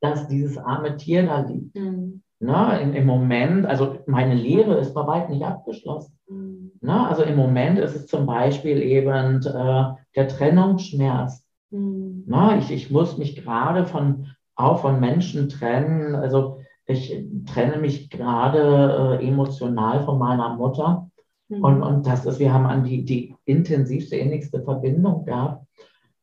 dass 0.00 0.28
dieses 0.28 0.56
arme 0.56 0.96
Tier 0.96 1.26
da 1.26 1.40
liegt. 1.40 1.74
Mhm. 1.76 2.22
Ne? 2.38 2.80
Im, 2.82 2.94
Im 2.94 3.06
Moment, 3.06 3.66
also 3.66 3.98
meine 4.06 4.34
Lehre 4.34 4.78
ist 4.78 4.94
bei 4.94 5.06
weitem 5.06 5.34
nicht 5.34 5.46
abgeschlossen. 5.46 6.18
Mhm. 6.28 6.72
Ne? 6.80 7.08
Also 7.08 7.22
im 7.22 7.36
Moment 7.36 7.78
ist 7.78 7.96
es 7.96 8.06
zum 8.06 8.26
Beispiel 8.26 8.80
eben 8.82 9.42
äh, 9.42 9.84
der 10.14 10.28
Trennungsschmerz. 10.28 11.44
Mhm. 11.70 12.24
Ne? 12.26 12.58
Ich, 12.60 12.70
ich 12.70 12.90
muss 12.90 13.18
mich 13.18 13.36
gerade 13.36 13.86
von, 13.86 14.28
auch 14.54 14.80
von 14.80 15.00
Menschen 15.00 15.48
trennen. 15.48 16.14
Also 16.14 16.60
ich 16.86 17.24
trenne 17.52 17.78
mich 17.78 18.10
gerade 18.10 19.18
äh, 19.20 19.26
emotional 19.26 20.04
von 20.04 20.18
meiner 20.18 20.54
Mutter. 20.56 21.05
Mhm. 21.48 21.64
Und, 21.64 21.82
und 21.82 22.06
das 22.06 22.26
ist, 22.26 22.38
wir 22.38 22.52
haben 22.52 22.66
an 22.66 22.84
die, 22.84 23.04
die 23.04 23.34
intensivste, 23.44 24.16
innigste 24.16 24.62
Verbindung 24.62 25.24
gehabt. 25.24 25.66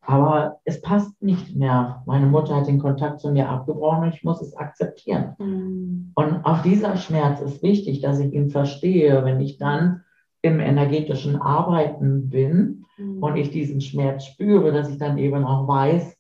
Aber 0.06 0.60
es 0.66 0.82
passt 0.82 1.22
nicht 1.22 1.56
mehr. 1.56 2.04
Meine 2.06 2.26
Mutter 2.26 2.58
hat 2.58 2.68
den 2.68 2.80
Kontakt 2.80 3.22
zu 3.22 3.32
mir 3.32 3.48
abgebrochen 3.48 4.04
und 4.04 4.14
ich 4.14 4.24
muss 4.24 4.42
es 4.42 4.56
akzeptieren. 4.58 5.36
Mhm. 5.40 6.12
Und 6.16 6.44
auch 6.46 6.62
dieser 6.62 6.98
Schmerz 6.98 7.40
ist 7.40 7.64
wichtig, 7.64 8.02
dass 8.02 8.20
ich 8.20 8.34
ihn 8.34 8.50
verstehe. 8.50 9.24
Wenn 9.24 9.40
ich 9.40 9.58
dann 9.58 10.02
im 10.42 10.60
energetischen 10.60 11.38
Arbeiten 11.38 12.30
bin 12.30 12.80
Mhm. 12.98 13.24
und 13.24 13.38
ich 13.38 13.50
diesen 13.50 13.82
Schmerz 13.82 14.26
spüre, 14.26 14.72
dass 14.72 14.90
ich 14.90 14.98
dann 15.00 15.18
eben 15.18 15.46
auch 15.46 15.68
weiß, 15.68 16.16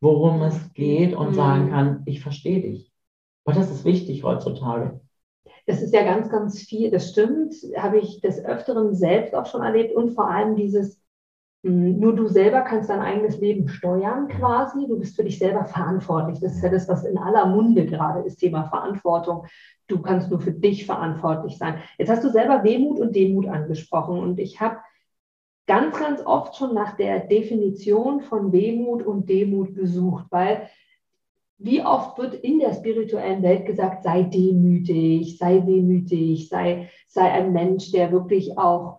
worum 0.00 0.42
es 0.42 0.72
geht 0.72 1.14
und 1.14 1.30
Mhm. 1.30 1.34
sagen 1.34 1.70
kann, 1.70 2.02
ich 2.06 2.20
verstehe 2.20 2.62
dich. 2.62 2.92
Aber 3.44 3.56
das 3.56 3.70
ist 3.70 3.84
wichtig 3.84 4.22
heutzutage. 4.22 5.00
Das 5.66 5.80
ist 5.80 5.94
ja 5.94 6.04
ganz, 6.04 6.28
ganz 6.28 6.60
viel, 6.60 6.90
das 6.90 7.10
stimmt, 7.10 7.54
habe 7.76 7.98
ich 7.98 8.20
des 8.20 8.44
Öfteren 8.44 8.94
selbst 8.94 9.34
auch 9.34 9.46
schon 9.46 9.62
erlebt 9.62 9.94
und 9.94 10.10
vor 10.10 10.28
allem 10.30 10.56
dieses, 10.56 11.00
mh, 11.62 11.96
nur 11.98 12.14
du 12.14 12.28
selber 12.28 12.60
kannst 12.60 12.90
dein 12.90 13.00
eigenes 13.00 13.40
Leben 13.40 13.68
steuern 13.68 14.28
quasi, 14.28 14.86
du 14.86 14.98
bist 14.98 15.16
für 15.16 15.24
dich 15.24 15.38
selber 15.38 15.64
verantwortlich. 15.64 16.38
Das 16.40 16.54
ist 16.56 16.62
ja 16.62 16.68
das, 16.68 16.88
was 16.88 17.04
in 17.04 17.16
aller 17.16 17.46
Munde 17.46 17.86
gerade 17.86 18.20
ist, 18.26 18.36
Thema 18.36 18.64
Verantwortung. 18.64 19.46
Du 19.86 20.02
kannst 20.02 20.30
nur 20.30 20.40
für 20.40 20.52
dich 20.52 20.86
verantwortlich 20.86 21.56
sein. 21.56 21.78
Jetzt 21.98 22.10
hast 22.10 22.24
du 22.24 22.30
selber 22.30 22.62
Wehmut 22.64 23.00
und 23.00 23.16
Demut 23.16 23.46
angesprochen 23.46 24.18
und 24.18 24.38
ich 24.38 24.60
habe 24.60 24.76
ganz, 25.66 25.98
ganz 25.98 26.20
oft 26.24 26.56
schon 26.56 26.74
nach 26.74 26.96
der 26.96 27.20
Definition 27.20 28.20
von 28.20 28.52
Wehmut 28.52 29.02
und 29.02 29.28
Demut 29.28 29.74
gesucht, 29.74 30.26
weil 30.30 30.68
wie 31.58 31.82
oft 31.82 32.18
wird 32.18 32.34
in 32.34 32.58
der 32.58 32.74
spirituellen 32.74 33.42
Welt 33.42 33.66
gesagt, 33.66 34.02
sei 34.02 34.22
demütig, 34.24 35.38
sei 35.38 35.58
demütig, 35.60 36.48
sei, 36.48 36.90
sei 37.06 37.30
ein 37.30 37.52
Mensch, 37.52 37.92
der 37.92 38.12
wirklich 38.12 38.58
auch 38.58 38.98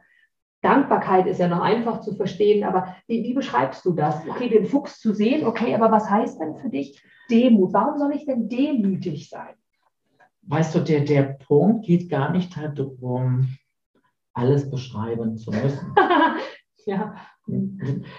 Dankbarkeit 0.62 1.28
ist 1.28 1.39
ja 1.39 1.47
noch 1.47 1.62
einfach 1.62 2.01
zu 2.01 2.16
verstehen, 2.16 2.64
aber 2.64 2.95
wie, 3.08 3.24
wie 3.24 3.34
beschreibst 3.34 3.86
du 3.86 3.91
das? 3.91 4.28
Okay, 4.28 4.49
den 4.49 4.66
Fuchs 4.66 4.99
zu 4.99 5.14
sehen, 5.14 5.45
okay, 5.45 5.76
aber 5.76 5.91
was 5.91 6.10
heißt 6.10 6.39
denn 6.39 6.56
für 6.56 6.70
dich 6.70 6.99
Demut? 7.30 7.72
Warum 7.74 7.99
soll 7.99 8.14
ich 8.14 8.26
denn 8.26 8.49
demütig 8.49 9.30
sein? 9.30 9.53
Weißt 10.41 10.74
du, 10.74 10.80
der, 10.80 11.01
der 11.01 11.38
Punkt 11.47 11.86
geht 11.86 12.10
gar 12.10 12.32
nicht 12.32 12.56
darum, 12.58 13.47
alles 14.34 14.70
beschreiben 14.70 15.38
zu 15.38 15.51
müssen. 15.51 15.95
ja. 16.86 17.16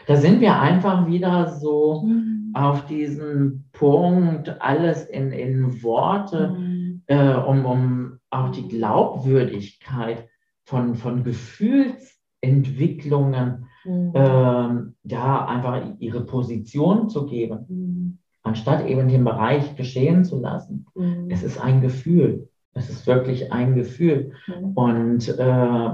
Da 0.06 0.16
sind 0.16 0.40
wir 0.40 0.58
einfach 0.58 1.06
wieder 1.08 1.48
so 1.48 2.02
mhm. 2.02 2.45
Auf 2.56 2.86
diesen 2.86 3.68
Punkt, 3.72 4.62
alles 4.62 5.04
in, 5.04 5.32
in 5.32 5.82
Worte, 5.82 6.50
mhm. 6.50 7.02
äh, 7.06 7.34
um, 7.34 7.66
um 7.66 8.18
auch 8.30 8.50
die 8.50 8.66
Glaubwürdigkeit 8.66 10.26
von, 10.64 10.94
von 10.94 11.22
Gefühlsentwicklungen, 11.22 13.66
mhm. 13.84 14.12
äh, 14.14 14.70
ja, 15.04 15.44
einfach 15.46 15.82
ihre 15.98 16.24
Position 16.24 17.10
zu 17.10 17.26
geben, 17.26 17.66
mhm. 17.68 18.16
anstatt 18.42 18.86
eben 18.86 19.08
den 19.08 19.24
Bereich 19.24 19.76
geschehen 19.76 20.24
zu 20.24 20.40
lassen. 20.40 20.86
Mhm. 20.94 21.28
Es 21.30 21.42
ist 21.42 21.60
ein 21.60 21.82
Gefühl. 21.82 22.48
Es 22.72 22.88
ist 22.88 23.06
wirklich 23.06 23.52
ein 23.52 23.74
Gefühl. 23.74 24.32
Mhm. 24.46 24.72
Und 24.72 25.28
äh, 25.28 25.90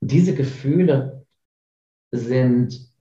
diese 0.00 0.34
Gefühle, 0.34 1.22
sind 2.12 2.91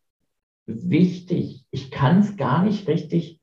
wichtig. 0.66 1.66
Ich 1.72 1.92
kann 1.92 2.20
es 2.20 2.38
gar 2.38 2.64
nicht 2.64 2.88
richtig, 2.88 3.40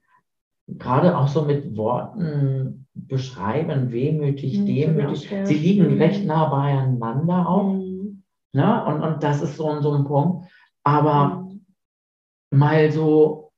gerade 0.67 1.17
auch 1.17 1.29
so 1.29 1.45
mit 1.45 1.77
Worten 1.77 2.87
beschreiben, 2.95 3.91
wehmütig, 3.93 4.59
mhm, 4.59 4.67
demütig. 4.67 5.31
Sie 5.45 5.55
liegen 5.55 5.95
mhm. 5.95 5.99
recht 5.99 6.25
nah 6.25 6.47
beieinander 6.47 7.49
auch. 7.49 7.73
Mhm. 7.75 8.23
Ne? 8.53 8.85
Und, 8.85 9.03
und 9.03 9.23
das 9.23 9.43
ist 9.43 9.57
so, 9.57 9.81
so 9.81 9.93
ein 9.93 10.05
Punkt. 10.05 10.47
Aber 10.83 11.47
mhm. 11.49 11.65
mal 12.51 12.91
so 12.91 13.53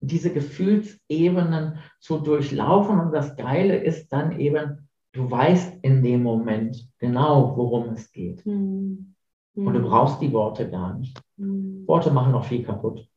diese 0.00 0.32
Gefühlsebenen 0.32 1.78
zu 2.00 2.18
durchlaufen 2.18 2.98
und 2.98 3.12
das 3.12 3.36
Geile 3.36 3.76
ist 3.76 4.08
dann 4.08 4.38
eben, 4.40 4.88
du 5.12 5.30
weißt 5.30 5.78
in 5.82 6.02
dem 6.02 6.24
Moment 6.24 6.88
genau, 6.98 7.56
worum 7.56 7.90
es 7.90 8.10
geht. 8.10 8.44
Mhm. 8.44 9.14
Und 9.54 9.74
du 9.74 9.80
hm. 9.80 9.88
brauchst 9.88 10.20
die 10.22 10.32
Worte 10.32 10.70
gar 10.70 10.94
nicht. 10.94 11.20
Mhm. 11.42 11.86
Worte 11.86 12.10
machen 12.10 12.34
auch 12.34 12.44
viel 12.44 12.62
kaputt. 12.62 13.08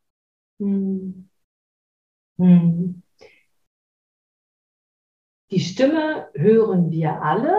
Mhm. 0.59 1.29
Die 5.51 5.59
Stimme 5.59 6.29
hören 6.33 6.89
wir 6.91 7.21
alle. 7.21 7.55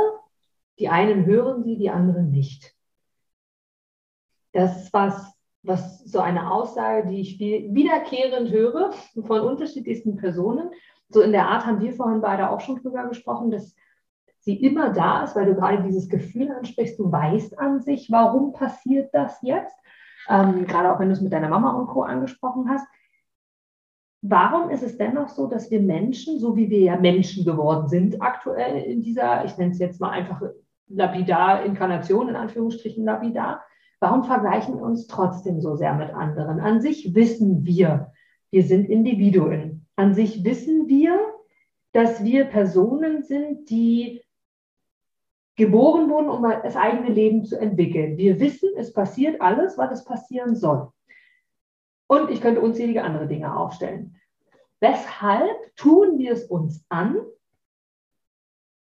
Die 0.78 0.88
einen 0.88 1.24
hören 1.24 1.62
sie, 1.62 1.78
die 1.78 1.88
anderen 1.88 2.30
nicht. 2.30 2.74
Das 4.52 4.82
ist 4.82 4.92
was, 4.92 5.32
was 5.62 6.04
so 6.04 6.20
eine 6.20 6.50
Aussage, 6.50 7.08
die 7.08 7.20
ich 7.20 7.38
wiederkehrend 7.38 8.50
höre 8.50 8.92
von 9.24 9.40
unterschiedlichsten 9.40 10.16
Personen. 10.16 10.70
So 11.08 11.22
in 11.22 11.32
der 11.32 11.48
Art 11.48 11.64
haben 11.64 11.80
wir 11.80 11.94
vorhin 11.94 12.20
beide 12.20 12.50
auch 12.50 12.60
schon 12.60 12.76
drüber 12.82 13.06
gesprochen, 13.08 13.50
dass 13.50 13.74
sie 14.40 14.62
immer 14.62 14.92
da 14.92 15.24
ist, 15.24 15.34
weil 15.36 15.46
du 15.46 15.54
gerade 15.54 15.82
dieses 15.82 16.08
Gefühl 16.08 16.50
ansprichst, 16.50 16.98
du 16.98 17.10
weißt 17.10 17.58
an 17.58 17.80
sich, 17.80 18.10
warum 18.10 18.52
passiert 18.52 19.14
das 19.14 19.40
jetzt, 19.42 19.76
ähm, 20.28 20.66
gerade 20.66 20.92
auch 20.92 20.98
wenn 20.98 21.08
du 21.08 21.14
es 21.14 21.20
mit 21.20 21.32
deiner 21.32 21.48
Mama 21.48 21.72
und 21.72 21.86
Co. 21.86 22.02
angesprochen 22.02 22.68
hast. 22.68 22.86
Warum 24.22 24.70
ist 24.70 24.82
es 24.82 24.98
dennoch 24.98 25.28
so, 25.28 25.46
dass 25.46 25.70
wir 25.70 25.80
Menschen, 25.80 26.40
so 26.40 26.56
wie 26.56 26.68
wir 26.68 26.80
ja 26.80 26.96
Menschen 26.96 27.44
geworden 27.44 27.88
sind 27.88 28.20
aktuell 28.20 28.82
in 28.82 29.02
dieser, 29.02 29.44
ich 29.44 29.56
nenne 29.56 29.72
es 29.72 29.78
jetzt 29.78 30.00
mal 30.00 30.10
einfach 30.10 30.42
lapidar 30.88 31.64
Inkarnation, 31.64 32.28
in 32.28 32.36
Anführungsstrichen 32.36 33.04
lapidar, 33.04 33.62
warum 34.00 34.24
vergleichen 34.24 34.76
wir 34.76 34.82
uns 34.82 35.06
trotzdem 35.06 35.60
so 35.60 35.76
sehr 35.76 35.94
mit 35.94 36.10
anderen? 36.10 36.60
An 36.60 36.80
sich 36.80 37.14
wissen 37.14 37.64
wir, 37.64 38.12
wir 38.50 38.62
sind 38.62 38.88
Individuen. 38.88 39.86
An 39.96 40.14
sich 40.14 40.44
wissen 40.44 40.88
wir, 40.88 41.18
dass 41.92 42.24
wir 42.24 42.44
Personen 42.44 43.22
sind, 43.22 43.70
die 43.70 44.22
geboren 45.56 46.10
wurden, 46.10 46.28
um 46.28 46.42
das 46.42 46.76
eigene 46.76 47.08
Leben 47.08 47.44
zu 47.44 47.58
entwickeln. 47.58 48.18
Wir 48.18 48.38
wissen, 48.38 48.70
es 48.76 48.92
passiert 48.92 49.40
alles, 49.40 49.78
was 49.78 49.90
es 49.90 50.04
passieren 50.04 50.54
soll. 50.54 50.90
Und 52.06 52.30
ich 52.30 52.40
könnte 52.40 52.60
unzählige 52.60 53.02
andere 53.02 53.26
Dinge 53.26 53.56
aufstellen. 53.56 54.16
Weshalb 54.80 55.74
tun 55.76 56.18
wir 56.18 56.32
es 56.32 56.44
uns 56.44 56.84
an, 56.88 57.16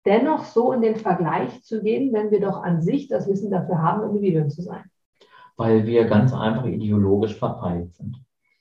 dennoch 0.06 0.44
so 0.44 0.72
in 0.72 0.80
den 0.80 0.96
Vergleich 0.96 1.62
zu 1.62 1.82
gehen, 1.82 2.12
wenn 2.12 2.30
wir 2.30 2.40
doch 2.40 2.62
an 2.62 2.80
sich 2.80 3.06
das 3.06 3.28
Wissen 3.28 3.50
dafür 3.50 3.80
haben, 3.80 4.08
Individuen 4.08 4.50
zu 4.50 4.62
sein? 4.62 4.84
Weil 5.56 5.86
wir 5.86 6.06
ganz 6.06 6.32
einfach 6.32 6.64
ideologisch 6.64 7.36
verpeilt 7.36 7.92
sind. 7.94 8.16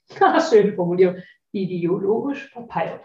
Schöne 0.49 0.73
Formulierung. 0.73 1.15
Ideologisch 1.53 2.49
verpeilt. 2.49 3.01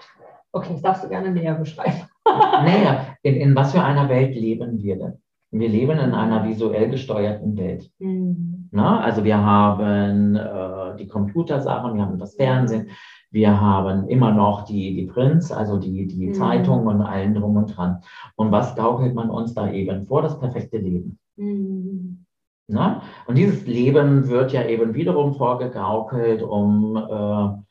Okay, 0.52 0.72
das 0.72 0.82
darfst 0.82 1.04
du 1.04 1.08
gerne 1.08 1.30
näher 1.30 1.54
beschreiben. 1.54 2.08
Naja, 2.38 3.16
in, 3.22 3.34
in 3.34 3.54
was 3.54 3.72
für 3.72 3.82
einer 3.82 4.08
Welt 4.08 4.34
leben 4.34 4.82
wir 4.82 4.96
denn? 4.96 5.14
Wir 5.50 5.68
leben 5.68 5.98
in 5.98 6.12
einer 6.12 6.44
visuell 6.44 6.90
gesteuerten 6.90 7.56
Welt. 7.56 7.90
Mhm. 7.98 8.68
Na, 8.72 9.00
also 9.00 9.24
wir 9.24 9.38
haben 9.38 10.34
äh, 10.34 10.96
die 10.98 11.06
Computersachen, 11.06 11.94
wir 11.94 12.02
haben 12.02 12.18
das 12.18 12.34
Fernsehen, 12.34 12.88
wir 13.30 13.60
haben 13.60 14.08
immer 14.08 14.32
noch 14.32 14.64
die, 14.64 14.94
die 14.94 15.06
Prints, 15.06 15.52
also 15.52 15.78
die, 15.78 16.06
die 16.06 16.28
mhm. 16.28 16.34
Zeitungen 16.34 16.88
und 16.88 17.02
allen 17.02 17.34
drum 17.34 17.56
und 17.56 17.76
dran. 17.76 18.00
Und 18.34 18.50
was 18.50 18.74
gaukelt 18.74 19.14
man 19.14 19.30
uns 19.30 19.54
da 19.54 19.70
eben 19.70 20.06
vor? 20.06 20.22
Das 20.22 20.38
perfekte 20.38 20.78
Leben. 20.78 21.18
Mhm. 21.36 22.24
Na? 22.68 23.02
Und 23.26 23.38
dieses 23.38 23.66
Leben 23.66 24.28
wird 24.28 24.52
ja 24.52 24.64
eben 24.66 24.94
wiederum 24.94 25.34
vorgegaukelt, 25.34 26.42
um 26.42 26.96
äh, 26.96 27.65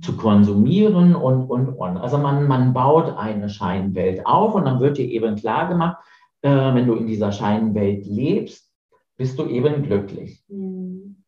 zu 0.00 0.16
konsumieren 0.16 1.14
und, 1.14 1.46
und, 1.46 1.68
und. 1.68 1.96
Also 1.96 2.18
man, 2.18 2.46
man 2.46 2.72
baut 2.72 3.16
eine 3.16 3.48
Scheinwelt 3.48 4.26
auf 4.26 4.54
und 4.54 4.66
dann 4.66 4.80
wird 4.80 4.98
dir 4.98 5.08
eben 5.08 5.36
klar 5.36 5.68
gemacht, 5.68 5.98
äh, 6.42 6.74
wenn 6.74 6.86
du 6.86 6.94
in 6.94 7.06
dieser 7.06 7.32
Scheinwelt 7.32 8.06
lebst, 8.06 8.70
bist 9.16 9.38
du 9.38 9.46
eben 9.46 9.82
glücklich. 9.82 10.44
Mhm. 10.48 11.24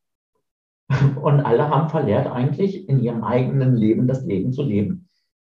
Und 1.20 1.40
alle 1.40 1.68
haben 1.68 1.88
verlehrt 1.88 2.30
eigentlich 2.30 2.88
in 2.88 3.00
ihrem 3.00 3.24
eigenen 3.24 3.74
Leben 3.74 4.06
das 4.06 4.24
Leben 4.24 4.52
zu 4.52 4.62
leben. 4.62 5.08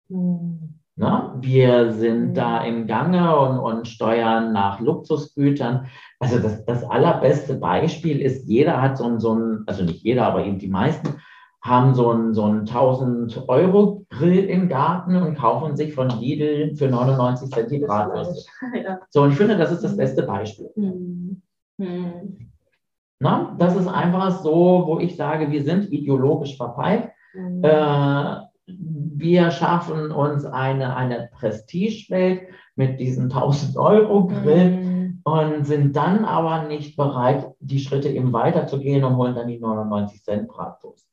Mhm. 0.09 0.79
Na, 0.95 1.37
wir 1.41 1.91
sind 1.91 2.29
mhm. 2.29 2.33
da 2.33 2.63
im 2.63 2.87
Gange 2.87 3.37
und, 3.37 3.59
und 3.59 3.87
steuern 3.87 4.51
nach 4.51 4.79
Luxusgütern. 4.79 5.87
Also 6.19 6.39
das, 6.39 6.65
das 6.65 6.83
allerbeste 6.83 7.55
Beispiel 7.55 8.19
ist, 8.19 8.47
jeder 8.47 8.81
hat 8.81 8.97
so 8.97 9.19
so 9.19 9.35
ein, 9.35 9.63
also 9.67 9.83
nicht 9.83 10.03
jeder, 10.03 10.25
aber 10.25 10.43
eben 10.43 10.57
die 10.57 10.69
meisten 10.69 11.17
haben 11.61 11.95
so 11.95 12.09
einen, 12.09 12.33
so 12.33 12.43
einen 12.43 12.61
1000 12.61 13.47
Euro 13.47 14.05
Grill 14.09 14.45
im 14.45 14.69
Garten 14.69 15.15
und 15.15 15.35
kaufen 15.35 15.75
sich 15.75 15.93
von 15.93 16.09
Lidl 16.09 16.75
für 16.75 16.87
99 16.87 17.49
Cent 17.49 17.71
die 17.71 17.79
Bratwurst. 17.79 18.49
Ja. 18.73 18.99
So, 19.09 19.23
und 19.23 19.31
ich 19.31 19.37
finde, 19.37 19.57
das 19.57 19.71
ist 19.71 19.83
das 19.83 19.97
beste 19.97 20.23
Beispiel. 20.23 20.69
Mhm. 20.75 21.41
Mhm. 21.77 22.51
Na, 23.19 23.55
das 23.57 23.75
ist 23.75 23.87
einfach 23.87 24.43
so, 24.43 24.83
wo 24.85 24.99
ich 24.99 25.15
sage, 25.15 25.51
wir 25.51 25.63
sind 25.63 25.91
ideologisch 25.91 26.55
verpeilt. 26.55 27.09
Mhm. 27.33 27.63
Äh, 27.63 28.35
wir 28.67 29.51
schaffen 29.51 30.11
uns 30.11 30.45
eine, 30.45 30.95
eine 30.95 31.29
Prestigewelt 31.31 32.41
mit 32.75 32.99
diesen 32.99 33.31
1000 33.31 33.77
Euro 33.77 34.27
Grill 34.27 34.71
mhm. 34.71 35.21
und 35.23 35.65
sind 35.65 35.95
dann 35.95 36.25
aber 36.25 36.67
nicht 36.67 36.95
bereit, 36.95 37.51
die 37.59 37.79
Schritte 37.79 38.09
eben 38.09 38.33
weiterzugehen 38.33 39.03
und 39.03 39.15
holen 39.15 39.35
dann 39.35 39.47
die 39.47 39.59
99 39.59 40.23
Cent 40.23 40.47
Bratwurst. 40.47 41.07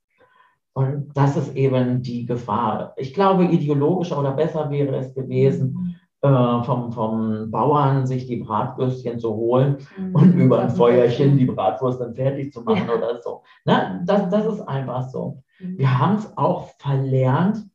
Und 0.77 1.15
das 1.15 1.37
ist 1.37 1.55
eben 1.55 2.01
die 2.01 2.25
Gefahr. 2.25 2.93
Ich 2.97 3.13
glaube, 3.13 3.45
ideologischer 3.45 4.19
oder 4.19 4.31
besser 4.31 4.69
wäre 4.69 4.97
es 4.97 5.13
gewesen, 5.13 5.95
äh, 6.21 6.63
vom, 6.63 6.91
vom 6.91 7.49
Bauern 7.49 8.05
sich 8.05 8.27
die 8.27 8.37
Bratwürstchen 8.37 9.17
zu 9.17 9.33
holen 9.33 9.77
mhm. 9.97 10.15
und 10.15 10.33
über 10.33 10.59
ein 10.59 10.69
Feuerchen 10.69 11.37
die 11.37 11.45
Bratwurst 11.45 12.01
dann 12.01 12.13
fertig 12.13 12.51
zu 12.51 12.61
machen 12.61 12.89
ja. 12.89 12.95
oder 12.95 13.21
so. 13.21 13.43
Na, 13.63 14.01
das, 14.03 14.29
das 14.29 14.45
ist 14.53 14.61
einfach 14.67 15.07
so. 15.07 15.41
Mhm. 15.59 15.77
Wir 15.77 15.97
haben 15.97 16.15
es 16.15 16.37
auch 16.37 16.67
verlernt, 16.77 17.69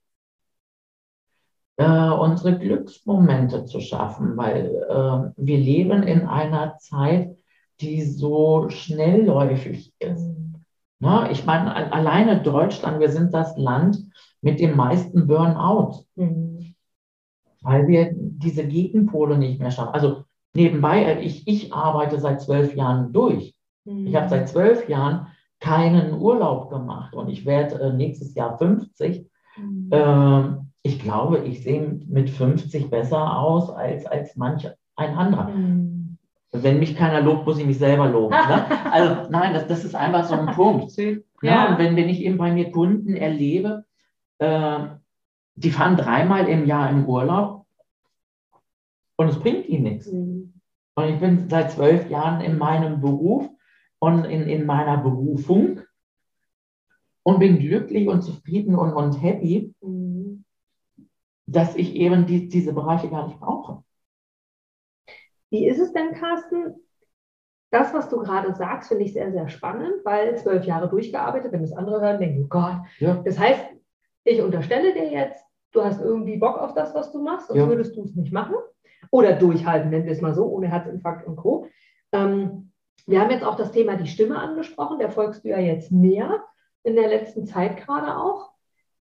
äh, 1.79 2.11
unsere 2.11 2.59
Glücksmomente 2.59 3.65
zu 3.65 3.81
schaffen, 3.81 4.37
weil 4.37 4.67
äh, 4.67 5.33
wir 5.37 5.59
leben 5.59 6.03
in 6.03 6.27
einer 6.27 6.77
Zeit, 6.77 7.35
die 7.81 8.03
so 8.03 8.69
schnellläufig 8.69 9.95
ist. 9.99 10.37
Mhm. 10.37 10.50
Na, 11.01 11.31
ich 11.31 11.47
meine, 11.47 11.93
alleine 11.93 12.43
Deutschland, 12.43 13.01
wir 13.01 13.09
sind 13.09 13.33
das 13.33 13.57
Land 13.57 13.99
mit 14.43 14.61
dem 14.61 14.77
meisten 14.77 15.27
Burnout, 15.27 16.05
mhm. 16.15 16.75
weil 17.63 17.89
wir 17.89 18.11
diese 18.15 18.67
Gegenpole 18.67 19.39
nicht 19.39 19.61
mehr 19.61 19.71
schaffen. 19.71 19.95
Also 19.95 20.25
nebenbei, 20.55 21.03
äh, 21.05 21.21
ich, 21.21 21.49
ich 21.49 21.73
arbeite 21.73 22.21
seit 22.21 22.43
zwölf 22.43 22.75
Jahren 22.75 23.13
durch. 23.13 23.55
Mhm. 23.87 24.07
Ich 24.07 24.15
habe 24.15 24.29
seit 24.29 24.49
zwölf 24.51 24.89
Jahren 24.91 25.29
keinen 25.59 26.21
Urlaub 26.21 26.71
gemacht 26.71 27.15
und 27.15 27.29
ich 27.29 27.47
werde 27.47 27.81
äh, 27.81 27.93
nächstes 27.95 28.35
Jahr 28.35 28.59
50. 28.59 29.27
Mhm. 29.57 29.89
Äh, 29.91 30.43
ich 30.83 31.01
glaube, 31.01 31.39
ich 31.39 31.63
sehe 31.63 32.01
mit 32.07 32.29
50 32.29 32.91
besser 32.91 33.39
aus 33.39 33.71
als, 33.71 34.05
als 34.07 34.37
manch 34.37 34.69
ein 34.97 35.15
anderer. 35.15 35.49
Mhm. 35.49 35.89
Wenn 36.53 36.81
mich 36.81 36.97
keiner 36.97 37.21
lobt, 37.21 37.47
muss 37.47 37.59
ich 37.59 37.67
mich 37.67 37.79
selber 37.79 38.09
loben. 38.09 38.35
Ne? 38.35 38.67
Also 38.91 39.31
nein, 39.31 39.55
das, 39.55 39.69
das 39.69 39.85
ist 39.85 39.95
einfach 39.95 40.25
so 40.25 40.35
ein 40.35 40.55
Punkt. 40.55 40.97
Ja. 41.43 41.53
ja. 41.53 41.71
und 41.71 41.79
wenn, 41.79 41.97
wenn 41.97 42.11
ich 42.11 42.21
eben 42.21 42.37
bei 42.37 42.53
mir 42.53 42.71
Kunden 42.71 43.17
erlebe, 43.17 43.87
äh, 44.41 44.81
die 45.55 45.71
fahren 45.71 45.97
dreimal 45.97 46.49
im 46.49 46.67
Jahr 46.67 46.91
im 46.91 47.07
Urlaub 47.07 47.67
und 49.17 49.29
es 49.29 49.39
bringt 49.39 49.67
ihnen 49.67 49.85
nichts. 49.85 50.11
Mhm. 50.11 50.55
Und 50.95 51.05
ich 51.05 51.21
bin 51.21 51.49
seit 51.49 51.73
zwölf 51.73 52.11
Jahren 52.11 52.43
in 52.43 52.59
meinem 52.59 53.01
Beruf 53.01 53.49
und 53.99 54.25
in, 54.25 54.43
in 54.43 54.67
meiner 54.67 54.99
Berufung 54.99 55.81
und 57.23 57.39
bin 57.39 57.59
glücklich 57.59 58.09
und 58.09 58.23
zufrieden 58.23 58.75
und, 58.75 58.93
und 58.93 59.23
happy, 59.23 59.75
mhm. 59.81 60.45
dass 61.47 61.77
ich 61.77 61.95
eben 61.95 62.27
die, 62.27 62.49
diese 62.49 62.73
Bereiche 62.73 63.09
gar 63.09 63.27
nicht 63.27 63.39
brauche. 63.39 63.83
Wie 65.51 65.67
ist 65.67 65.81
es 65.81 65.93
denn, 65.93 66.15
Carsten? 66.15 66.77
Das, 67.71 67.95
was 67.95 68.09
du 68.09 68.19
gerade 68.19 68.55
sagst, 68.55 68.89
finde 68.89 69.05
ich 69.05 69.13
sehr, 69.13 69.31
sehr 69.31 69.49
spannend, 69.49 70.05
weil 70.05 70.37
zwölf 70.37 70.65
Jahre 70.65 70.89
durchgearbeitet, 70.89 71.53
wenn 71.53 71.63
das 71.63 71.73
andere 71.73 72.01
hören, 72.01 72.19
denken, 72.19 72.45
oh 72.45 72.49
Gott. 72.49 72.79
Ja. 72.99 73.21
Das 73.25 73.39
heißt, 73.39 73.65
ich 74.25 74.43
unterstelle 74.43 74.93
dir 74.93 75.09
jetzt, 75.09 75.45
du 75.73 75.85
hast 75.85 76.01
irgendwie 76.01 76.37
Bock 76.37 76.59
auf 76.59 76.75
das, 76.75 76.95
was 76.95 77.13
du 77.13 77.23
machst, 77.23 77.47
sonst 77.47 77.61
ja. 77.61 77.69
würdest 77.69 77.97
du 77.97 78.03
es 78.05 78.15
nicht 78.17 78.33
machen. 78.33 78.57
Oder 79.13 79.35
durchhalten, 79.35 79.91
nennen 79.91 80.05
wir 80.05 80.13
es 80.13 80.21
mal 80.21 80.35
so, 80.35 80.47
ohne 80.47 80.69
Herzinfarkt 80.69 81.27
und 81.27 81.37
Co. 81.37 81.67
Ähm, 82.13 82.73
wir 83.07 83.21
haben 83.21 83.31
jetzt 83.31 83.45
auch 83.45 83.57
das 83.57 83.73
Thema 83.73 83.97
die 83.97 84.07
Stimme 84.07 84.39
angesprochen, 84.39 84.99
der 84.99 85.11
folgst 85.11 85.45
du 85.45 85.49
ja 85.49 85.59
jetzt 85.59 85.91
mehr 85.91 86.45
in 86.83 86.97
der 86.97 87.09
letzten 87.09 87.47
Zeit 87.47 87.77
gerade 87.77 88.17
auch. 88.17 88.51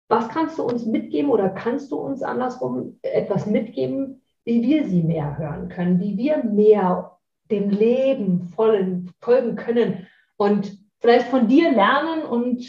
Was 0.10 0.30
kannst 0.30 0.58
du 0.58 0.64
uns 0.64 0.86
mitgeben 0.86 1.32
oder 1.32 1.50
kannst 1.50 1.92
du 1.92 1.98
uns 1.98 2.22
andersrum 2.22 3.00
etwas 3.02 3.46
mitgeben, 3.46 4.23
wie 4.46 4.62
wir 4.62 4.86
sie 4.86 5.04
mehr 5.04 5.38
hören 5.38 5.70
können, 5.70 6.00
wie 6.00 6.18
wir 6.18 6.44
mehr 6.44 7.18
dem 7.50 7.70
Leben 7.70 8.50
vollen, 8.50 9.12
folgen 9.20 9.56
können 9.56 10.08
und 10.38 10.78
vielleicht 11.00 11.28
von 11.28 11.48
dir 11.48 11.72
lernen 11.72 12.24
und 12.24 12.66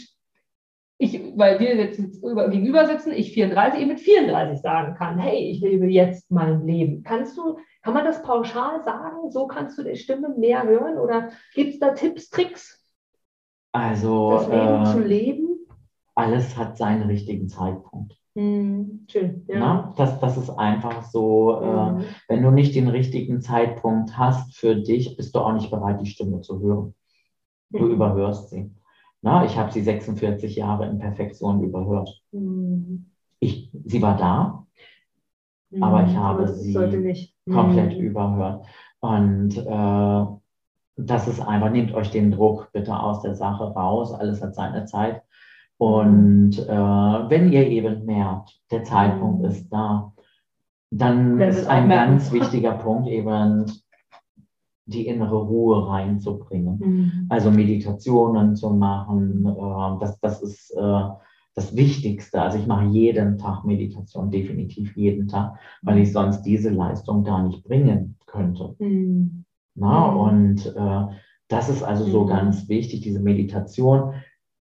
ich, 0.98 1.32
weil 1.36 1.58
wir 1.58 1.74
jetzt 1.76 1.98
gegenüber 2.22 2.86
sitzen, 2.86 3.12
ich 3.12 3.32
34, 3.32 3.80
ich 3.80 3.86
mit 3.86 4.00
34 4.00 4.60
sagen 4.60 4.94
kann, 4.94 5.18
hey, 5.18 5.50
ich 5.50 5.60
lebe 5.60 5.86
jetzt 5.86 6.30
mein 6.30 6.66
Leben. 6.66 7.02
Kannst 7.02 7.36
du, 7.36 7.58
kann 7.82 7.94
man 7.94 8.04
das 8.04 8.22
pauschal 8.22 8.82
sagen? 8.84 9.30
So 9.30 9.46
kannst 9.46 9.76
du 9.76 9.82
die 9.82 9.96
Stimme 9.96 10.28
mehr 10.36 10.62
hören 10.62 10.98
oder 10.98 11.30
gibt 11.54 11.74
es 11.74 11.80
da 11.80 11.90
Tipps, 11.90 12.30
Tricks? 12.30 12.84
Also 13.72 14.30
das 14.30 14.48
Leben 14.48 14.82
äh, 14.82 14.84
zu 14.84 14.98
leben? 15.00 15.48
Alles 16.14 16.56
hat 16.56 16.78
seinen 16.78 17.02
richtigen 17.08 17.48
Zeitpunkt. 17.48 18.14
Hm, 18.36 19.06
schön, 19.08 19.44
ja. 19.46 19.58
Na, 19.58 19.94
das, 19.96 20.18
das 20.18 20.36
ist 20.36 20.50
einfach 20.50 21.02
so, 21.04 21.60
mhm. 21.60 22.00
äh, 22.00 22.04
wenn 22.28 22.42
du 22.42 22.50
nicht 22.50 22.74
den 22.74 22.88
richtigen 22.88 23.40
Zeitpunkt 23.40 24.18
hast 24.18 24.56
für 24.56 24.74
dich, 24.76 25.16
bist 25.16 25.34
du 25.34 25.40
auch 25.40 25.52
nicht 25.52 25.70
bereit, 25.70 26.00
die 26.00 26.06
Stimme 26.06 26.40
zu 26.40 26.60
hören. 26.60 26.94
Du 27.70 27.88
überhörst 27.88 28.50
sie. 28.50 28.70
Na, 29.22 29.44
ich 29.44 29.56
habe 29.56 29.72
sie 29.72 29.82
46 29.82 30.56
Jahre 30.56 30.86
in 30.86 30.98
Perfektion 30.98 31.62
überhört. 31.62 32.22
Mhm. 32.32 33.06
Ich, 33.40 33.70
sie 33.84 34.02
war 34.02 34.16
da, 34.16 34.66
aber 35.80 36.04
ich 36.04 36.12
hm, 36.12 36.18
habe 36.18 36.48
sie 36.48 37.32
komplett 37.50 37.92
hm. 37.94 38.00
überhört. 38.00 38.66
Und 39.00 39.56
äh, 39.56 40.24
das 40.96 41.28
ist 41.28 41.40
einfach, 41.40 41.70
nehmt 41.70 41.92
euch 41.94 42.10
den 42.10 42.30
Druck 42.30 42.70
bitte 42.72 42.98
aus 42.98 43.22
der 43.22 43.34
Sache 43.34 43.64
raus. 43.64 44.12
Alles 44.12 44.42
hat 44.42 44.54
seine 44.54 44.84
Zeit. 44.84 45.22
Und 45.84 46.58
äh, 46.58 46.66
wenn 46.66 47.52
ihr 47.52 47.68
eben 47.68 48.06
merkt, 48.06 48.58
der 48.70 48.84
Zeitpunkt 48.84 49.42
mhm. 49.42 49.48
ist 49.50 49.68
da, 49.68 50.14
dann 50.90 51.38
das 51.38 51.58
ist 51.58 51.66
ein 51.66 51.90
ganz 51.90 52.32
wichtiger 52.32 52.72
Punkt 52.72 53.06
eben 53.06 53.66
die 54.86 55.06
innere 55.06 55.36
Ruhe 55.36 55.86
reinzubringen. 55.86 56.78
Mhm. 56.78 57.26
Also 57.28 57.50
Meditationen 57.50 58.56
zu 58.56 58.70
machen, 58.70 59.44
äh, 59.44 60.00
das, 60.00 60.18
das 60.20 60.40
ist 60.40 60.70
äh, 60.70 61.02
das 61.54 61.76
Wichtigste. 61.76 62.40
Also 62.40 62.56
ich 62.56 62.66
mache 62.66 62.86
jeden 62.86 63.36
Tag 63.36 63.66
Meditation, 63.66 64.30
definitiv 64.30 64.96
jeden 64.96 65.28
Tag, 65.28 65.58
weil 65.82 65.98
ich 65.98 66.14
sonst 66.14 66.44
diese 66.44 66.70
Leistung 66.70 67.24
gar 67.24 67.42
nicht 67.46 67.62
bringen 67.62 68.16
könnte. 68.24 68.74
Mhm. 68.78 69.44
Na, 69.74 70.12
mhm. 70.12 70.16
und 70.16 70.66
äh, 70.76 71.14
das 71.48 71.68
ist 71.68 71.82
also 71.82 72.04
so 72.04 72.24
mhm. 72.24 72.28
ganz 72.28 72.70
wichtig, 72.70 73.02
diese 73.02 73.20
Meditation 73.20 74.14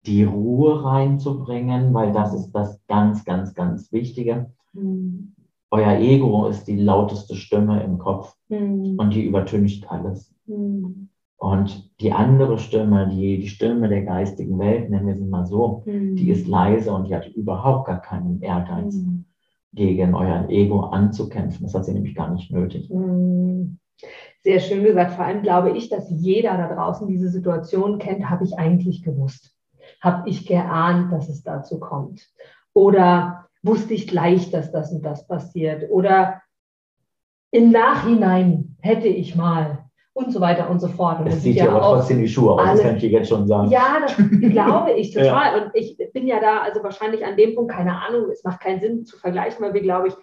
die 0.06 0.24
Ruhe 0.24 0.84
reinzubringen, 0.84 1.94
weil 1.94 2.12
das 2.12 2.34
ist 2.34 2.50
das 2.52 2.80
ganz, 2.86 3.24
ganz, 3.24 3.54
ganz 3.54 3.92
Wichtige. 3.92 4.50
Mhm. 4.72 5.34
Euer 5.70 5.98
Ego 6.00 6.46
ist 6.48 6.64
die 6.64 6.76
lauteste 6.76 7.34
Stimme 7.34 7.82
im 7.82 7.98
Kopf 7.98 8.36
mhm. 8.48 8.96
und 8.98 9.14
die 9.14 9.24
übertüncht 9.24 9.90
alles. 9.90 10.34
Mhm. 10.46 11.08
Und 11.36 11.90
die 12.00 12.12
andere 12.12 12.58
Stimme, 12.58 13.08
die, 13.08 13.38
die 13.40 13.48
Stimme 13.48 13.88
der 13.88 14.02
geistigen 14.02 14.58
Welt, 14.58 14.90
nennen 14.90 15.06
wir 15.06 15.16
sie 15.16 15.24
mal 15.24 15.46
so, 15.46 15.82
mhm. 15.86 16.14
die 16.14 16.30
ist 16.30 16.46
leise 16.46 16.92
und 16.92 17.08
die 17.08 17.14
hat 17.14 17.26
überhaupt 17.28 17.86
gar 17.86 18.00
keinen 18.00 18.40
Ehrgeiz, 18.42 18.94
mhm. 18.96 19.24
gegen 19.72 20.14
euer 20.14 20.48
Ego 20.48 20.80
anzukämpfen. 20.80 21.64
Das 21.64 21.74
hat 21.74 21.84
sie 21.84 21.94
nämlich 21.94 22.14
gar 22.14 22.32
nicht 22.32 22.52
nötig. 22.52 22.90
Mhm. 22.90 23.78
Sehr 24.42 24.58
schön 24.58 24.84
gesagt. 24.84 25.12
Vor 25.12 25.24
allem 25.24 25.42
glaube 25.42 25.70
ich, 25.70 25.88
dass 25.88 26.10
jeder 26.10 26.56
da 26.56 26.74
draußen 26.74 27.06
diese 27.06 27.28
Situation 27.28 27.98
kennt, 27.98 28.28
habe 28.28 28.44
ich 28.44 28.58
eigentlich 28.58 29.02
gewusst 29.02 29.52
habe 30.02 30.28
ich 30.28 30.46
geahnt, 30.46 31.12
dass 31.12 31.28
es 31.28 31.42
dazu 31.42 31.78
kommt? 31.78 32.28
Oder 32.74 33.48
wusste 33.62 33.94
ich 33.94 34.08
gleich, 34.08 34.50
dass 34.50 34.72
das 34.72 34.92
und 34.92 35.02
das 35.02 35.26
passiert? 35.26 35.88
Oder 35.90 36.42
im 37.52 37.70
Nachhinein 37.70 38.76
hätte 38.80 39.08
ich 39.08 39.36
mal 39.36 39.84
und 40.14 40.32
so 40.32 40.40
weiter 40.40 40.68
und 40.68 40.80
so 40.80 40.88
fort. 40.88 41.20
Und 41.20 41.28
es 41.28 41.42
sieht 41.42 41.56
ja 41.56 41.70
aber 41.70 41.80
trotzdem 41.80 42.20
die 42.20 42.28
Schuhe 42.28 42.52
aus, 42.52 42.72
das 42.72 42.82
kann 42.82 42.96
ich 42.96 43.00
dir 43.00 43.10
jetzt 43.10 43.28
schon 43.28 43.46
sagen. 43.46 43.70
Ja, 43.70 43.98
das 44.00 44.16
glaube 44.16 44.92
ich 44.96 45.12
total. 45.12 45.56
ja. 45.56 45.62
Und 45.62 45.70
ich 45.74 45.96
bin 46.12 46.26
ja 46.26 46.40
da, 46.40 46.58
also 46.58 46.82
wahrscheinlich 46.82 47.24
an 47.24 47.36
dem 47.36 47.54
Punkt, 47.54 47.72
keine 47.72 48.02
Ahnung, 48.02 48.28
es 48.30 48.42
macht 48.44 48.60
keinen 48.60 48.80
Sinn 48.80 49.04
zu 49.04 49.16
vergleichen, 49.16 49.64
weil 49.64 49.72
wir, 49.72 49.82
glaube 49.82 50.08
ich, 50.08 50.14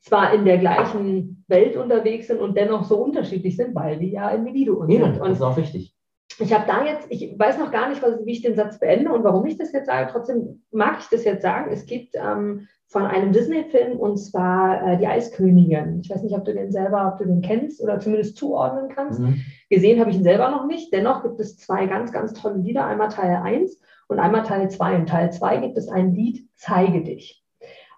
zwar 0.00 0.34
in 0.34 0.44
der 0.44 0.58
gleichen 0.58 1.44
Welt 1.48 1.76
unterwegs 1.76 2.26
sind 2.26 2.40
und 2.40 2.56
dennoch 2.56 2.84
so 2.84 2.96
unterschiedlich 2.96 3.56
sind, 3.56 3.74
weil 3.74 3.98
wir 4.00 4.08
ja 4.08 4.30
Individuen 4.30 4.90
ja, 4.90 5.04
sind. 5.04 5.20
Und 5.20 5.28
das 5.28 5.38
ist 5.38 5.42
auch 5.42 5.56
wichtig 5.56 5.94
ich 6.38 6.52
habe 6.52 6.64
da 6.66 6.84
jetzt, 6.84 7.06
ich 7.10 7.38
weiß 7.38 7.58
noch 7.58 7.70
gar 7.70 7.88
nicht, 7.88 8.02
was, 8.02 8.24
wie 8.24 8.32
ich 8.32 8.42
den 8.42 8.56
Satz 8.56 8.78
beende 8.78 9.12
und 9.12 9.24
warum 9.24 9.46
ich 9.46 9.56
das 9.56 9.72
jetzt 9.72 9.86
sage. 9.86 10.08
Trotzdem 10.10 10.62
mag 10.70 10.98
ich 11.00 11.08
das 11.08 11.24
jetzt 11.24 11.42
sagen. 11.42 11.70
Es 11.72 11.86
gibt 11.86 12.14
ähm, 12.14 12.68
von 12.86 13.04
einem 13.04 13.32
Disney-Film 13.32 13.98
und 13.98 14.18
zwar 14.18 14.86
äh, 14.86 14.98
Die 14.98 15.06
Eiskönigin. 15.06 16.00
Ich 16.02 16.10
weiß 16.10 16.22
nicht, 16.22 16.34
ob 16.34 16.44
du 16.44 16.52
den 16.52 16.70
selber, 16.70 17.08
ob 17.12 17.18
du 17.18 17.24
den 17.24 17.40
kennst 17.40 17.82
oder 17.82 17.98
zumindest 17.98 18.36
zuordnen 18.36 18.90
kannst. 18.94 19.20
Mhm. 19.20 19.40
Gesehen 19.70 20.00
habe 20.00 20.10
ich 20.10 20.16
ihn 20.16 20.24
selber 20.24 20.50
noch 20.50 20.66
nicht. 20.66 20.92
Dennoch 20.92 21.22
gibt 21.22 21.40
es 21.40 21.56
zwei 21.56 21.86
ganz, 21.86 22.12
ganz 22.12 22.34
tolle 22.34 22.58
Lieder. 22.58 22.86
Einmal 22.86 23.08
Teil 23.08 23.40
1 23.42 23.80
und 24.08 24.18
einmal 24.18 24.42
Teil 24.42 24.70
2. 24.70 24.94
In 24.94 25.06
Teil 25.06 25.32
2 25.32 25.56
gibt 25.58 25.78
es 25.78 25.88
ein 25.88 26.14
Lied 26.14 26.46
Zeige 26.56 27.02
dich. 27.02 27.42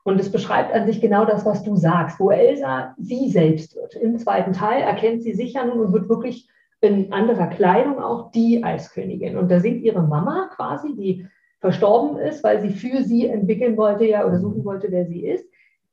Und 0.05 0.21
es 0.21 0.31
beschreibt 0.31 0.75
an 0.75 0.87
sich 0.87 1.01
genau 1.01 1.25
das, 1.25 1.47
was 1.47 1.63
du 1.63 1.77
sagst, 1.77 2.21
wo 2.21 2.31
Elsa 2.31 2.95
sie 2.99 3.31
selbst 3.31 3.75
wird. 3.75 3.95
Im 3.97 4.19
zweiten 4.19 4.53
Teil 4.53 4.83
erkennt 4.83 5.23
sie 5.23 5.33
sich 5.33 5.55
nun 5.55 5.81
und 5.81 5.93
wird 5.93 6.11
wirklich 6.11 6.49
in 6.85 7.13
anderer 7.13 7.49
Kleidung 7.49 7.99
auch 7.99 8.31
die 8.31 8.63
Eiskönigin. 8.63 9.37
Und 9.37 9.51
da 9.51 9.61
singt 9.61 9.83
ihre 9.83 10.03
Mama 10.03 10.51
quasi, 10.55 10.95
die 10.95 11.27
verstorben 11.61 12.19
ist, 12.19 12.45
weil 12.45 12.61
sie 12.61 12.71
für 12.71 13.03
sie 13.03 13.27
entwickeln 13.27 13.77
wollte 13.77 14.05
ja 14.05 14.27
oder 14.27 14.39
suchen 14.39 14.65
wollte, 14.65 14.91
wer 14.91 15.07
sie 15.07 15.27
ist, 15.27 15.49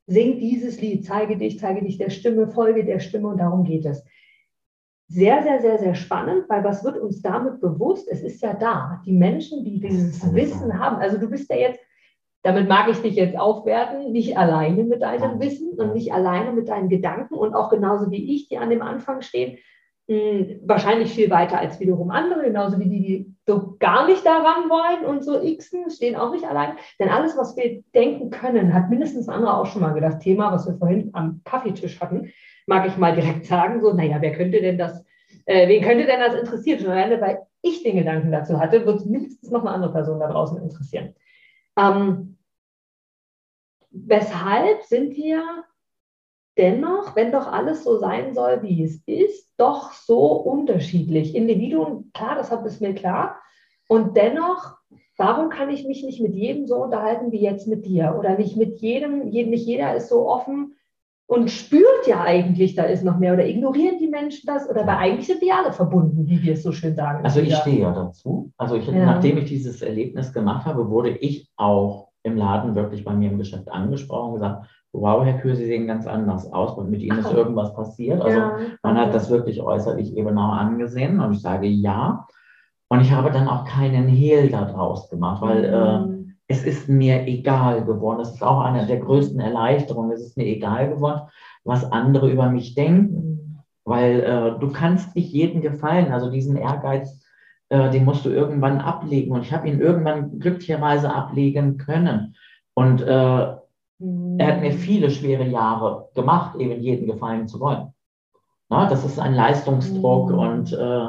singt 0.06 0.42
dieses 0.42 0.82
Lied, 0.82 1.06
zeige 1.06 1.38
dich, 1.38 1.60
zeige 1.60 1.82
dich 1.82 1.98
der 1.98 2.10
Stimme, 2.10 2.48
folge 2.48 2.84
der 2.84 3.00
Stimme 3.00 3.30
und 3.30 3.38
darum 3.38 3.64
geht 3.64 3.86
es. 3.86 4.06
Sehr, 5.08 5.44
sehr, 5.44 5.62
sehr, 5.62 5.78
sehr 5.78 5.96
spannend, 5.96 6.46
weil 6.50 6.64
was 6.64 6.84
wird 6.84 6.98
uns 6.98 7.22
damit 7.22 7.62
bewusst? 7.62 8.08
Es 8.10 8.22
ist 8.22 8.42
ja 8.42 8.54
da. 8.54 9.02
Die 9.06 9.14
Menschen, 9.14 9.64
die 9.64 9.80
dieses 9.80 10.34
Wissen 10.34 10.78
haben, 10.80 10.98
also 10.98 11.18
du 11.18 11.30
bist 11.30 11.50
ja 11.50 11.58
jetzt, 11.58 11.80
damit 12.44 12.68
mag 12.68 12.90
ich 12.90 13.02
dich 13.02 13.16
jetzt 13.16 13.38
aufwerten, 13.38 14.12
nicht 14.12 14.38
alleine 14.38 14.84
mit 14.84 15.02
deinem 15.02 15.40
Wissen 15.40 15.80
und 15.80 15.94
nicht 15.94 16.14
alleine 16.14 16.54
mit 16.54 16.70
deinen 16.70 16.90
Gedanken 16.90 17.36
und 17.36 17.54
auch 17.54 17.70
genauso 17.70 18.10
wie 18.10 18.36
ich, 18.36 18.48
die 18.48 18.58
an 18.58 18.70
dem 18.70 18.82
Anfang 18.82 19.22
stehen, 19.22 19.58
wahrscheinlich 20.08 21.14
viel 21.14 21.30
weiter 21.30 21.60
als 21.60 21.80
wiederum 21.80 22.12
andere, 22.12 22.44
genauso 22.44 22.80
wie 22.80 22.90
die, 22.90 23.02
die 23.02 23.36
so 23.48 23.76
gar 23.80 24.08
nicht 24.08 24.26
daran 24.26 24.70
wollen 24.70 25.06
und 25.06 25.24
so 25.24 25.40
Xen 25.40 25.90
stehen 25.90 26.16
auch 26.16 26.32
nicht 26.32 26.46
allein. 26.46 26.76
Denn 27.00 27.10
alles, 27.10 27.38
was 27.38 27.56
wir 27.56 27.84
denken 27.94 28.30
können, 28.30 28.74
hat 28.74 28.90
mindestens 28.90 29.30
ein 29.30 29.36
anderer 29.36 29.60
auch 29.60 29.66
schon 29.68 29.82
mal 29.82 29.94
gedacht. 29.94 30.20
Thema, 30.20 30.52
was 30.52 30.68
wir 30.68 30.76
vorhin 30.76 31.12
am 31.14 31.42
Kaffeetisch 31.46 32.00
hatten, 32.02 32.32
mag 32.68 32.88
ich 32.88 32.98
mal 32.98 33.16
direkt 33.16 33.46
sagen, 33.46 33.82
so, 33.82 33.94
naja, 33.94 34.18
wer 34.20 34.34
könnte 34.34 34.60
denn 34.60 34.78
das, 34.78 35.06
äh, 35.46 35.68
wen 35.68 35.84
könnte 35.84 36.06
denn 36.06 36.20
das 36.20 36.36
interessieren? 36.36 36.80
Schon 36.80 36.92
alleine, 36.92 37.22
weil 37.22 37.40
ich 37.62 37.84
den 37.84 37.96
Gedanken 37.96 38.32
dazu 38.32 38.60
hatte, 38.60 38.86
wird 38.86 39.06
mindestens 39.06 39.50
noch 39.50 39.62
eine 39.62 39.72
andere 39.72 39.94
Person 39.94 40.20
da 40.20 40.28
draußen 40.28 40.62
interessieren. 40.62 41.16
Ähm, 41.78 42.38
weshalb 43.92 44.84
sind 44.84 45.16
wir 45.16 45.64
dennoch, 46.58 47.16
wenn 47.16 47.32
doch 47.32 47.52
alles 47.52 47.84
so 47.84 47.98
sein 47.98 48.34
soll, 48.34 48.62
wie 48.64 48.84
es 48.84 49.02
ist, 49.06 49.54
doch 49.58 49.94
so 49.94 50.32
unterschiedlich. 50.34 51.36
Individuen, 51.36 52.12
klar, 52.14 52.36
das 52.36 52.52
ist 52.52 52.82
mir 52.82 52.94
klar. 52.94 53.38
Und 53.88 54.16
dennoch 54.16 54.82
warum 55.22 55.50
kann 55.50 55.70
ich 55.70 55.86
mich 55.86 56.04
nicht 56.04 56.20
mit 56.20 56.34
jedem 56.34 56.66
so 56.66 56.78
unterhalten 56.78 57.32
wie 57.32 57.42
jetzt 57.42 57.68
mit 57.68 57.86
dir? 57.86 58.16
Oder 58.18 58.38
nicht 58.38 58.58
mit 58.58 58.80
jedem, 58.80 59.30
nicht 59.30 59.66
jeder 59.66 59.96
ist 59.96 60.10
so 60.10 60.28
offen 60.28 60.74
und 61.28 61.50
spürt 61.52 62.08
ja 62.08 62.22
eigentlich, 62.22 62.76
da 62.76 62.84
ist 62.84 63.04
noch 63.04 63.20
mehr. 63.20 63.34
Oder 63.34 63.48
ignorieren 63.48 64.00
die 64.00 64.08
Menschen 64.08 64.48
das? 64.48 64.68
Oder 64.68 64.86
weil 64.88 64.98
eigentlich 64.98 65.28
sind 65.28 65.42
die 65.42 65.52
alle 65.52 65.72
verbunden, 65.72 66.28
wie 66.28 66.42
wir 66.42 66.54
es 66.54 66.64
so 66.64 66.72
schön 66.72 66.96
sagen. 66.96 67.24
Also 67.24 67.40
ich 67.40 67.56
stehe 67.56 67.82
ja 67.82 67.94
dazu. 67.94 68.52
Also 68.58 68.76
ich, 68.76 68.88
ja. 68.88 69.06
nachdem 69.06 69.38
ich 69.38 69.46
dieses 69.46 69.82
Erlebnis 69.82 70.34
gemacht 70.34 70.66
habe, 70.66 70.90
wurde 70.90 71.12
ich 71.12 71.50
auch 71.56 72.10
im 72.24 72.38
Laden 72.38 72.76
wirklich 72.76 73.04
bei 73.04 73.14
mir 73.14 73.32
im 73.32 73.38
Geschäft 73.38 73.72
angesprochen 73.72 74.30
und 74.30 74.34
gesagt, 74.36 74.68
wow, 74.94 75.24
Herr 75.24 75.40
Kühl, 75.40 75.56
Sie 75.56 75.66
sehen 75.66 75.88
ganz 75.88 76.06
anders 76.06 76.52
aus 76.52 76.78
und 76.78 76.90
mit 76.90 77.02
Ihnen 77.02 77.20
ist 77.20 77.32
irgendwas 77.32 77.74
passiert. 77.74 78.22
Also 78.22 78.38
ja. 78.38 78.58
man 78.84 78.98
hat 78.98 79.14
das 79.14 79.30
wirklich 79.30 79.62
äußerlich 79.62 80.16
eben 80.18 80.38
auch 80.38 80.54
angesehen 80.54 81.20
und 81.20 81.34
ich 81.34 81.42
sage 81.42 81.68
ja. 81.68 82.28
Und 82.90 83.00
ich 83.00 83.12
habe 83.12 83.32
dann 83.32 83.48
auch 83.48 83.64
keinen 83.64 84.08
Hehl 84.08 84.50
daraus 84.50 85.10
gemacht, 85.10 85.42
weil 85.42 86.08
mhm. 86.08 86.14
äh, 86.14 86.22
es 86.48 86.66
ist 86.66 86.90
mir 86.90 87.26
egal 87.26 87.86
geworden. 87.86 88.20
Das 88.20 88.34
ist 88.34 88.44
auch 88.44 88.60
eine 88.60 88.86
der 88.86 89.00
größten 89.00 89.40
Erleichterungen. 89.40 90.12
Es 90.12 90.22
ist 90.22 90.38
mir 90.38 90.46
egal 90.46 90.90
geworden, 90.90 91.22
was 91.64 91.90
andere 91.90 92.30
über 92.30 92.50
mich 92.50 92.76
denken, 92.76 93.64
weil 93.86 94.20
äh, 94.20 94.60
du 94.60 94.72
kannst 94.74 95.16
nicht 95.16 95.32
jedem 95.32 95.62
gefallen. 95.62 96.12
Also 96.12 96.30
diesen 96.30 96.58
Ehrgeiz, 96.58 97.24
äh, 97.72 97.90
den 97.90 98.04
musst 98.04 98.26
du 98.26 98.30
irgendwann 98.30 98.80
ablegen. 98.80 99.32
Und 99.32 99.44
ich 99.44 99.54
habe 99.54 99.70
ihn 99.70 99.80
irgendwann 99.80 100.40
glücklicherweise 100.40 101.10
ablegen 101.14 101.78
können. 101.78 102.36
Und 102.74 103.02
äh, 103.02 103.06
er 103.08 103.58
hat 104.48 104.62
mir 104.62 104.74
viele 104.74 105.10
schwere 105.10 105.48
Jahre 105.48 106.10
gemacht, 106.14 106.60
eben 106.60 106.82
jedem 106.82 107.08
gefallen 107.08 107.48
zu 107.48 107.62
wollen. 107.62 107.94
Na, 108.68 108.90
das 108.90 109.06
ist 109.06 109.20
ein 109.20 109.36
Leistungsdruck 109.36 110.32
mhm. 110.32 110.40
und 110.40 110.74
äh, 110.74 111.08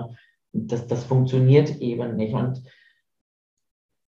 das, 0.52 0.86
das 0.86 1.04
funktioniert 1.04 1.80
eben 1.80 2.14
nicht. 2.14 2.34
Und 2.34 2.62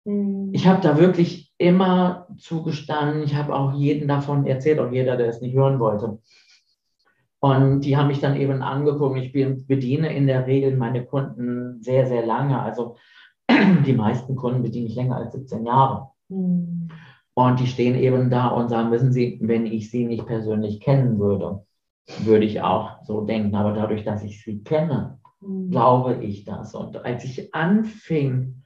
mhm. 0.03 0.49
ich 0.51 0.67
habe 0.67 0.81
da 0.81 0.97
wirklich 0.97 1.53
immer 1.57 2.27
zugestanden. 2.37 3.23
Ich 3.23 3.35
habe 3.35 3.55
auch 3.55 3.73
jeden 3.73 4.09
davon 4.09 4.45
erzählt, 4.45 4.79
auch 4.79 4.91
jeder, 4.91 5.15
der 5.15 5.29
es 5.29 5.39
nicht 5.39 5.55
hören 5.55 5.79
wollte. 5.79 6.19
Und 7.41 7.81
die 7.81 7.97
haben 7.97 8.07
mich 8.07 8.21
dann 8.21 8.37
eben 8.37 8.61
angeguckt. 8.61 9.17
Ich 9.17 9.33
bediene 9.33 10.15
in 10.15 10.27
der 10.27 10.47
Regel 10.47 10.77
meine 10.77 11.03
Kunden 11.03 11.81
sehr, 11.81 12.05
sehr 12.05 12.25
lange. 12.25 12.61
Also 12.61 12.95
die 13.85 13.93
meisten 13.93 14.35
Kunden 14.35 14.63
bediene 14.63 14.87
ich 14.87 14.95
länger 14.95 15.17
als 15.17 15.33
17 15.33 15.65
Jahre. 15.65 16.11
Mhm. 16.29 16.87
Und 17.33 17.59
die 17.59 17.67
stehen 17.67 17.95
eben 17.95 18.29
da 18.29 18.47
und 18.49 18.69
sagen, 18.69 18.91
wissen 18.91 19.11
Sie, 19.11 19.39
wenn 19.41 19.65
ich 19.65 19.89
Sie 19.91 20.05
nicht 20.05 20.25
persönlich 20.25 20.79
kennen 20.79 21.19
würde, 21.19 21.65
würde 22.19 22.45
ich 22.45 22.61
auch 22.61 23.03
so 23.03 23.21
denken. 23.21 23.55
Aber 23.55 23.73
dadurch, 23.73 24.03
dass 24.03 24.23
ich 24.23 24.43
Sie 24.43 24.63
kenne, 24.63 25.19
Mhm. 25.41 25.71
glaube 25.71 26.23
ich 26.23 26.45
das. 26.45 26.75
Und 26.75 27.03
als 27.03 27.23
ich 27.25 27.53
anfing, 27.53 28.63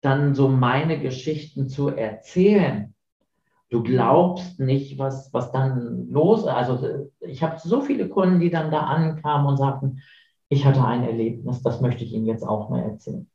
dann 0.00 0.34
so 0.34 0.48
meine 0.48 1.00
Geschichten 1.00 1.68
zu 1.68 1.88
erzählen, 1.88 2.94
du 3.70 3.82
glaubst 3.82 4.60
nicht, 4.60 4.98
was, 4.98 5.32
was 5.32 5.52
dann 5.52 6.08
los 6.10 6.40
ist. 6.40 6.48
Also 6.48 7.08
ich 7.20 7.42
habe 7.42 7.56
so 7.58 7.80
viele 7.80 8.08
Kunden, 8.08 8.40
die 8.40 8.50
dann 8.50 8.70
da 8.70 8.80
ankamen 8.80 9.46
und 9.46 9.56
sagten, 9.56 10.00
ich 10.48 10.64
hatte 10.64 10.84
ein 10.84 11.04
Erlebnis, 11.04 11.62
das 11.62 11.80
möchte 11.80 12.04
ich 12.04 12.12
Ihnen 12.12 12.26
jetzt 12.26 12.46
auch 12.46 12.68
mal 12.68 12.82
erzählen. 12.82 13.28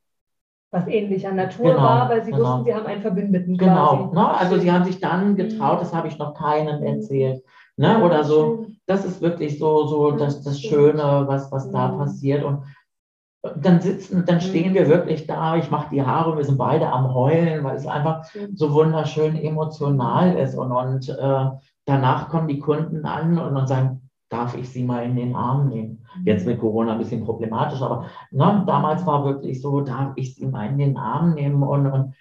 Was 0.74 0.88
ähnlich 0.88 1.28
an 1.28 1.36
Natur 1.36 1.72
genau, 1.72 1.84
war, 1.84 2.10
weil 2.10 2.24
Sie 2.24 2.32
genau. 2.32 2.44
wussten, 2.44 2.64
Sie 2.64 2.74
haben 2.74 2.86
einen 2.86 3.02
Verbündeten. 3.02 3.58
Genau, 3.58 4.10
ne? 4.14 4.30
also 4.38 4.58
Sie 4.58 4.72
haben 4.72 4.86
sich 4.86 5.02
dann 5.02 5.36
getraut, 5.36 5.82
das 5.82 5.94
habe 5.94 6.08
ich 6.08 6.18
noch 6.18 6.34
keinem 6.34 6.80
mhm. 6.80 6.86
erzählt. 6.86 7.44
Ne? 7.76 8.02
Oder 8.02 8.24
so, 8.24 8.68
das 8.86 9.04
ist 9.04 9.22
wirklich 9.22 9.60
so, 9.60 9.86
so 9.88 10.12
das, 10.12 10.44
das 10.44 10.62
Schöne, 10.62 11.24
was, 11.28 11.52
was 11.52 11.70
da 11.72 11.90
mhm. 11.90 11.98
passiert. 11.98 12.46
Und 12.46 12.64
dann 13.56 13.82
sitzen, 13.82 14.26
dann 14.26 14.36
mhm. 14.36 14.42
stehen 14.42 14.74
wir 14.74 14.88
wirklich 14.88 15.26
da, 15.26 15.56
ich 15.56 15.72
mache 15.72 15.90
die 15.92 16.04
Haare, 16.04 16.38
wir 16.38 16.44
sind 16.44 16.58
beide 16.58 16.92
am 16.92 17.14
Heulen, 17.14 17.64
weil 17.64 17.76
es 17.76 17.88
einfach 17.88 18.26
so 18.54 18.74
wunderschön 18.74 19.36
emotional 19.36 20.38
ist. 20.38 20.56
Und, 20.56 20.72
und 20.72 21.10
äh, 21.10 21.46
danach 21.86 22.30
kommen 22.30 22.48
die 22.48 22.60
Kunden 22.60 23.06
an 23.06 23.40
und, 23.40 23.58
und 23.58 23.68
sagen, 23.68 24.10
darf 24.30 24.56
ich 24.56 24.70
sie 24.70 24.84
mal 24.84 25.04
in 25.04 25.16
den 25.16 25.36
Arm 25.36 25.70
nehmen? 25.70 26.06
Mhm. 26.18 26.28
Jetzt 26.28 26.46
mit 26.46 26.60
Corona 26.60 26.94
ein 26.94 27.00
bisschen 27.00 27.26
problematisch, 27.26 27.82
aber 27.82 28.06
ne, 28.30 28.64
damals 28.68 29.06
war 29.06 29.26
wirklich 29.26 29.62
so, 29.62 29.82
darf 29.82 30.14
ich 30.16 30.36
sie 30.36 30.46
mal 30.46 30.68
in 30.68 30.78
den 30.78 30.98
Arm 30.98 31.34
nehmen? 31.34 31.64
Und, 31.64 31.88
und 31.88 32.14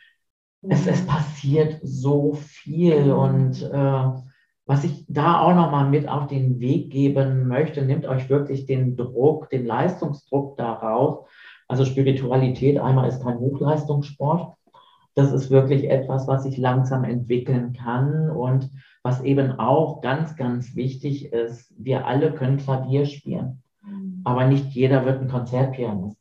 es, 0.63 0.87
es 0.87 1.07
passiert 1.07 1.81
so 1.83 2.33
viel 2.35 3.13
und 3.13 3.63
äh, 3.63 4.05
was 4.71 4.85
ich 4.85 5.05
da 5.09 5.41
auch 5.41 5.57
nochmal 5.57 5.91
mit 5.91 6.09
auf 6.09 6.29
den 6.29 6.61
Weg 6.61 6.91
geben 6.91 7.49
möchte, 7.49 7.83
nimmt 7.83 8.07
euch 8.07 8.31
wirklich 8.31 8.67
den 8.67 8.95
Druck, 8.97 9.51
den 9.51 9.67
Leistungsdruck 9.67 10.57
daraus. 10.59 11.27
Also 11.67 11.85
Spiritualität 11.85 12.79
einmal 12.79 13.09
ist 13.09 13.21
kein 13.21 13.41
Hochleistungssport. 13.41 14.55
Das 15.17 15.33
ist 15.33 15.51
wirklich 15.51 15.91
etwas, 15.91 16.29
was 16.29 16.45
sich 16.45 16.57
langsam 16.57 17.03
entwickeln 17.03 17.73
kann 17.73 18.31
und 18.31 18.71
was 19.03 19.21
eben 19.23 19.59
auch 19.59 20.03
ganz, 20.03 20.37
ganz 20.37 20.77
wichtig 20.77 21.33
ist. 21.33 21.75
Wir 21.77 22.07
alle 22.07 22.33
können 22.33 22.59
Klavier 22.59 23.07
spielen, 23.07 23.65
mhm. 23.85 24.21
aber 24.23 24.47
nicht 24.47 24.67
jeder 24.67 25.05
wird 25.05 25.21
ein 25.21 25.29
Konzertpianist. 25.29 26.17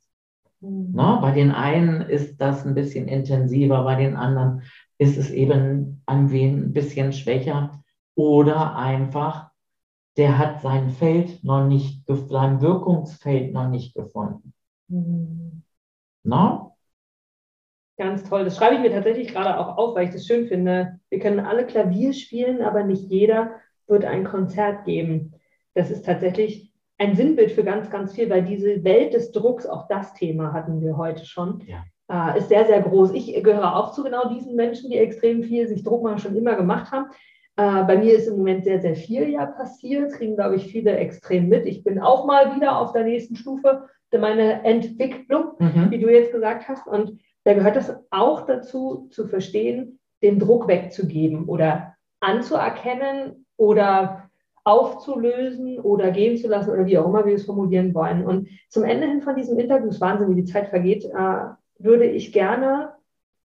Mhm. 0.62 0.90
Na, 0.96 1.18
bei 1.18 1.34
den 1.34 1.52
einen 1.52 2.02
ist 2.02 2.42
das 2.42 2.66
ein 2.66 2.74
bisschen 2.74 3.08
intensiver, 3.08 3.84
bei 3.84 3.94
den 3.94 4.16
anderen 4.16 4.64
ist 4.98 5.20
es 5.20 5.30
eben 5.30 6.02
ein 6.08 6.74
bisschen 6.74 7.14
schwächer 7.14 7.80
oder 8.20 8.76
einfach, 8.76 9.50
der 10.18 10.38
hat 10.38 10.62
sein 10.62 10.90
Feld 10.90 11.42
noch 11.46 11.66
nicht, 11.66 12.04
sein 12.06 12.60
Wirkungsfeld 12.60 13.54
noch 13.54 13.70
nicht 13.70 13.96
gefunden. 13.96 14.54
Mhm. 14.90 15.64
Na? 16.24 16.72
Ganz 17.98 18.26
toll. 18.26 18.44
Das 18.44 18.58
schreibe 18.58 18.76
ich 18.76 18.82
mir 18.82 18.92
tatsächlich 18.92 19.30
gerade 19.30 19.58
auch 19.58 19.78
auf, 19.78 19.96
weil 19.96 20.10
ich 20.10 20.14
das 20.14 20.28
schön 20.28 20.48
finde. 20.48 21.00
Wir 21.08 21.20
können 21.20 21.40
alle 21.40 21.66
Klavier 21.66 22.12
spielen, 22.12 22.62
aber 22.62 22.84
nicht 22.84 23.10
jeder 23.10 23.52
wird 23.88 24.04
ein 24.04 24.26
Konzert 24.26 24.84
geben. 24.84 25.36
Das 25.74 25.90
ist 25.90 26.06
tatsächlich 26.06 26.74
ein 26.98 27.16
Sinnbild 27.16 27.54
für 27.54 27.64
ganz, 27.64 27.90
ganz 27.90 28.14
viel, 28.16 28.30
weil 28.30 28.44
diese 28.44 28.84
Welt 28.84 29.14
des 29.14 29.32
Drucks, 29.32 29.66
auch 29.66 29.88
das 29.88 30.14
Thema 30.14 30.52
hatten 30.52 30.82
wir 30.82 30.98
heute 30.98 31.26
schon, 31.26 31.64
ja. 31.68 32.34
äh, 32.34 32.38
ist 32.38 32.50
sehr, 32.50 32.66
sehr 32.66 32.82
groß. 32.82 33.12
Ich 33.14 33.34
gehöre 33.42 33.78
auch 33.78 33.94
zu 33.94 34.04
genau 34.04 34.28
diesen 34.28 34.58
Menschen, 34.58 34.90
die 34.90 34.98
extrem 34.98 35.42
viel 35.42 35.70
sich 35.70 35.86
Druck 35.86 36.04
mal 36.04 36.20
schon 36.20 36.36
immer 36.36 36.56
gemacht 36.58 36.92
haben. 36.92 37.06
Äh, 37.60 37.84
bei 37.84 37.98
mir 37.98 38.16
ist 38.16 38.28
im 38.28 38.38
Moment 38.38 38.64
sehr, 38.64 38.80
sehr 38.80 38.96
viel 38.96 39.28
ja 39.28 39.46
passiert, 39.46 40.14
kriegen, 40.14 40.36
glaube 40.36 40.56
ich, 40.56 40.72
viele 40.72 40.96
extrem 40.96 41.50
mit. 41.50 41.66
Ich 41.66 41.84
bin 41.84 42.00
auch 42.00 42.26
mal 42.26 42.56
wieder 42.56 42.80
auf 42.80 42.94
der 42.94 43.04
nächsten 43.04 43.36
Stufe 43.36 43.90
meiner 44.18 44.64
Entwicklung, 44.64 45.52
mhm. 45.60 45.92
wie 45.92 46.00
du 46.00 46.10
jetzt 46.10 46.32
gesagt 46.32 46.70
hast. 46.70 46.88
Und 46.88 47.20
da 47.44 47.54
gehört 47.54 47.76
es 47.76 47.94
auch 48.12 48.46
dazu, 48.46 49.10
zu 49.12 49.28
verstehen, 49.28 50.00
den 50.24 50.40
Druck 50.40 50.70
wegzugeben 50.70 51.46
oder 51.50 51.96
anzuerkennen 52.22 53.46
oder 53.58 54.30
aufzulösen 54.64 55.80
oder 55.80 56.12
gehen 56.12 56.38
zu 56.38 56.48
lassen 56.48 56.72
oder 56.72 56.86
wie 56.86 56.98
auch 56.98 57.08
immer 57.08 57.26
wir 57.26 57.36
es 57.36 57.46
formulieren 57.46 57.94
wollen. 57.94 58.26
Und 58.26 58.48
zum 58.70 58.86
Ende 58.86 59.06
hin 59.06 59.22
von 59.22 59.36
diesem 59.36 59.60
Interview, 59.60 59.90
es 59.90 60.00
Wahnsinn, 60.00 60.30
wie 60.30 60.42
die 60.42 60.52
Zeit 60.52 60.70
vergeht, 60.70 61.04
äh, 61.04 61.44
würde 61.78 62.06
ich 62.06 62.32
gerne 62.32 62.94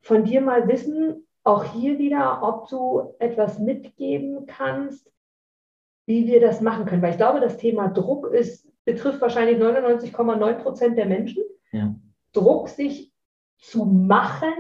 von 0.02 0.24
dir 0.24 0.40
mal 0.40 0.70
wissen, 0.70 1.26
auch 1.50 1.64
hier 1.64 1.98
wieder, 1.98 2.42
ob 2.44 2.68
du 2.70 3.16
etwas 3.20 3.58
mitgeben 3.58 4.46
kannst, 4.46 5.12
wie 6.06 6.28
wir 6.28 6.40
das 6.40 6.62
machen 6.62 6.86
können. 6.86 7.02
Weil 7.02 7.12
ich 7.12 7.18
glaube, 7.18 7.40
das 7.40 7.58
Thema 7.58 7.88
Druck 7.88 8.28
ist, 8.28 8.68
betrifft 8.86 9.20
wahrscheinlich 9.20 9.58
99,9 9.58 10.54
Prozent 10.60 10.98
der 10.98 11.08
Menschen. 11.08 11.44
Ja. 11.72 11.96
Druck 12.34 12.70
sich 12.70 13.12
zu 13.58 13.86
machen, 13.86 14.54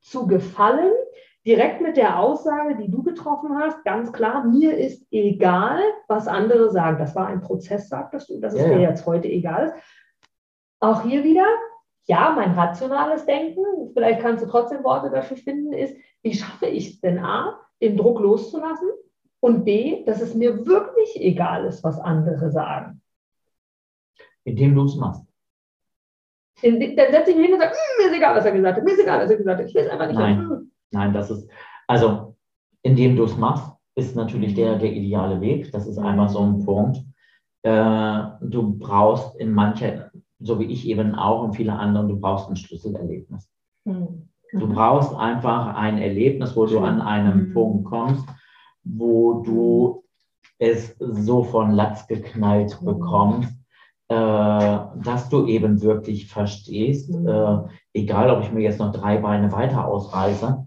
zu 0.00 0.26
gefallen, 0.26 0.92
direkt 1.46 1.80
mit 1.80 1.96
der 1.96 2.18
Aussage, 2.18 2.76
die 2.76 2.90
du 2.90 3.02
getroffen 3.02 3.58
hast, 3.58 3.82
ganz 3.84 4.12
klar, 4.12 4.44
mir 4.44 4.76
ist 4.76 5.06
egal, 5.10 5.80
was 6.06 6.28
andere 6.28 6.70
sagen. 6.70 6.98
Das 6.98 7.14
war 7.14 7.28
ein 7.28 7.40
Prozess, 7.40 7.88
sagtest 7.88 8.28
du, 8.28 8.40
dass 8.40 8.52
es 8.52 8.60
ja, 8.60 8.68
mir 8.68 8.80
jetzt 8.80 9.06
heute 9.06 9.28
egal 9.28 9.68
ist. 9.68 9.74
Auch 10.80 11.02
hier 11.02 11.24
wieder, 11.24 11.46
ja, 12.04 12.32
mein 12.36 12.52
rationales 12.52 13.24
Denken, 13.24 13.64
vielleicht 13.94 14.20
kannst 14.20 14.44
du 14.44 14.48
trotzdem 14.48 14.84
Worte 14.84 15.10
dafür 15.10 15.36
finden, 15.36 15.72
ist, 15.72 15.96
wie 16.22 16.34
schaffe 16.34 16.66
ich 16.66 16.90
es 16.90 17.00
denn 17.00 17.18
A, 17.18 17.60
den 17.80 17.96
Druck 17.96 18.20
loszulassen 18.20 18.88
und 19.40 19.64
B, 19.64 20.04
dass 20.04 20.20
es 20.20 20.34
mir 20.34 20.66
wirklich 20.66 21.20
egal 21.20 21.64
ist, 21.66 21.84
was 21.84 21.98
andere 21.98 22.50
sagen? 22.50 23.02
Indem 24.44 24.74
du 24.74 24.84
es 24.84 24.96
machst. 24.96 25.24
In, 26.62 26.80
dann 26.96 27.12
setze 27.12 27.30
ich 27.30 27.36
mich 27.36 27.46
hin 27.46 27.54
und 27.54 27.60
sage, 27.60 27.72
hm, 27.72 28.04
mir 28.04 28.10
ist 28.10 28.16
egal, 28.16 28.34
was 28.34 28.44
er 28.46 28.52
gesagt 28.52 28.78
hat, 28.78 28.84
mir 28.84 28.92
ist 28.92 29.02
egal, 29.02 29.20
was 29.20 29.30
er 29.30 29.36
gesagt 29.36 29.60
hat, 29.60 29.68
ich 29.68 29.74
will 29.74 29.84
es 29.84 29.90
einfach 29.90 30.06
nicht 30.06 30.18
Nein. 30.18 30.38
Hm. 30.38 30.72
Nein, 30.92 31.12
das 31.12 31.30
ist, 31.30 31.48
also 31.86 32.36
indem 32.82 33.16
du 33.16 33.24
es 33.24 33.36
machst, 33.36 33.76
ist 33.96 34.14
natürlich 34.14 34.54
der, 34.54 34.78
der 34.78 34.92
ideale 34.92 35.40
Weg. 35.40 35.72
Das 35.72 35.86
ist 35.86 35.98
einfach 35.98 36.28
so 36.28 36.40
ein 36.40 36.64
Punkt. 36.64 36.98
Äh, 37.62 38.22
du 38.40 38.78
brauchst 38.78 39.36
in 39.36 39.52
manchen, 39.52 40.04
so 40.38 40.60
wie 40.60 40.66
ich 40.66 40.86
eben 40.86 41.14
auch 41.14 41.42
und 41.42 41.54
viele 41.54 41.72
anderen, 41.72 42.08
du 42.08 42.20
brauchst 42.20 42.48
ein 42.48 42.56
Schlüsselerlebnis. 42.56 43.50
Mhm. 43.84 44.28
Du 44.52 44.68
brauchst 44.68 45.14
einfach 45.14 45.74
ein 45.74 45.98
Erlebnis, 45.98 46.56
wo 46.56 46.66
du 46.66 46.80
an 46.80 47.00
einem 47.00 47.48
mhm. 47.48 47.52
Punkt 47.52 47.84
kommst, 47.86 48.26
wo 48.84 49.42
du 49.42 50.04
es 50.58 50.96
so 50.98 51.44
von 51.44 51.72
Latz 51.72 52.06
geknallt 52.06 52.80
mhm. 52.80 52.86
bekommst, 52.86 53.52
äh, 54.08 54.14
dass 54.14 55.28
du 55.30 55.46
eben 55.46 55.82
wirklich 55.82 56.28
verstehst, 56.28 57.10
Mhm. 57.10 57.26
äh, 57.26 57.58
egal 57.94 58.30
ob 58.30 58.42
ich 58.42 58.52
mir 58.52 58.62
jetzt 58.62 58.78
noch 58.78 58.92
drei 58.92 59.18
Beine 59.18 59.50
weiter 59.52 59.86
ausreiße, 59.86 60.64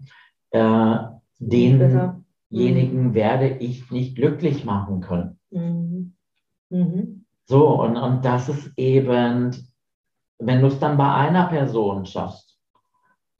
äh, 0.50 0.96
denjenigen 1.38 3.14
werde 3.14 3.48
ich 3.48 3.90
nicht 3.90 4.16
glücklich 4.16 4.64
machen 4.64 5.00
können. 5.00 5.38
Mhm. 5.50 6.14
Mhm. 6.68 7.24
So, 7.46 7.80
und, 7.80 7.96
und 7.96 8.24
das 8.24 8.48
ist 8.48 8.72
eben, 8.76 9.56
wenn 10.38 10.60
du 10.60 10.66
es 10.68 10.78
dann 10.78 10.96
bei 10.96 11.12
einer 11.12 11.46
Person 11.46 12.04
schaffst, 12.06 12.49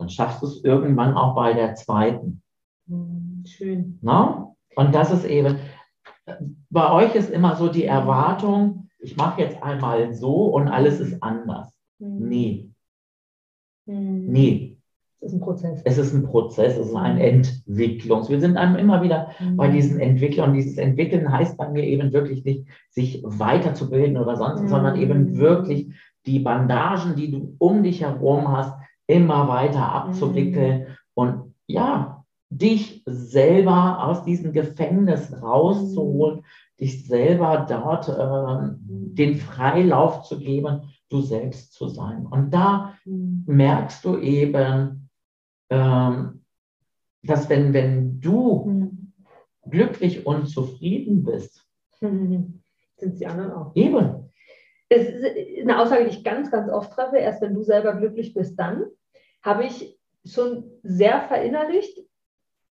dann 0.01 0.09
schaffst 0.09 0.43
du 0.43 0.47
es 0.47 0.65
irgendwann 0.65 1.15
auch 1.15 1.35
bei 1.35 1.53
der 1.53 1.75
zweiten. 1.75 2.43
Mhm. 2.87 3.45
Schön. 3.47 3.99
Ne? 4.03 4.47
Und 4.77 4.95
das 4.95 5.13
ist 5.13 5.25
eben, 5.25 5.57
bei 6.71 6.93
euch 6.93 7.15
ist 7.15 7.31
immer 7.31 7.57
so 7.57 7.69
die 7.69 7.85
Erwartung, 7.85 8.89
ich 8.99 9.17
mache 9.17 9.43
jetzt 9.43 9.63
einmal 9.63 10.13
so 10.15 10.47
und 10.47 10.69
alles 10.69 11.01
ist 11.01 11.23
anders. 11.23 11.73
Mhm. 11.99 12.29
Nee, 12.29 12.67
Mhm. 13.87 14.27
nee. 14.29 14.77
Das 15.21 15.33
ist 15.33 15.37
ein 15.39 15.43
Prozess. 15.43 15.83
Es 15.85 15.99
ist 15.99 16.15
ein 16.15 16.23
Prozess, 16.25 16.79
es 16.79 16.87
ist 16.89 16.95
ein 16.97 17.19
Entwicklungs. 17.19 18.31
Wir 18.31 18.41
sind 18.41 18.57
einem 18.57 18.77
immer 18.77 19.03
wieder 19.03 19.29
bei 19.55 19.69
diesen 19.69 20.01
Entwicklern. 20.01 20.51
Und 20.51 20.57
dieses 20.57 20.79
Entwickeln 20.79 21.31
heißt 21.31 21.59
bei 21.59 21.69
mir 21.69 21.83
eben 21.85 22.11
wirklich 22.15 22.43
nicht, 22.47 22.65
sich 22.89 23.23
weiterzubilden 23.23 24.17
oder 24.17 24.37
sonst, 24.37 24.63
Mhm. 24.63 24.69
sondern 24.69 24.97
eben 24.97 25.37
wirklich 25.37 25.93
die 26.25 26.39
Bandagen, 26.39 27.17
die 27.17 27.31
du 27.31 27.55
um 27.59 27.83
dich 27.83 28.01
herum 28.01 28.51
hast, 28.51 28.80
immer 29.11 29.49
weiter 29.49 29.93
abzuwickeln 29.93 30.87
und 31.15 31.55
ja, 31.67 32.25
dich 32.51 33.03
selber 33.07 34.05
aus 34.07 34.25
diesem 34.25 34.53
Gefängnis 34.53 35.33
rauszuholen, 35.41 36.45
dich 36.81 37.07
selber 37.07 37.67
dort 37.69 38.09
äh, 38.09 38.75
den 38.89 39.37
Freilauf 39.37 40.23
zu 40.23 40.39
geben, 40.39 40.83
du 41.11 41.21
selbst 41.21 41.75
zu 41.75 41.89
sein. 41.89 42.27
Und 42.27 42.53
da 42.53 42.95
Mhm. 43.05 43.45
merkst 43.47 44.05
du 44.05 44.19
eben, 44.19 45.09
ähm, 45.71 46.45
dass 47.23 47.49
wenn, 47.49 47.73
wenn 47.73 48.21
du 48.21 48.65
Mhm. 48.67 49.13
glücklich 49.69 50.27
und 50.27 50.47
zufrieden 50.47 51.23
bist, 51.25 51.67
Mhm. 52.01 52.63
Sind 52.97 53.13
es 53.13 53.19
die 53.19 53.27
anderen 53.27 53.53
auch. 53.53 53.77
eben, 53.77 54.31
Es 54.89 55.07
ist 55.09 55.25
eine 55.63 55.79
Aussage, 55.79 56.05
die 56.05 56.11
ich 56.11 56.25
ganz, 56.25 56.51
ganz 56.51 56.69
oft 56.71 56.93
treffe. 56.93 57.17
Erst 57.19 57.43
wenn 57.43 57.55
du 57.55 57.63
selber 57.63 57.95
glücklich 57.95 58.35
bist, 58.35 58.59
dann 58.59 58.87
habe 59.43 59.65
ich 59.65 59.99
schon 60.25 60.65
sehr 60.83 61.23
verinnerlicht. 61.23 61.99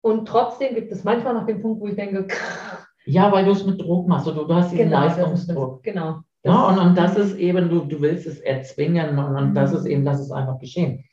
Und 0.00 0.26
trotzdem 0.26 0.74
gibt 0.74 0.92
es 0.92 1.04
manchmal 1.04 1.34
noch 1.34 1.46
den 1.46 1.62
Punkt, 1.62 1.80
wo 1.80 1.86
ich 1.86 1.96
denke, 1.96 2.26
ja, 3.06 3.30
weil 3.32 3.44
du 3.44 3.52
es 3.52 3.64
mit 3.64 3.80
Druck 3.80 4.06
machst, 4.08 4.26
du, 4.26 4.32
du 4.32 4.54
hast 4.54 4.70
diesen 4.72 4.84
genau, 4.90 5.02
das 5.02 5.12
ist 5.12 5.18
das, 5.18 5.28
Leistungsdruck. 5.28 5.82
genau. 5.82 6.20
Ja, 6.44 6.68
und, 6.68 6.78
und 6.78 6.98
das 6.98 7.16
ist 7.16 7.36
eben, 7.36 7.70
du, 7.70 7.80
du 7.86 8.00
willst 8.02 8.26
es 8.26 8.38
erzwingen 8.40 9.18
und, 9.18 9.34
und 9.36 9.54
das 9.54 9.72
Mhm. 9.72 9.76
ist 9.78 9.86
eben, 9.86 10.04
das 10.04 10.20
ist 10.20 10.30
einfach 10.30 10.58
geschehen. 10.58 11.04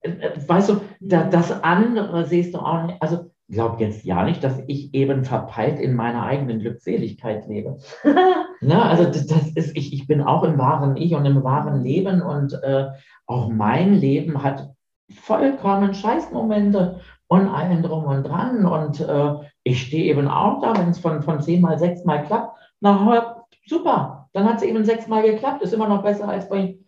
Äh, 0.00 0.10
äh, 0.10 0.48
Weißt 0.48 0.68
du, 0.68 0.80
da, 1.00 1.24
das 1.24 1.62
andere 1.62 2.26
siehst 2.26 2.54
du 2.54 2.58
auch 2.58 2.84
nicht, 2.86 3.00
also 3.00 3.30
glaub 3.48 3.80
jetzt 3.80 4.04
ja 4.04 4.24
nicht, 4.24 4.44
dass 4.44 4.60
ich 4.66 4.92
eben 4.94 5.24
verpeilt 5.24 5.78
in 5.80 5.94
meiner 5.94 6.22
eigenen 6.24 6.60
Glückseligkeit 6.60 7.46
lebe. 7.48 7.78
Ne, 8.62 8.80
also 8.80 9.04
das, 9.04 9.26
das 9.26 9.48
ist, 9.56 9.76
ich, 9.76 9.92
ich 9.92 10.06
bin 10.06 10.22
auch 10.22 10.44
im 10.44 10.56
wahren 10.56 10.96
Ich 10.96 11.14
und 11.14 11.26
im 11.26 11.42
wahren 11.42 11.82
Leben 11.82 12.22
und 12.22 12.52
äh, 12.62 12.90
auch 13.26 13.48
mein 13.48 13.94
Leben 13.94 14.42
hat 14.42 14.70
vollkommen 15.12 15.92
Scheißmomente 15.94 17.00
und 17.26 17.48
allen 17.48 17.82
drum 17.82 18.04
und 18.04 18.22
dran. 18.22 18.64
Und 18.64 19.00
äh, 19.00 19.34
ich 19.64 19.82
stehe 19.82 20.04
eben 20.04 20.28
auch 20.28 20.60
da, 20.60 20.76
wenn 20.78 20.90
es 20.90 20.98
von, 21.00 21.22
von 21.22 21.40
zehnmal, 21.40 21.78
sechsmal 21.78 22.22
klappt. 22.24 22.56
Na 22.80 23.44
super, 23.66 24.28
dann 24.32 24.48
hat 24.48 24.56
es 24.58 24.62
eben 24.62 24.84
sechsmal 24.84 25.22
geklappt. 25.22 25.62
Ist 25.62 25.74
immer 25.74 25.88
noch 25.88 26.02
besser, 26.02 26.28
als 26.28 26.48
wenn 26.50 26.78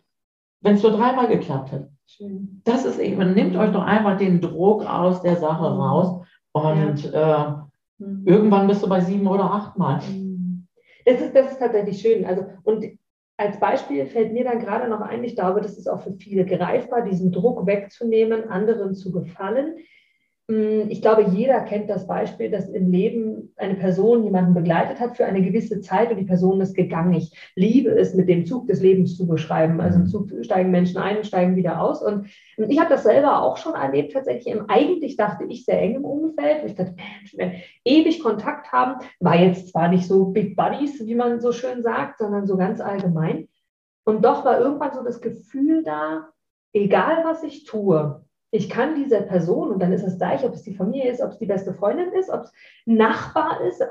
es 0.63 0.83
nur 0.83 0.93
dreimal 0.93 1.27
geklappt 1.27 1.73
hat. 1.73 1.89
Schön. 2.07 2.61
Das 2.65 2.85
ist 2.85 2.99
eben, 2.99 3.35
nehmt 3.35 3.57
euch 3.57 3.73
doch 3.73 3.85
einfach 3.85 4.17
den 4.17 4.41
Druck 4.41 4.87
aus 4.87 5.23
der 5.23 5.37
Sache 5.37 5.71
Mhm. 5.71 5.81
raus 5.81 6.27
und 6.53 7.13
äh, 7.13 7.45
Mhm. 7.99 8.27
irgendwann 8.27 8.67
bist 8.67 8.83
du 8.83 8.89
bei 8.89 9.01
sieben 9.01 9.27
oder 9.27 9.45
achtmal. 9.45 10.01
Das 11.05 11.21
ist, 11.21 11.35
das 11.35 11.53
ist 11.53 11.59
tatsächlich 11.59 12.01
schön. 12.01 12.25
Also, 12.25 12.47
und 12.63 12.85
als 13.37 13.59
Beispiel 13.59 14.07
fällt 14.07 14.33
mir 14.33 14.45
dann 14.45 14.61
gerade 14.61 14.89
noch 14.89 15.01
ein, 15.01 15.25
ich 15.25 15.35
glaube, 15.35 15.61
das 15.61 15.77
ist 15.77 15.89
auch 15.89 16.03
für 16.03 16.15
viele 16.15 16.47
greifbar, 16.47 17.03
diesen 17.03 17.33
Druck 17.33 17.67
wegzunehmen, 17.67 18.49
anderen 18.49 18.95
zu 18.95 19.13
gefallen. 19.13 19.77
Mm, 20.47 20.91
Ich 20.91 21.01
glaube, 21.01 21.23
jeder 21.23 21.61
kennt 21.61 21.89
das 21.89 22.07
Beispiel, 22.07 22.51
dass 22.51 22.69
im 22.69 22.91
Leben 22.91 23.55
eine 23.57 23.75
Person 23.77 24.25
jemanden 24.25 24.53
begleitet 24.53 25.01
hat 25.01 25.17
für 25.17 25.25
eine 25.25 25.41
gewisse 25.43 25.81
Zeit 25.81 26.11
und 26.11 26.19
die 26.19 26.25
Person 26.25 26.61
ist 26.61 26.75
gegangen. 26.75 27.15
Ich 27.15 27.33
liebe 27.57 27.91
es, 27.91 28.15
mit 28.15 28.29
dem 28.29 28.45
Zug 28.45 28.67
des 28.67 28.83
Lebens 28.83 29.17
zu 29.17 29.27
beschreiben. 29.27 29.81
Also 29.81 30.01
im 30.01 30.07
Zug 30.07 30.31
steigen 30.43 30.71
Menschen 30.71 30.99
ein 30.99 31.19
und 31.19 31.27
steigen 31.27 31.57
wieder 31.57 31.81
aus. 31.81 32.03
Und 32.03 32.29
ich 32.59 32.79
habe 32.79 32.91
das 32.91 33.05
selber 33.05 33.43
auch 33.43 33.57
schon 33.57 33.75
erlebt, 33.75 34.13
tatsächlich 34.13 34.55
im 34.55 34.69
eigentlich 34.69 35.17
dachte 35.17 35.45
ich 35.45 35.65
sehr 35.65 35.81
engem 35.81 36.05
Umfeld. 36.05 36.65
Ich 36.67 36.75
dachte, 36.75 36.95
Mensch, 36.95 37.35
wir 37.37 37.53
ewig 37.85 38.23
Kontakt 38.23 38.71
haben, 38.71 38.97
war 39.21 39.37
jetzt 39.37 39.69
zwar 39.71 39.89
nicht 39.89 40.07
so 40.07 40.27
Big 40.27 40.57
Buddies, 40.57 41.07
wie 41.07 41.15
man 41.15 41.41
so 41.41 41.53
schön 41.53 41.83
sagt, 41.83 42.19
sondern 42.19 42.47
so 42.47 42.57
ganz 42.59 42.81
allgemein. 42.81 43.49
Und 44.05 44.25
doch 44.25 44.45
war 44.45 44.61
irgendwann 44.61 44.93
so 44.93 45.03
das 45.03 45.23
Gefühl 45.23 45.83
da, 45.83 46.29
egal 46.75 47.25
was 47.25 47.43
ich 47.43 47.65
tue, 47.65 48.23
ich 48.55 48.69
kann 48.71 48.95
dieser 48.95 49.23
Person, 49.23 49.73
und 49.73 49.81
dann 49.81 49.93
ist 49.93 50.05
es 50.05 50.17
gleich, 50.17 50.45
ob 50.45 50.55
es 50.55 50.63
die 50.63 50.77
Familie 50.77 51.11
ist, 51.11 51.21
ob 51.21 51.31
es 51.31 51.39
die 51.39 51.47
beste 51.47 51.75
Freundin 51.75 52.13
ist, 52.13 52.31
ob 52.31 52.43
es 52.43 52.53
Nachbar 52.87 53.61
ist, 53.63 53.83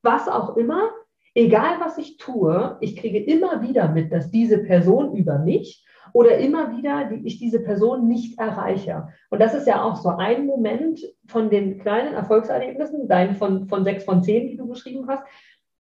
was 0.00 0.28
auch 0.28 0.56
immer, 0.56 0.90
egal 1.34 1.80
was 1.80 1.98
ich 1.98 2.16
tue, 2.16 2.76
ich 2.80 2.96
kriege 2.96 3.18
immer 3.18 3.62
wieder 3.62 3.88
mit, 3.88 4.12
dass 4.12 4.30
diese 4.30 4.58
Person 4.58 5.16
über 5.16 5.40
mich 5.40 5.84
oder 6.12 6.38
immer 6.38 6.76
wieder 6.76 7.06
die, 7.06 7.26
ich 7.26 7.40
diese 7.40 7.58
Person 7.58 8.06
nicht 8.06 8.38
erreiche. 8.38 9.08
Und 9.30 9.40
das 9.40 9.54
ist 9.54 9.66
ja 9.66 9.82
auch 9.82 9.96
so 9.96 10.10
ein 10.10 10.46
Moment 10.46 11.00
von 11.26 11.50
den 11.50 11.80
kleinen 11.80 12.14
Erfolgserlebnissen, 12.14 13.08
dein 13.08 13.34
von, 13.34 13.66
von 13.66 13.82
sechs 13.82 14.04
von 14.04 14.22
zehn, 14.22 14.46
die 14.46 14.56
du 14.56 14.68
beschrieben 14.68 15.08
hast, 15.08 15.24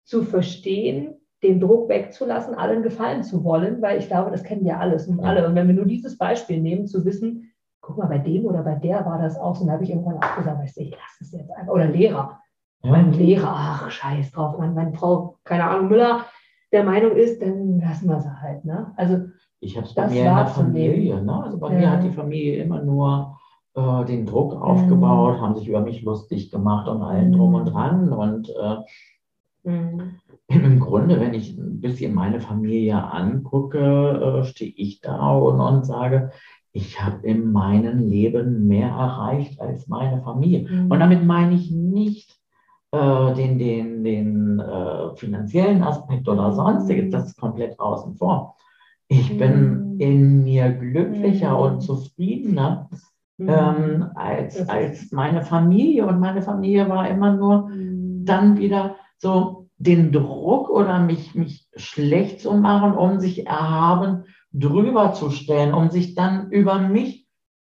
zu 0.04 0.22
verstehen, 0.22 1.20
den 1.42 1.60
Druck 1.60 1.90
wegzulassen, 1.90 2.54
allen 2.54 2.82
gefallen 2.82 3.22
zu 3.22 3.44
wollen, 3.44 3.82
weil 3.82 3.98
ich 3.98 4.06
glaube, 4.06 4.30
das 4.30 4.44
kennen 4.44 4.64
wir 4.64 4.80
alles 4.80 5.08
und 5.08 5.20
alle. 5.20 5.46
Und 5.46 5.54
wenn 5.54 5.68
wir 5.68 5.74
nur 5.74 5.84
dieses 5.84 6.16
Beispiel 6.16 6.58
nehmen, 6.58 6.86
zu 6.86 7.04
wissen, 7.04 7.52
guck 7.88 7.96
mal, 7.96 8.06
bei 8.06 8.18
dem 8.18 8.44
oder 8.44 8.62
bei 8.62 8.74
der 8.74 9.04
war 9.06 9.18
das 9.18 9.38
auch 9.38 9.54
so, 9.56 9.62
und 9.62 9.68
da 9.68 9.72
habe 9.74 9.84
ich 9.84 9.90
irgendwann 9.90 10.18
auch 10.18 10.36
gesagt, 10.36 10.60
weißt 10.60 10.76
du, 10.76 10.80
ich 10.82 10.90
lasse 10.90 11.22
es 11.22 11.32
jetzt 11.32 11.50
einfach. 11.50 11.72
Oder 11.72 11.86
Lehrer. 11.86 12.38
Mein 12.84 13.12
Lehrer, 13.12 13.48
ach, 13.50 13.90
scheiß 13.90 14.30
drauf, 14.30 14.58
meine, 14.58 14.72
meine 14.74 14.92
Frau, 14.92 15.36
keine 15.44 15.64
Ahnung, 15.64 15.88
Müller, 15.88 16.26
der 16.70 16.84
Meinung 16.84 17.12
ist, 17.16 17.40
dann 17.40 17.80
lassen 17.80 18.08
wir 18.10 18.20
sie 18.20 18.40
halt. 18.42 18.64
Ne? 18.66 18.92
Also, 18.96 19.20
Ich 19.60 19.76
habe 19.76 19.86
es 19.86 19.94
bei 19.94 20.06
mir 20.06 20.26
in 20.28 20.36
der. 20.36 20.46
Familie. 20.46 21.22
Ne? 21.22 21.42
Also 21.42 21.58
bei 21.58 21.72
Ja. 21.72 21.78
mir 21.78 21.90
hat 21.90 22.04
die 22.04 22.12
Familie 22.12 22.62
immer 22.62 22.82
nur 22.82 23.38
äh, 23.74 24.04
den 24.04 24.26
Druck 24.26 24.54
aufgebaut, 24.60 25.38
Mhm. 25.38 25.40
haben 25.40 25.56
sich 25.56 25.66
über 25.68 25.80
mich 25.80 26.02
lustig 26.02 26.50
gemacht 26.50 26.86
und 26.88 27.02
allen 27.02 27.32
drum 27.32 27.54
und 27.54 27.64
Mhm. 27.64 27.72
dran. 27.72 28.12
Und 28.12 28.48
äh, 28.50 28.76
mh, 29.70 30.04
im 30.48 30.78
Grunde, 30.80 31.20
wenn 31.20 31.34
ich 31.34 31.56
ein 31.58 31.80
bisschen 31.80 32.14
meine 32.14 32.40
Familie 32.40 33.02
angucke, 33.02 34.40
äh, 34.42 34.44
stehe 34.44 34.72
ich 34.76 35.00
da 35.00 35.30
und, 35.36 35.60
und 35.60 35.84
sage, 35.84 36.30
ich 36.72 37.02
habe 37.02 37.26
in 37.26 37.52
meinem 37.52 38.08
Leben 38.08 38.66
mehr 38.68 38.88
erreicht 38.88 39.60
als 39.60 39.88
meine 39.88 40.22
Familie. 40.22 40.68
mh, 40.68 40.86
Und 40.88 41.00
damit 41.00 41.24
meine 41.24 41.54
ich 41.54 41.70
nicht 41.70 42.36
äh, 42.92 43.34
den, 43.34 43.58
den, 43.58 44.04
den 44.04 44.60
äh, 44.60 45.14
finanziellen 45.16 45.82
Aspekt 45.82 46.28
oder 46.28 46.52
Mhm. 46.52 46.54
sonstiges, 46.54 47.10
das 47.10 47.26
ist 47.28 47.40
komplett 47.40 47.78
außen 47.80 48.16
vor. 48.16 48.56
Ich 49.08 49.36
bin 49.38 49.94
Mhm. 49.94 50.00
in 50.00 50.44
mir 50.44 50.70
glücklicher 50.72 51.52
Mhm. 51.54 51.62
und 51.62 51.80
zufriedener 51.80 52.88
mh, 53.38 53.52
ähm, 53.52 54.10
als, 54.14 54.68
als 54.68 55.10
meine 55.12 55.42
Familie. 55.42 56.06
Und 56.06 56.20
meine 56.20 56.42
Familie 56.42 56.88
war 56.88 57.08
immer 57.08 57.34
nur 57.34 57.68
mh, 57.68 58.24
dann 58.24 58.58
wieder 58.58 58.96
so 59.18 59.68
den 59.78 60.12
Druck 60.12 60.68
oder 60.70 60.98
mich, 61.00 61.34
mich 61.34 61.68
schlecht 61.76 62.40
zu 62.40 62.52
machen, 62.54 62.92
um 62.94 63.20
sich 63.20 63.46
erhaben 63.46 64.24
drüber 64.52 65.12
zu 65.12 65.30
stellen, 65.30 65.74
um 65.74 65.90
sich 65.90 66.14
dann 66.14 66.50
über 66.50 66.78
mich 66.78 67.26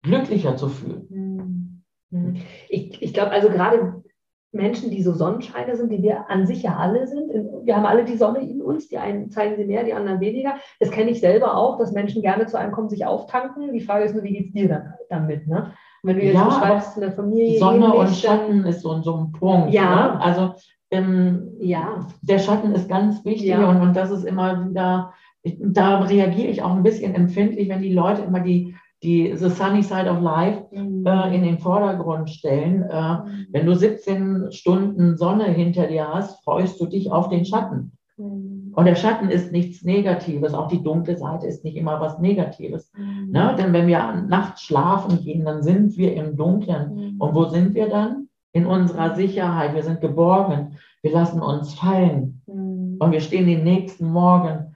glücklicher 0.03 0.55
zu 0.55 0.69
fühlen. 0.69 1.83
mh, 2.11 2.19
mh. 2.19 2.33
Ich, 2.69 3.01
ich 3.01 3.13
glaube, 3.13 3.31
also 3.31 3.49
gerade 3.49 4.03
Menschen, 4.51 4.89
die 4.89 5.03
so 5.03 5.13
Sonnenscheine 5.13 5.75
sind, 5.75 5.91
die 5.91 6.01
wir 6.01 6.29
an 6.29 6.47
sich 6.47 6.63
ja 6.63 6.75
alle 6.77 7.05
sind. 7.05 7.29
in- 7.31 7.65
Wir 7.65 7.75
haben 7.75 7.85
alle 7.85 8.03
die 8.03 8.17
Sonne 8.17 8.39
in 8.39 8.61
uns, 8.63 8.87
die 8.87 8.97
einen 8.97 9.29
zeigen 9.29 9.55
sie 9.57 9.65
mehr, 9.65 9.83
die 9.83 9.93
anderen 9.93 10.19
weniger. 10.21 10.55
Das 10.79 10.89
kenne 10.89 11.11
ich 11.11 11.19
selber 11.19 11.55
auch, 11.55 11.77
dass 11.77 11.91
Menschen 11.91 12.21
gerne 12.23 12.47
zu 12.47 12.57
einem 12.57 12.71
kommen, 12.71 12.89
sich 12.89 13.05
auftanken. 13.05 13.73
Die 13.73 13.81
Frage 13.81 14.05
ist 14.05 14.15
nur, 14.15 14.23
wie 14.23 14.33
geht 14.33 14.47
es 14.47 14.53
dir 14.53 14.67
dann 14.69 14.93
damit? 15.09 15.47
Ne? 15.47 15.73
Und 16.01 16.09
wenn 16.09 16.17
du 16.17 16.23
jetzt 16.23 16.33
Ja, 16.35 16.45
beschreibst, 16.45 16.97
eine 16.97 17.11
Familie. 17.11 17.59
Sonne 17.59 17.93
und 17.93 18.09
Schatten 18.09 18.65
ist 18.65 18.81
so, 18.81 18.99
so 19.03 19.17
ein 19.17 19.31
Punkt. 19.33 19.71
Ja. 19.71 20.13
Ne? 20.15 20.21
Also 20.21 20.53
ähm, 20.91 21.49
Ja. 21.59 22.07
der 22.23 22.39
Schatten 22.39 22.71
ist 22.71 22.89
ganz 22.89 23.23
wichtig 23.25 23.49
Ja. 23.49 23.69
und, 23.69 23.81
und 23.81 23.95
das 23.95 24.09
ist 24.09 24.23
immer 24.23 24.67
wieder, 24.67 25.13
ich, 25.43 25.57
da 25.59 25.99
reagiere 25.99 26.47
ich 26.47 26.61
auch 26.61 26.75
ein 26.75 26.83
bisschen 26.83 27.15
empfindlich, 27.15 27.69
wenn 27.69 27.81
die 27.81 27.93
Leute 27.93 28.21
immer 28.23 28.41
die, 28.41 28.75
die 29.03 29.35
The 29.35 29.49
Sunny 29.49 29.81
Side 29.81 30.09
of 30.09 30.21
Life 30.21 30.65
äh, 30.73 31.35
in 31.35 31.43
den 31.43 31.59
Vordergrund 31.59 32.29
stellen. 32.29 32.83
Äh, 32.83 33.17
wenn 33.51 33.65
du 33.65 33.75
17 33.75 34.51
Stunden 34.51 35.17
Sonne 35.17 35.45
hinter 35.45 35.87
dir 35.87 36.07
hast, 36.13 36.43
freust 36.43 36.79
du 36.81 36.85
dich 36.85 37.11
auf 37.11 37.29
den 37.29 37.45
Schatten. 37.45 37.93
Mhm. 38.17 38.73
Und 38.75 38.85
der 38.85 38.95
Schatten 38.95 39.29
ist 39.29 39.51
nichts 39.51 39.83
Negatives, 39.83 40.53
auch 40.53 40.67
die 40.67 40.83
dunkle 40.83 41.17
Seite 41.17 41.47
ist 41.47 41.63
nicht 41.63 41.77
immer 41.77 41.99
was 41.99 42.19
Negatives. 42.19 42.91
Mhm. 42.95 43.31
Ne? 43.31 43.55
Denn 43.57 43.73
wenn 43.73 43.87
wir 43.87 44.25
nachts 44.27 44.63
schlafen 44.63 45.21
gehen, 45.23 45.45
dann 45.45 45.63
sind 45.63 45.97
wir 45.97 46.15
im 46.15 46.35
Dunkeln. 46.35 46.93
Mhm. 46.93 47.21
Und 47.21 47.35
wo 47.35 47.45
sind 47.45 47.73
wir 47.73 47.89
dann? 47.89 48.27
In 48.51 48.65
unserer 48.65 49.15
Sicherheit. 49.15 49.75
Wir 49.75 49.83
sind 49.83 50.01
geborgen. 50.01 50.77
Wir 51.01 51.11
lassen 51.11 51.41
uns 51.41 51.73
fallen. 51.75 52.41
Mhm. 52.47 52.97
Und 52.99 53.11
wir 53.11 53.21
stehen 53.21 53.47
den 53.47 53.63
nächsten 53.63 54.11
Morgen 54.11 54.68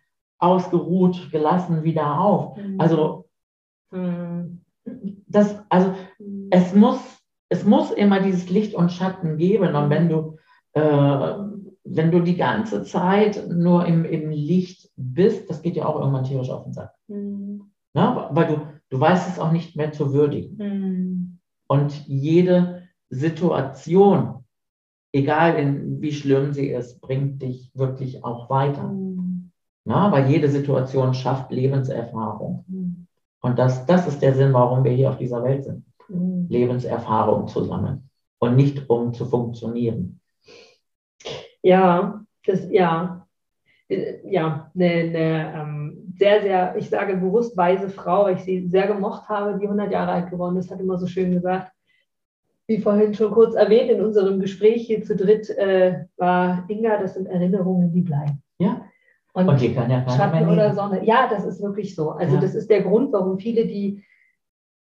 ausgeruht, 0.44 1.32
gelassen 1.32 1.84
wieder 1.84 2.20
auf. 2.20 2.58
Mhm. 2.58 2.80
Also, 2.80 3.26
mhm. 3.92 4.62
das, 5.28 5.58
also 5.70 5.94
es, 6.52 6.76
muss, 6.76 7.00
es 7.50 7.64
muss 7.64 7.92
immer 7.92 8.20
dieses 8.20 8.50
Licht 8.50 8.76
und 8.76 8.92
Schatten 8.92 9.38
geben. 9.38 9.76
Und 9.76 9.90
wenn 9.90 10.10
du 10.10 10.38
äh, 10.74 11.34
wenn 11.84 12.12
du 12.12 12.22
die 12.22 12.38
ganze 12.38 12.84
Zeit 12.84 13.48
nur 13.50 13.86
im, 13.86 14.06
im 14.06 14.30
Licht 14.30 14.90
bist, 14.96 15.50
das 15.50 15.62
geht 15.62 15.76
ja 15.76 15.86
auch 15.86 16.00
irgendwann 16.00 16.24
tierisch 16.24 16.50
auf 16.50 16.64
den 16.64 16.74
Sack. 16.74 16.94
Mhm. 17.08 17.72
Ja, 17.94 18.30
weil 18.32 18.48
du, 18.48 18.62
du 18.90 19.00
weißt 19.00 19.30
es 19.30 19.40
auch 19.40 19.52
nicht 19.52 19.76
mehr 19.76 19.92
zu 19.92 20.14
würdigen. 20.14 20.58
Mhm. 20.58 21.40
Und 21.68 22.08
jede 22.08 22.84
Situation, 23.10 24.46
egal 25.12 25.56
in, 25.56 26.02
wie 26.02 26.14
schlimm 26.14 26.54
sie 26.54 26.70
ist, 26.70 27.02
bringt 27.02 27.42
dich 27.42 27.72
wirklich 27.76 28.24
auch 28.24 28.50
weiter. 28.50 28.92
Ja, 29.86 30.12
weil 30.12 30.30
jede 30.30 30.50
Situation 30.50 31.14
schafft 31.14 31.52
Lebenserfahrung. 31.52 32.64
Mhm. 32.68 33.08
Und 33.42 33.60
das, 33.60 33.86
das 33.86 34.08
ist 34.08 34.22
der 34.22 34.34
Sinn, 34.34 34.54
warum 34.54 34.84
wir 34.84 34.92
hier 34.92 35.10
auf 35.10 35.18
dieser 35.18 35.44
Welt 35.44 35.66
sind. 35.66 35.86
Mhm. 36.08 36.48
Lebenserfahrung 36.50 37.48
zu 37.48 37.64
sammeln 37.64 38.10
und 38.40 38.56
nicht 38.56 38.90
um 38.90 39.14
zu 39.14 39.26
funktionieren. 39.26 40.22
Ja, 41.62 42.24
das, 42.46 42.70
ja, 42.70 43.28
äh, 43.90 44.20
ja, 44.30 44.72
eine, 44.76 44.86
eine 44.86 45.54
ähm, 45.56 46.14
sehr, 46.18 46.42
sehr, 46.42 46.76
ich 46.78 46.90
sage 46.90 47.18
bewusst 47.18 47.56
weise 47.58 47.90
Frau, 47.90 48.26
weil 48.26 48.36
ich 48.36 48.44
sie 48.44 48.68
sehr 48.68 48.88
gemocht 48.88 49.28
habe, 49.30 49.60
die 49.60 49.66
100 49.66 49.92
Jahre 49.92 50.12
alt 50.12 50.30
geworden 50.30 50.58
ist, 50.58 50.72
hat 50.72 50.80
immer 50.80 50.98
so 50.98 51.08
schön 51.08 51.32
gesagt, 51.32 51.72
wie 52.68 52.80
vorhin 52.80 53.14
schon 53.14 53.32
kurz 53.32 53.56
erwähnt 53.56 53.92
in 53.92 54.04
unserem 54.04 54.40
Gespräch 54.40 54.88
hier 54.88 55.04
zu 55.04 55.16
dritt, 55.16 55.50
äh, 55.50 56.06
war 56.18 56.66
Inga, 56.70 56.98
das 57.02 57.16
sind 57.16 57.28
Erinnerungen, 57.28 57.92
die 57.92 58.02
bleiben. 58.02 58.42
Ja. 58.58 58.86
Und, 59.34 59.50
Und 59.50 59.60
die 59.60 59.74
kann 59.74 59.90
ja 59.90 60.08
Schatten 60.10 60.48
oder 60.48 60.74
Sonne. 60.74 61.04
Ja, 61.04 61.28
das 61.28 61.44
ist 61.44 61.62
wirklich 61.62 61.96
so. 61.96 62.12
Also 62.12 62.36
ja. 62.36 62.42
das 62.42 62.54
ist 62.56 62.70
der 62.70 62.84
Grund, 62.84 63.12
warum 63.12 63.40
viele, 63.40 63.66
die 63.66 64.04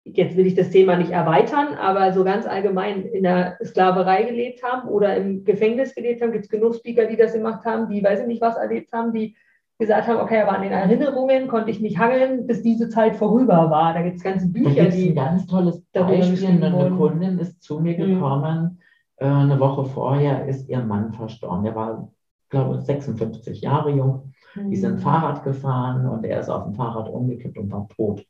jetzt 0.05 0.37
will 0.37 0.45
ich 0.45 0.55
das 0.55 0.69
Thema 0.69 0.97
nicht 0.97 1.11
erweitern, 1.11 1.73
aber 1.75 2.13
so 2.13 2.23
ganz 2.23 2.45
allgemein 2.45 3.05
in 3.05 3.23
der 3.23 3.57
Sklaverei 3.63 4.23
gelebt 4.23 4.61
haben 4.63 4.87
oder 4.87 5.15
im 5.15 5.43
Gefängnis 5.43 5.95
gelebt 5.95 6.21
haben, 6.21 6.31
gibt 6.31 6.45
es 6.45 6.51
genug 6.51 6.75
Speaker, 6.75 7.05
die 7.07 7.17
das 7.17 7.33
gemacht 7.33 7.65
haben, 7.65 7.89
die 7.89 8.03
weiß 8.03 8.21
ich 8.21 8.27
nicht 8.27 8.41
was 8.41 8.55
erlebt 8.55 8.93
haben, 8.93 9.13
die 9.13 9.35
gesagt 9.77 10.07
haben, 10.07 10.19
okay, 10.19 10.41
aber 10.41 10.53
an 10.53 10.61
den 10.61 10.71
Erinnerungen 10.71 11.47
konnte 11.47 11.71
ich 11.71 11.81
mich 11.81 11.97
hangeln, 11.97 12.47
bis 12.47 12.61
diese 12.61 12.87
Zeit 12.89 13.15
vorüber 13.15 13.69
war. 13.69 13.93
Da 13.93 14.03
gibt 14.03 14.17
es 14.17 14.23
ganze 14.23 14.47
Bücher, 14.47 14.85
da 14.85 14.89
die. 14.89 15.09
Ein 15.09 15.15
ganz 15.15 15.47
tolles 15.47 15.81
Beispiel. 15.91 16.63
Eine 16.63 16.91
Kundin 16.95 17.39
ist 17.39 17.61
zu 17.61 17.79
mir 17.79 17.97
mhm. 17.97 18.13
gekommen, 18.13 18.79
mhm. 19.19 19.27
eine 19.27 19.59
Woche 19.59 19.85
vorher 19.85 20.47
ist 20.47 20.69
ihr 20.69 20.81
Mann 20.81 21.11
verstorben. 21.11 21.63
Der 21.63 21.75
war, 21.75 22.09
glaube 22.55 22.77
ich, 22.77 22.81
56 22.85 23.61
Jahre 23.61 23.91
jung. 23.91 24.33
Mhm. 24.55 24.69
Die 24.69 24.77
sind. 24.77 24.99
Fahrrad 24.99 25.43
gefahren 25.43 26.07
und 26.07 26.23
er 26.25 26.39
ist 26.39 26.49
auf 26.49 26.63
dem 26.63 26.73
Fahrrad 26.73 27.09
umgekippt 27.09 27.57
und 27.57 27.71
war 27.71 27.87
tot. 27.89 28.25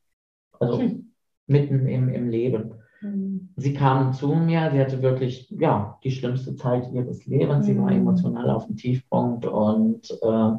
Also 0.59 0.81
mhm 0.81 1.11
mitten 1.47 1.87
im, 1.87 2.09
im 2.09 2.29
Leben. 2.29 2.73
Mhm. 3.01 3.49
Sie 3.55 3.73
kam 3.73 4.13
zu 4.13 4.33
mir, 4.35 4.71
sie 4.71 4.79
hatte 4.79 5.01
wirklich 5.01 5.49
ja, 5.51 5.97
die 6.03 6.11
schlimmste 6.11 6.55
Zeit 6.55 6.91
ihres 6.91 7.25
Lebens. 7.25 7.65
Sie 7.65 7.77
war 7.77 7.91
mhm. 7.91 7.99
emotional 7.99 8.49
auf 8.49 8.65
dem 8.67 8.77
Tiefpunkt 8.77 9.45
und 9.45 10.09
äh, 10.21 10.51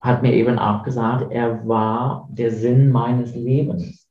hat 0.00 0.22
mir 0.22 0.32
eben 0.34 0.58
auch 0.58 0.82
gesagt, 0.82 1.30
er 1.30 1.66
war 1.66 2.28
der 2.32 2.50
Sinn 2.50 2.90
meines 2.90 3.34
Lebens. 3.34 4.08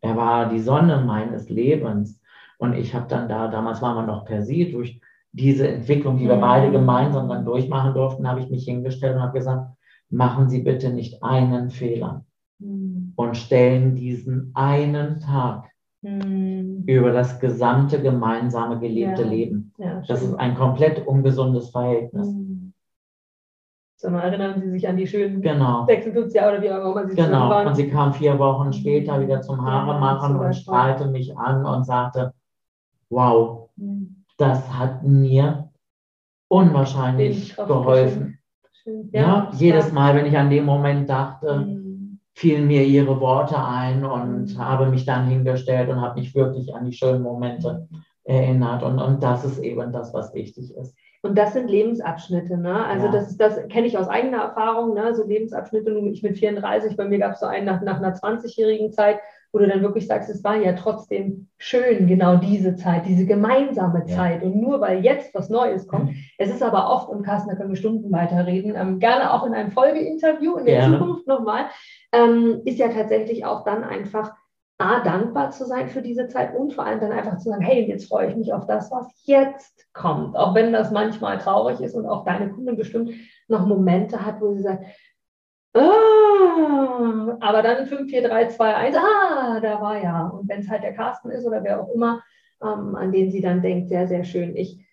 Er 0.00 0.16
war 0.16 0.50
die 0.50 0.60
Sonne 0.60 1.02
meines 1.04 1.48
Lebens. 1.48 2.20
Und 2.58 2.74
ich 2.74 2.94
habe 2.94 3.08
dann 3.08 3.28
da, 3.28 3.48
damals 3.48 3.80
waren 3.82 3.96
wir 3.96 4.12
noch 4.12 4.24
per 4.24 4.42
Sie, 4.42 4.70
durch 4.70 5.00
diese 5.38 5.68
Entwicklung, 5.68 6.18
die 6.18 6.28
wir 6.28 6.36
mhm. 6.36 6.42
beide 6.42 6.70
gemeinsam 6.70 7.28
dann 7.28 7.44
durchmachen 7.44 7.94
durften, 7.94 8.28
habe 8.28 8.40
ich 8.40 8.50
mich 8.50 8.64
hingestellt 8.64 9.16
und 9.16 9.22
habe 9.22 9.38
gesagt, 9.38 9.70
machen 10.10 10.48
Sie 10.48 10.62
bitte 10.62 10.90
nicht 10.90 11.22
einen 11.22 11.70
Fehler. 11.70 12.24
Mhm. 12.60 13.12
und 13.14 13.36
stellen 13.36 13.94
diesen 13.94 14.50
einen 14.54 15.20
Tag 15.20 15.70
mhm. 16.02 16.84
über 16.86 17.12
das 17.12 17.38
gesamte 17.38 18.02
gemeinsame 18.02 18.80
gelebte 18.80 19.22
ja. 19.22 19.28
Leben. 19.28 19.72
Ja, 19.78 20.02
das 20.06 20.22
ist 20.22 20.34
ein 20.34 20.56
komplett 20.56 21.06
ungesundes 21.06 21.70
Verhältnis. 21.70 22.28
Mhm. 22.28 22.72
Sondern 23.96 24.22
erinnern 24.22 24.60
Sie 24.60 24.70
sich 24.70 24.88
an 24.88 24.96
die 24.96 25.06
schönen 25.06 25.40
genau. 25.40 25.86
56 25.86 26.34
Jahre 26.34 26.54
oder 26.54 26.62
wie 26.62 26.70
auch 26.70 26.92
immer 26.92 27.08
Sie 27.08 27.16
Genau, 27.16 27.50
waren. 27.50 27.68
und 27.68 27.74
sie 27.74 27.88
kam 27.88 28.12
vier 28.12 28.38
Wochen 28.38 28.72
später 28.72 29.20
wieder 29.20 29.40
zum 29.40 29.64
Haare 29.64 29.98
machen 29.98 30.36
ja, 30.36 30.46
und 30.46 30.54
strahlte 30.54 31.08
mich 31.08 31.36
an 31.36 31.64
und 31.64 31.84
sagte, 31.84 32.32
wow. 33.10 33.68
Das 34.38 34.72
hat 34.72 35.02
mir 35.02 35.70
unwahrscheinlich 36.48 37.54
geholfen. 37.56 38.38
Ja, 39.12 39.20
ja, 39.20 39.52
jedes 39.52 39.92
Mal, 39.92 40.14
wenn 40.14 40.24
ich 40.24 40.38
an 40.38 40.48
den 40.48 40.64
Moment 40.64 41.10
dachte, 41.10 41.58
mhm 41.58 41.78
fielen 42.38 42.68
mir 42.68 42.84
ihre 42.84 43.20
Worte 43.20 43.56
ein 43.58 44.04
und 44.04 44.56
habe 44.58 44.86
mich 44.86 45.04
dann 45.04 45.26
hingestellt 45.26 45.88
und 45.88 46.00
habe 46.00 46.20
mich 46.20 46.36
wirklich 46.36 46.72
an 46.72 46.84
die 46.84 46.92
schönen 46.92 47.20
Momente 47.20 47.88
erinnert. 48.22 48.84
Und, 48.84 49.00
und 49.00 49.20
das 49.24 49.44
ist 49.44 49.58
eben 49.58 49.90
das, 49.92 50.14
was 50.14 50.32
wichtig 50.34 50.72
ist. 50.76 50.94
Und 51.22 51.36
das 51.36 51.52
sind 51.54 51.68
Lebensabschnitte, 51.68 52.56
ne? 52.56 52.86
Also 52.86 53.06
ja. 53.06 53.12
das, 53.12 53.36
das 53.36 53.66
kenne 53.68 53.88
ich 53.88 53.98
aus 53.98 54.06
eigener 54.06 54.38
Erfahrung, 54.38 54.94
ne? 54.94 55.16
So 55.16 55.26
Lebensabschnitte, 55.26 55.90
ich 56.12 56.22
bin 56.22 56.36
34, 56.36 56.96
bei 56.96 57.08
mir 57.08 57.18
gab 57.18 57.32
es 57.32 57.40
so 57.40 57.46
einen 57.46 57.66
nach, 57.66 57.82
nach 57.82 57.96
einer 57.96 58.14
20-jährigen 58.14 58.92
Zeit, 58.92 59.18
wo 59.52 59.58
du 59.58 59.66
dann 59.66 59.82
wirklich 59.82 60.06
sagst, 60.06 60.28
es 60.28 60.44
war 60.44 60.56
ja 60.56 60.72
trotzdem 60.72 61.48
schön, 61.56 62.06
genau 62.06 62.36
diese 62.36 62.76
Zeit, 62.76 63.06
diese 63.06 63.26
gemeinsame 63.26 64.04
Zeit. 64.04 64.42
Ja. 64.42 64.48
Und 64.48 64.60
nur 64.60 64.80
weil 64.80 65.04
jetzt 65.04 65.34
was 65.34 65.48
Neues 65.48 65.86
kommt, 65.86 66.10
mhm. 66.10 66.16
es 66.36 66.50
ist 66.50 66.62
aber 66.62 66.90
oft, 66.90 67.08
und 67.08 67.22
Carsten, 67.22 67.48
da 67.48 67.56
können 67.56 67.70
wir 67.70 67.76
Stunden 67.76 68.12
weiterreden, 68.12 68.74
ähm, 68.76 68.98
gerne 68.98 69.32
auch 69.32 69.46
in 69.46 69.54
einem 69.54 69.70
Folgeinterview 69.70 70.56
in 70.56 70.66
der 70.66 70.80
gerne. 70.80 70.98
Zukunft 70.98 71.26
nochmal, 71.26 71.66
ähm, 72.12 72.62
ist 72.64 72.78
ja 72.78 72.88
tatsächlich 72.88 73.44
auch 73.44 73.64
dann 73.64 73.84
einfach 73.84 74.34
A, 74.80 75.00
dankbar 75.00 75.50
zu 75.50 75.66
sein 75.66 75.88
für 75.88 76.02
diese 76.02 76.28
Zeit 76.28 76.54
und 76.54 76.72
vor 76.72 76.86
allem 76.86 77.00
dann 77.00 77.10
einfach 77.10 77.38
zu 77.38 77.48
sagen, 77.48 77.62
hey, 77.62 77.88
jetzt 77.88 78.08
freue 78.08 78.28
ich 78.28 78.36
mich 78.36 78.52
auf 78.52 78.64
das, 78.66 78.92
was 78.92 79.08
jetzt 79.24 79.92
kommt. 79.92 80.36
Auch 80.36 80.54
wenn 80.54 80.72
das 80.72 80.92
manchmal 80.92 81.38
traurig 81.38 81.80
ist 81.80 81.96
und 81.96 82.06
auch 82.06 82.24
deine 82.24 82.50
Kundin 82.50 82.76
bestimmt 82.76 83.10
noch 83.48 83.66
Momente 83.66 84.24
hat, 84.24 84.40
wo 84.40 84.54
sie 84.54 84.62
sagt, 84.62 84.84
ah, 85.74 87.36
aber 87.40 87.62
dann 87.62 87.86
5, 87.86 88.10
4, 88.10 88.28
3, 88.28 88.48
2, 88.48 88.74
1, 88.74 88.96
ah, 88.96 89.60
da 89.60 89.80
war 89.80 90.02
ja. 90.02 90.28
Und 90.28 90.48
wenn 90.48 90.60
es 90.60 90.68
halt 90.68 90.82
der 90.82 90.94
Carsten 90.94 91.30
ist 91.30 91.46
oder 91.46 91.62
wer 91.62 91.80
auch 91.82 91.94
immer, 91.94 92.22
ähm, 92.62 92.94
an 92.96 93.12
den 93.12 93.30
sie 93.30 93.40
dann 93.40 93.62
denkt, 93.62 93.88
sehr, 93.88 94.06
sehr 94.08 94.24
schön. 94.24 94.56
Ich 94.56 94.84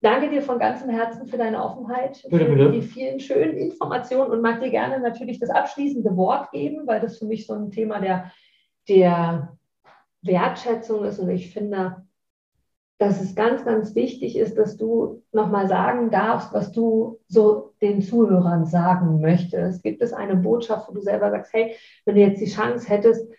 danke 0.00 0.28
dir 0.30 0.42
von 0.42 0.58
ganzem 0.58 0.90
Herzen 0.90 1.26
für 1.26 1.38
deine 1.38 1.62
Offenheit, 1.62 2.22
bitte, 2.28 2.46
für 2.46 2.70
die 2.70 2.82
vielen 2.82 3.20
schönen 3.20 3.56
Informationen 3.56 4.30
und 4.30 4.42
mag 4.42 4.60
dir 4.60 4.70
gerne 4.70 5.00
natürlich 5.00 5.38
das 5.38 5.50
abschließende 5.50 6.16
Wort 6.16 6.50
geben, 6.52 6.86
weil 6.86 7.00
das 7.00 7.18
für 7.18 7.26
mich 7.26 7.46
so 7.46 7.54
ein 7.54 7.70
Thema 7.70 8.00
der, 8.00 8.30
der 8.88 9.56
Wertschätzung 10.22 11.04
ist 11.04 11.18
und 11.18 11.30
ich 11.30 11.52
finde, 11.52 12.04
dass 13.04 13.20
es 13.20 13.34
ganz, 13.34 13.64
ganz 13.64 13.94
wichtig 13.94 14.36
ist, 14.36 14.56
dass 14.56 14.76
du 14.76 15.22
nochmal 15.30 15.68
sagen 15.68 16.10
darfst, 16.10 16.52
was 16.54 16.72
du 16.72 17.20
so 17.28 17.74
den 17.82 18.00
Zuhörern 18.00 18.64
sagen 18.64 19.20
möchtest. 19.20 19.82
Gibt 19.82 20.02
es 20.02 20.12
eine 20.12 20.36
Botschaft, 20.36 20.88
wo 20.88 20.94
du 20.94 21.00
selber 21.00 21.30
sagst, 21.30 21.52
hey, 21.52 21.76
wenn 22.04 22.14
du 22.14 22.22
jetzt 22.22 22.40
die 22.40 22.50
Chance 22.50 22.88
hättest, 22.88 23.30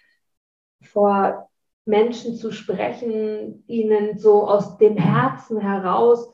vor 0.82 1.50
Menschen 1.86 2.36
zu 2.36 2.52
sprechen, 2.52 3.64
ihnen 3.68 4.18
so 4.18 4.48
aus 4.48 4.78
dem 4.78 4.98
Herzen 4.98 5.60
heraus 5.60 6.32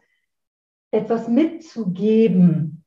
etwas 0.92 1.28
mitzugeben. 1.28 2.81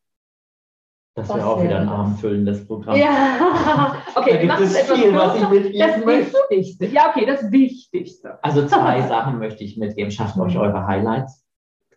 Das 1.16 1.28
wäre 1.28 1.46
auch 1.46 1.62
wieder 1.62 1.78
ein 1.78 1.88
abendfüllendes 1.88 2.66
Programm. 2.66 2.96
Ja, 2.96 3.96
okay, 4.16 4.32
da 4.32 4.56
gibt 4.56 4.60
es 4.60 4.76
viel, 4.78 5.12
kürzer. 5.12 5.16
was 5.16 5.36
ich 5.36 5.48
mitgeben 5.48 5.78
das 5.78 6.04
möchte. 6.04 6.36
Wichtigste. 6.50 6.86
Ja, 6.86 7.10
okay, 7.10 7.24
das 7.24 7.52
Wichtigste. 7.52 8.42
Also 8.42 8.66
zwei 8.66 9.00
Sachen 9.02 9.38
möchte 9.38 9.62
ich 9.62 9.76
mitgeben. 9.76 10.10
Schafft 10.10 10.36
euch 10.38 10.58
eure 10.58 10.88
Highlights. 10.88 11.44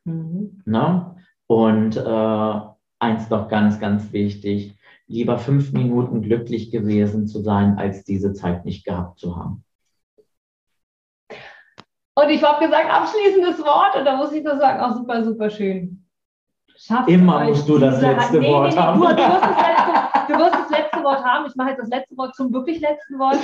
Mhm. 0.03 0.61
Ne? 0.65 1.15
Und 1.47 1.97
äh, 1.97 2.59
eins 2.99 3.29
noch 3.31 3.47
ganz, 3.47 3.79
ganz 3.79 4.13
wichtig. 4.13 4.77
Lieber 5.07 5.39
fünf 5.39 5.73
Minuten 5.73 6.21
glücklich 6.21 6.69
gewesen 6.69 7.27
zu 7.27 7.41
sein, 7.41 7.79
als 7.79 8.03
diese 8.03 8.33
Zeit 8.33 8.65
nicht 8.65 8.85
gehabt 8.85 9.19
zu 9.19 9.35
haben. 9.35 9.63
Und 12.13 12.29
ich 12.29 12.43
habe 12.43 12.63
gesagt, 12.63 12.89
abschließendes 12.89 13.63
Wort. 13.65 13.95
Und 13.95 14.05
da 14.05 14.15
muss 14.17 14.31
ich 14.31 14.43
nur 14.43 14.57
sagen, 14.57 14.79
auch 14.79 14.95
super, 14.95 15.23
super 15.23 15.49
schön. 15.49 16.06
Schafft 16.79 17.09
Immer 17.09 17.45
musst 17.45 17.67
du 17.67 17.79
das 17.79 17.99
letzte 18.01 18.39
nee, 18.39 18.51
Wort 18.51 18.69
nee, 18.69 18.75
nee, 18.75 18.81
haben. 18.81 18.99
Du, 18.99 19.07
du, 19.07 19.17
wirst 19.17 19.41
letzte, 19.41 20.27
du, 20.33 20.39
wirst 20.39 20.53
das 20.53 20.69
letzte, 20.69 21.03
Wort 21.03 21.23
haben. 21.23 21.45
Ich 21.47 21.55
mache 21.55 21.69
jetzt 21.69 21.79
das 21.79 21.89
letzte 21.89 22.17
Wort 22.17 22.35
zum 22.35 22.53
wirklich 22.53 22.79
letzten 22.79 23.17
Wort. 23.17 23.39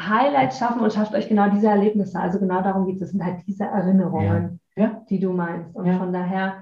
Highlights 0.00 0.58
schaffen 0.58 0.80
und 0.80 0.92
schafft 0.92 1.14
euch 1.14 1.28
genau 1.28 1.48
diese 1.50 1.68
Erlebnisse. 1.68 2.18
Also 2.18 2.40
genau 2.40 2.62
darum 2.62 2.86
geht 2.86 2.96
es. 2.96 3.00
Das 3.02 3.10
sind 3.10 3.24
halt 3.24 3.46
diese 3.46 3.64
Erinnerungen, 3.64 4.60
ja. 4.74 4.84
Ja. 4.84 5.02
die 5.08 5.20
du 5.20 5.32
meinst. 5.32 5.76
Und 5.76 5.86
ja. 5.86 5.98
von 5.98 6.12
daher. 6.12 6.54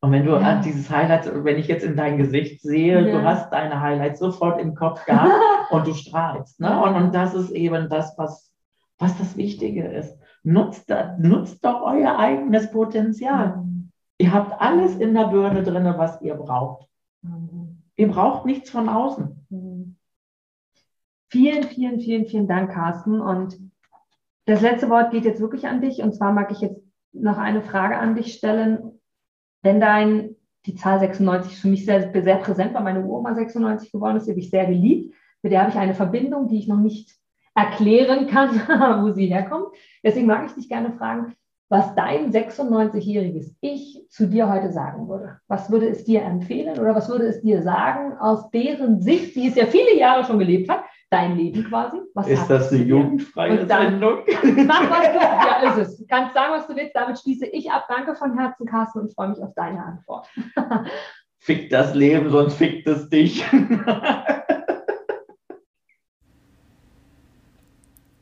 Und 0.00 0.12
wenn 0.12 0.24
du 0.24 0.38
dieses 0.64 0.88
Highlight, 0.88 1.44
wenn 1.44 1.58
ich 1.58 1.66
jetzt 1.66 1.84
in 1.84 1.96
dein 1.96 2.18
Gesicht 2.18 2.60
sehe, 2.62 3.02
du 3.10 3.24
hast 3.24 3.50
deine 3.50 3.80
Highlights 3.80 4.20
sofort 4.20 4.60
im 4.60 4.76
Kopf 4.76 5.04
gehabt 5.04 5.32
und 5.70 5.86
du 5.86 5.94
strahlst. 5.94 6.60
Ne? 6.60 6.80
Und, 6.80 6.94
und 6.94 7.14
das 7.14 7.34
ist 7.34 7.50
eben 7.50 7.88
das, 7.88 8.16
was, 8.16 8.52
was 8.98 9.18
das 9.18 9.36
Wichtige 9.36 9.88
ist. 9.88 10.16
Nutzt, 10.44 10.92
nutzt 11.18 11.64
doch 11.64 11.82
euer 11.82 12.16
eigenes 12.18 12.70
Potenzial. 12.70 13.64
Ihr 14.18 14.32
habt 14.32 14.60
alles 14.60 14.96
in 14.96 15.14
der 15.14 15.28
Birne 15.28 15.62
drin, 15.62 15.94
was 15.96 16.20
ihr 16.22 16.34
braucht. 16.34 16.88
Mhm. 17.22 17.82
Ihr 17.96 18.08
braucht 18.08 18.46
nichts 18.46 18.70
von 18.70 18.88
außen. 18.88 19.46
Mhm. 19.48 19.96
Vielen, 21.30 21.64
vielen, 21.64 22.00
vielen, 22.00 22.26
vielen 22.26 22.48
Dank, 22.48 22.72
Carsten. 22.72 23.20
Und 23.20 23.58
das 24.46 24.60
letzte 24.60 24.88
Wort 24.90 25.12
geht 25.12 25.24
jetzt 25.24 25.40
wirklich 25.40 25.66
an 25.66 25.80
dich. 25.80 26.02
Und 26.02 26.14
zwar 26.14 26.32
mag 26.32 26.50
ich 26.50 26.60
jetzt 26.60 26.80
noch 27.12 27.38
eine 27.38 27.62
Frage 27.62 27.98
an 27.98 28.16
dich 28.16 28.34
stellen. 28.34 29.00
Wenn 29.62 29.80
dein, 29.80 30.36
die 30.66 30.74
Zahl 30.74 30.98
96 30.98 31.52
ist 31.52 31.60
für 31.60 31.68
mich 31.68 31.84
sehr, 31.84 32.10
sehr 32.22 32.36
präsent, 32.36 32.74
weil 32.74 32.82
meine 32.82 33.04
Uroma 33.04 33.34
96 33.34 33.92
geworden 33.92 34.16
ist, 34.16 34.26
die 34.26 34.30
habe 34.30 34.40
ich 34.40 34.50
sehr 34.50 34.66
geliebt. 34.66 35.14
Mit 35.42 35.52
der 35.52 35.60
habe 35.60 35.70
ich 35.70 35.76
eine 35.76 35.94
Verbindung, 35.94 36.48
die 36.48 36.58
ich 36.58 36.66
noch 36.66 36.78
nicht 36.78 37.14
erklären 37.54 38.26
kann, 38.26 38.50
wo 39.02 39.12
sie 39.12 39.26
herkommt. 39.26 39.68
Deswegen 40.02 40.26
mag 40.26 40.46
ich 40.46 40.54
dich 40.54 40.68
gerne 40.68 40.92
fragen, 40.92 41.34
was 41.68 41.94
dein 41.94 42.32
96-jähriges 42.32 43.54
Ich 43.60 44.06
zu 44.08 44.26
dir 44.26 44.48
heute 44.50 44.72
sagen 44.72 45.08
würde. 45.08 45.38
Was 45.48 45.70
würde 45.70 45.88
es 45.88 46.04
dir 46.04 46.22
empfehlen 46.22 46.78
oder 46.78 46.94
was 46.94 47.08
würde 47.08 47.26
es 47.26 47.42
dir 47.42 47.62
sagen 47.62 48.16
aus 48.18 48.50
deren 48.50 49.00
Sicht, 49.02 49.34
die 49.36 49.48
es 49.48 49.54
ja 49.54 49.66
viele 49.66 49.96
Jahre 49.96 50.24
schon 50.24 50.38
gelebt 50.38 50.70
hat, 50.70 50.84
dein 51.10 51.36
Leben 51.36 51.64
quasi? 51.64 51.98
Was 52.14 52.26
ist 52.26 52.48
das 52.48 52.72
eine 52.72 52.84
jugendfreie 52.84 53.66
Sendung? 53.66 54.20
Mach 54.66 54.90
was 54.90 55.12
du 55.12 55.18
Ja, 55.18 55.70
ist 55.70 55.88
es. 55.88 55.98
Du 55.98 56.06
kannst 56.06 56.34
sagen, 56.34 56.52
was 56.52 56.66
du 56.66 56.74
willst. 56.74 56.96
Damit 56.96 57.18
schließe 57.18 57.46
ich 57.46 57.70
ab. 57.70 57.84
Danke 57.88 58.14
von 58.14 58.38
Herzen, 58.38 58.66
Carsten, 58.66 59.00
und 59.00 59.12
freue 59.14 59.28
mich 59.28 59.42
auf 59.42 59.52
deine 59.54 59.84
Antwort. 59.84 60.26
Fick 61.40 61.70
das 61.70 61.94
Leben, 61.94 62.30
sonst 62.30 62.54
fickt 62.54 62.86
es 62.88 63.08
dich. 63.08 63.44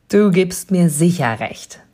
Du 0.09 0.31
gibst 0.31 0.71
mir 0.71 0.89
sicher 0.89 1.41
recht, 1.41 1.81